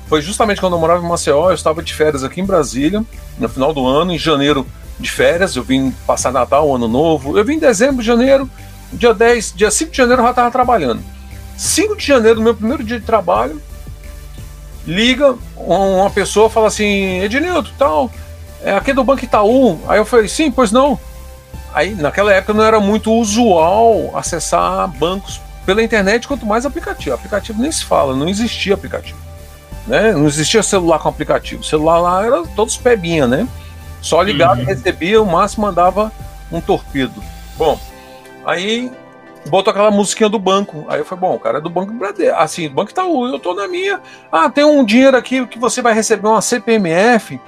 Foi 0.09 0.23
justamente 0.23 0.61
quando 0.61 0.75
eu 0.75 0.79
morava 0.79 1.05
em 1.05 1.09
Maceió, 1.09 1.51
eu 1.51 1.55
estava 1.55 1.83
de 1.83 1.93
férias 1.93 2.23
aqui 2.23 2.41
em 2.41 2.45
Brasília, 2.45 3.05
no 3.39 3.49
final 3.49 3.73
do 3.73 3.87
ano, 3.87 4.13
em 4.13 4.19
janeiro 4.19 4.67
de 4.99 5.11
férias, 5.11 5.57
eu 5.57 5.63
vim 5.63 5.91
passar 6.07 6.33
Natal, 6.33 6.75
Ano 6.75 6.89
Novo. 6.89 7.37
Eu 7.37 7.45
vim 7.45 7.55
em 7.55 7.59
dezembro, 7.59 8.03
janeiro, 8.03 8.49
Dia 8.97 9.13
10, 9.13 9.53
dia 9.55 9.71
5 9.71 9.91
de 9.91 9.97
janeiro 9.97 10.23
eu 10.23 10.27
já 10.27 10.31
estava 10.31 10.51
trabalhando. 10.51 11.03
5 11.57 11.97
de 11.97 12.07
janeiro, 12.07 12.41
meu 12.41 12.55
primeiro 12.55 12.83
dia 12.83 12.99
de 12.99 13.07
trabalho, 13.07 13.61
liga 14.87 15.37
uma 15.57 16.11
pessoa 16.11 16.49
fala 16.49 16.69
assim, 16.69 17.21
Ednilton, 17.21 17.71
tal, 17.79 18.11
é 18.63 18.75
aqui 18.75 18.93
do 18.93 19.05
Banco 19.05 19.25
Itaú. 19.25 19.81
Aí 19.89 19.99
eu 19.99 20.05
falei, 20.05 20.29
sim, 20.29 20.51
pois 20.51 20.73
não. 20.73 20.99
Aí 21.75 21.95
naquela 21.95 22.33
época 22.33 22.55
não 22.55 22.65
era 22.65 22.81
muito 22.81 23.13
usual 23.13 24.17
acessar 24.17 24.89
bancos 24.89 25.41
pela 25.67 25.83
internet, 25.83 26.27
quanto 26.27 26.47
mais 26.47 26.65
aplicativo. 26.65 27.15
Aplicativo 27.15 27.61
nem 27.61 27.71
se 27.71 27.85
fala, 27.85 28.15
não 28.15 28.29
existia 28.29 28.75
aplicativo. 28.75 29.19
Né? 29.87 30.13
Não 30.13 30.27
existia 30.27 30.63
celular 30.63 30.99
com 30.99 31.09
aplicativo. 31.09 31.61
O 31.61 31.65
celular 31.65 31.99
lá 31.99 32.25
era 32.25 32.43
todos 32.55 32.77
pebinha, 32.77 33.27
né? 33.27 33.47
Só 34.01 34.23
ligava, 34.23 34.61
uhum. 34.61 34.67
recebia, 34.67 35.21
o 35.21 35.27
máximo 35.27 35.67
mandava 35.67 36.13
um 36.51 36.61
torpedo. 36.61 37.23
Bom, 37.57 37.79
Aí 38.47 38.93
botou 39.49 39.73
aquela 39.73 39.91
musiquinha 39.91 40.29
do 40.29 40.39
banco. 40.39 40.87
Aí 40.89 41.01
eu 41.01 41.05
falei, 41.05 41.21
bom, 41.21 41.35
o 41.35 41.41
cara 41.41 41.59
é 41.59 41.61
do 41.61 41.69
Banco 41.69 41.93
Bradesco, 41.93 42.41
assim, 42.41 42.69
do 42.69 42.75
Banco 42.75 42.93
Itaú, 42.93 43.27
eu 43.27 43.41
tô 43.41 43.55
na 43.55 43.67
minha. 43.67 44.01
Ah, 44.31 44.49
tem 44.49 44.65
um 44.65 44.85
dinheiro 44.85 45.17
aqui 45.17 45.45
que 45.47 45.59
você 45.59 45.83
vai 45.83 45.93
receber 45.93 46.29
uma 46.29 46.41
CPMF 46.41 47.41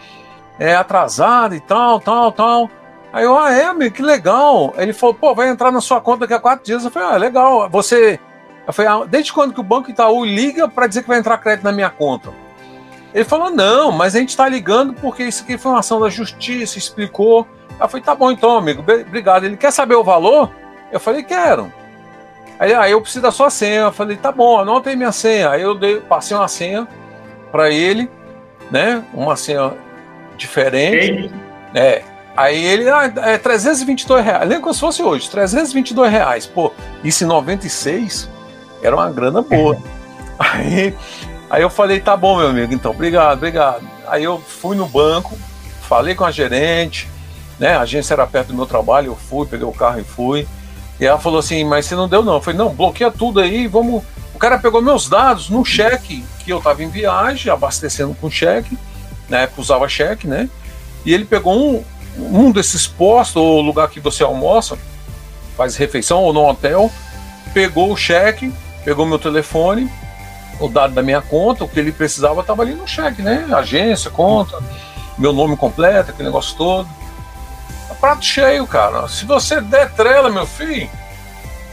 é, 0.58 0.74
atrasada 0.74 1.54
e 1.54 1.60
tal, 1.60 2.00
tal, 2.00 2.32
tal. 2.32 2.70
Aí 3.12 3.24
eu, 3.24 3.38
ah, 3.38 3.52
é, 3.52 3.64
amigo, 3.64 3.94
que 3.94 4.02
legal. 4.02 4.74
Ele 4.76 4.92
falou, 4.92 5.14
pô, 5.14 5.34
vai 5.34 5.48
entrar 5.48 5.70
na 5.70 5.80
sua 5.80 6.00
conta 6.00 6.20
daqui 6.20 6.34
a 6.34 6.40
quatro 6.40 6.64
dias. 6.64 6.84
Eu 6.84 6.90
falei, 6.90 7.08
ah, 7.08 7.16
legal. 7.16 7.68
Você. 7.70 8.18
Eu 8.66 8.72
falei, 8.72 8.90
ah, 8.90 9.06
desde 9.06 9.32
quando 9.32 9.54
que 9.54 9.60
o 9.60 9.64
Banco 9.64 9.88
Itaú 9.88 10.24
liga 10.24 10.68
para 10.68 10.86
dizer 10.88 11.02
que 11.02 11.08
vai 11.08 11.18
entrar 11.18 11.38
crédito 11.38 11.64
na 11.64 11.72
minha 11.72 11.88
conta? 11.88 12.30
Ele 13.14 13.24
falou, 13.24 13.50
não, 13.50 13.90
mas 13.90 14.14
a 14.14 14.18
gente 14.18 14.30
está 14.30 14.46
ligando 14.46 14.92
porque 14.92 15.22
isso 15.22 15.42
aqui 15.42 15.56
foi 15.56 15.72
uma 15.72 15.78
ação 15.78 16.00
da 16.00 16.10
justiça, 16.10 16.76
explicou. 16.76 17.46
Aí 17.70 17.76
eu 17.80 17.88
falei, 17.88 18.04
tá 18.04 18.14
bom 18.14 18.30
então, 18.30 18.56
amigo, 18.58 18.82
obrigado. 18.82 19.44
Ele 19.44 19.56
quer 19.56 19.70
saber 19.70 19.94
o 19.94 20.04
valor? 20.04 20.50
Eu 20.90 21.00
falei, 21.00 21.22
quero. 21.22 21.72
Aí, 22.58 22.74
aí 22.74 22.92
eu 22.92 23.00
preciso 23.00 23.22
da 23.22 23.30
sua 23.30 23.50
senha. 23.50 23.82
Eu 23.82 23.92
falei, 23.92 24.16
tá 24.16 24.32
bom, 24.32 24.58
anota 24.58 24.90
aí 24.90 24.96
minha 24.96 25.12
senha. 25.12 25.50
Aí 25.50 25.62
eu 25.62 25.74
dei, 25.74 26.00
passei 26.00 26.36
uma 26.36 26.48
senha 26.48 26.88
para 27.52 27.70
ele, 27.70 28.10
né? 28.70 29.04
Uma 29.14 29.36
senha 29.36 29.72
diferente. 30.36 31.10
Ei. 31.10 31.32
É. 31.74 32.02
Aí 32.36 32.64
ele, 32.64 32.88
ah, 32.88 33.12
é 33.16 33.36
322 33.36 34.24
reais. 34.24 34.42
Lembra 34.42 34.60
como 34.60 34.74
se 34.74 34.80
fosse 34.80 35.02
hoje, 35.02 35.28
322 35.28 36.10
reais. 36.10 36.46
Pô, 36.46 36.72
isso 37.02 37.24
em 37.24 37.26
96 37.26 38.30
era 38.80 38.94
uma 38.94 39.10
grana 39.10 39.42
boa. 39.42 39.76
aí, 40.38 40.94
aí 41.50 41.62
eu 41.62 41.68
falei, 41.68 41.98
tá 41.98 42.16
bom, 42.16 42.36
meu 42.36 42.48
amigo, 42.48 42.72
então, 42.72 42.92
obrigado, 42.92 43.38
obrigado. 43.38 43.82
Aí 44.06 44.22
eu 44.22 44.38
fui 44.38 44.76
no 44.76 44.86
banco, 44.86 45.36
falei 45.82 46.14
com 46.14 46.24
a 46.24 46.30
gerente, 46.30 47.08
né? 47.58 47.76
A 47.76 47.80
agência 47.80 48.14
era 48.14 48.24
perto 48.24 48.48
do 48.48 48.54
meu 48.54 48.66
trabalho, 48.66 49.08
eu 49.08 49.16
fui, 49.16 49.44
peguei 49.44 49.66
o 49.66 49.72
carro 49.72 49.98
e 49.98 50.04
fui. 50.04 50.46
E 51.00 51.06
ela 51.06 51.18
falou 51.18 51.38
assim, 51.38 51.64
mas 51.64 51.86
você 51.86 51.94
não 51.94 52.08
deu 52.08 52.22
não. 52.22 52.34
Eu 52.34 52.40
falei, 52.40 52.58
não, 52.58 52.74
bloqueia 52.74 53.10
tudo 53.10 53.40
aí, 53.40 53.66
vamos. 53.66 54.02
O 54.34 54.38
cara 54.38 54.58
pegou 54.58 54.82
meus 54.82 55.08
dados 55.08 55.48
no 55.48 55.64
cheque 55.64 56.24
que 56.44 56.52
eu 56.52 56.58
estava 56.58 56.82
em 56.82 56.88
viagem, 56.88 57.52
abastecendo 57.52 58.16
com 58.20 58.30
cheque, 58.30 58.78
na 59.28 59.40
época 59.40 59.60
usava 59.60 59.88
cheque, 59.88 60.26
né? 60.26 60.48
E 61.04 61.12
ele 61.12 61.24
pegou 61.24 61.54
um, 61.54 61.84
um 62.16 62.50
desses 62.50 62.86
postos, 62.86 63.36
ou 63.36 63.60
lugar 63.60 63.88
que 63.88 64.00
você 64.00 64.22
almoça, 64.22 64.78
faz 65.56 65.76
refeição, 65.76 66.22
ou 66.22 66.32
no 66.32 66.48
hotel, 66.48 66.90
pegou 67.52 67.92
o 67.92 67.96
cheque, 67.96 68.52
pegou 68.84 69.04
meu 69.04 69.18
telefone, 69.18 69.90
o 70.60 70.68
dado 70.68 70.94
da 70.94 71.02
minha 71.02 71.20
conta, 71.20 71.64
o 71.64 71.68
que 71.68 71.78
ele 71.78 71.92
precisava 71.92 72.40
estava 72.40 72.62
ali 72.62 72.74
no 72.74 72.86
cheque, 72.86 73.22
né? 73.22 73.46
Agência, 73.52 74.10
conta, 74.10 74.58
meu 75.18 75.32
nome 75.32 75.56
completo, 75.56 76.10
aquele 76.10 76.28
negócio 76.28 76.56
todo. 76.56 76.88
Prato 78.00 78.24
cheio, 78.24 78.66
cara. 78.66 79.08
Se 79.08 79.24
você 79.24 79.60
der 79.60 79.90
trela, 79.92 80.30
meu 80.30 80.46
filho. 80.46 80.88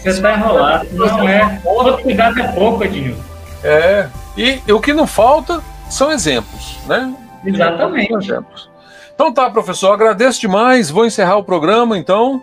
Você 0.02 0.10
está 0.10 0.34
enrolado. 0.36 0.88
Não 0.92 1.28
é. 1.28 1.60
Todo 1.64 1.98
cuidado 2.02 2.40
é 2.40 2.48
pouco, 2.52 2.84
Edinho. 2.84 3.18
É. 3.64 4.08
E, 4.38 4.62
e 4.68 4.74
o 4.74 4.80
que 4.80 4.94
não 4.94 5.08
falta 5.08 5.62
são 5.90 6.12
exemplos, 6.12 6.78
né? 6.88 7.14
Exatamente. 7.44 8.14
Exemplos. 8.14 8.70
Então 9.14 9.34
tá, 9.34 9.50
professor, 9.50 9.94
agradeço 9.94 10.42
demais. 10.42 10.90
Vou 10.90 11.06
encerrar 11.06 11.38
o 11.38 11.44
programa, 11.44 11.98
então. 11.98 12.42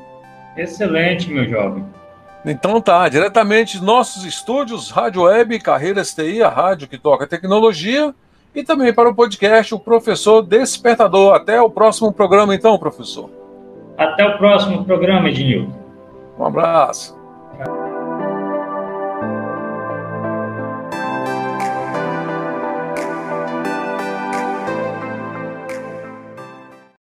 Excelente, 0.56 1.30
meu 1.30 1.48
jovem. 1.48 1.84
Então 2.44 2.80
tá, 2.80 3.08
diretamente 3.08 3.82
nossos 3.82 4.24
estúdios, 4.24 4.90
Rádio 4.90 5.22
Web, 5.22 5.60
Carreiras 5.60 6.12
TI, 6.12 6.42
a 6.42 6.48
rádio 6.48 6.88
que 6.88 6.98
toca 6.98 7.26
tecnologia, 7.26 8.12
e 8.54 8.64
também 8.64 8.92
para 8.92 9.08
o 9.08 9.14
podcast, 9.14 9.74
o 9.74 9.78
Professor 9.78 10.42
Despertador. 10.42 11.34
Até 11.34 11.60
o 11.60 11.70
próximo 11.70 12.12
programa, 12.12 12.54
então, 12.54 12.78
professor. 12.78 13.41
Até 13.96 14.26
o 14.26 14.38
próximo 14.38 14.84
programa, 14.84 15.28
Ednilton. 15.28 15.72
Um 16.38 16.46
abraço. 16.46 17.21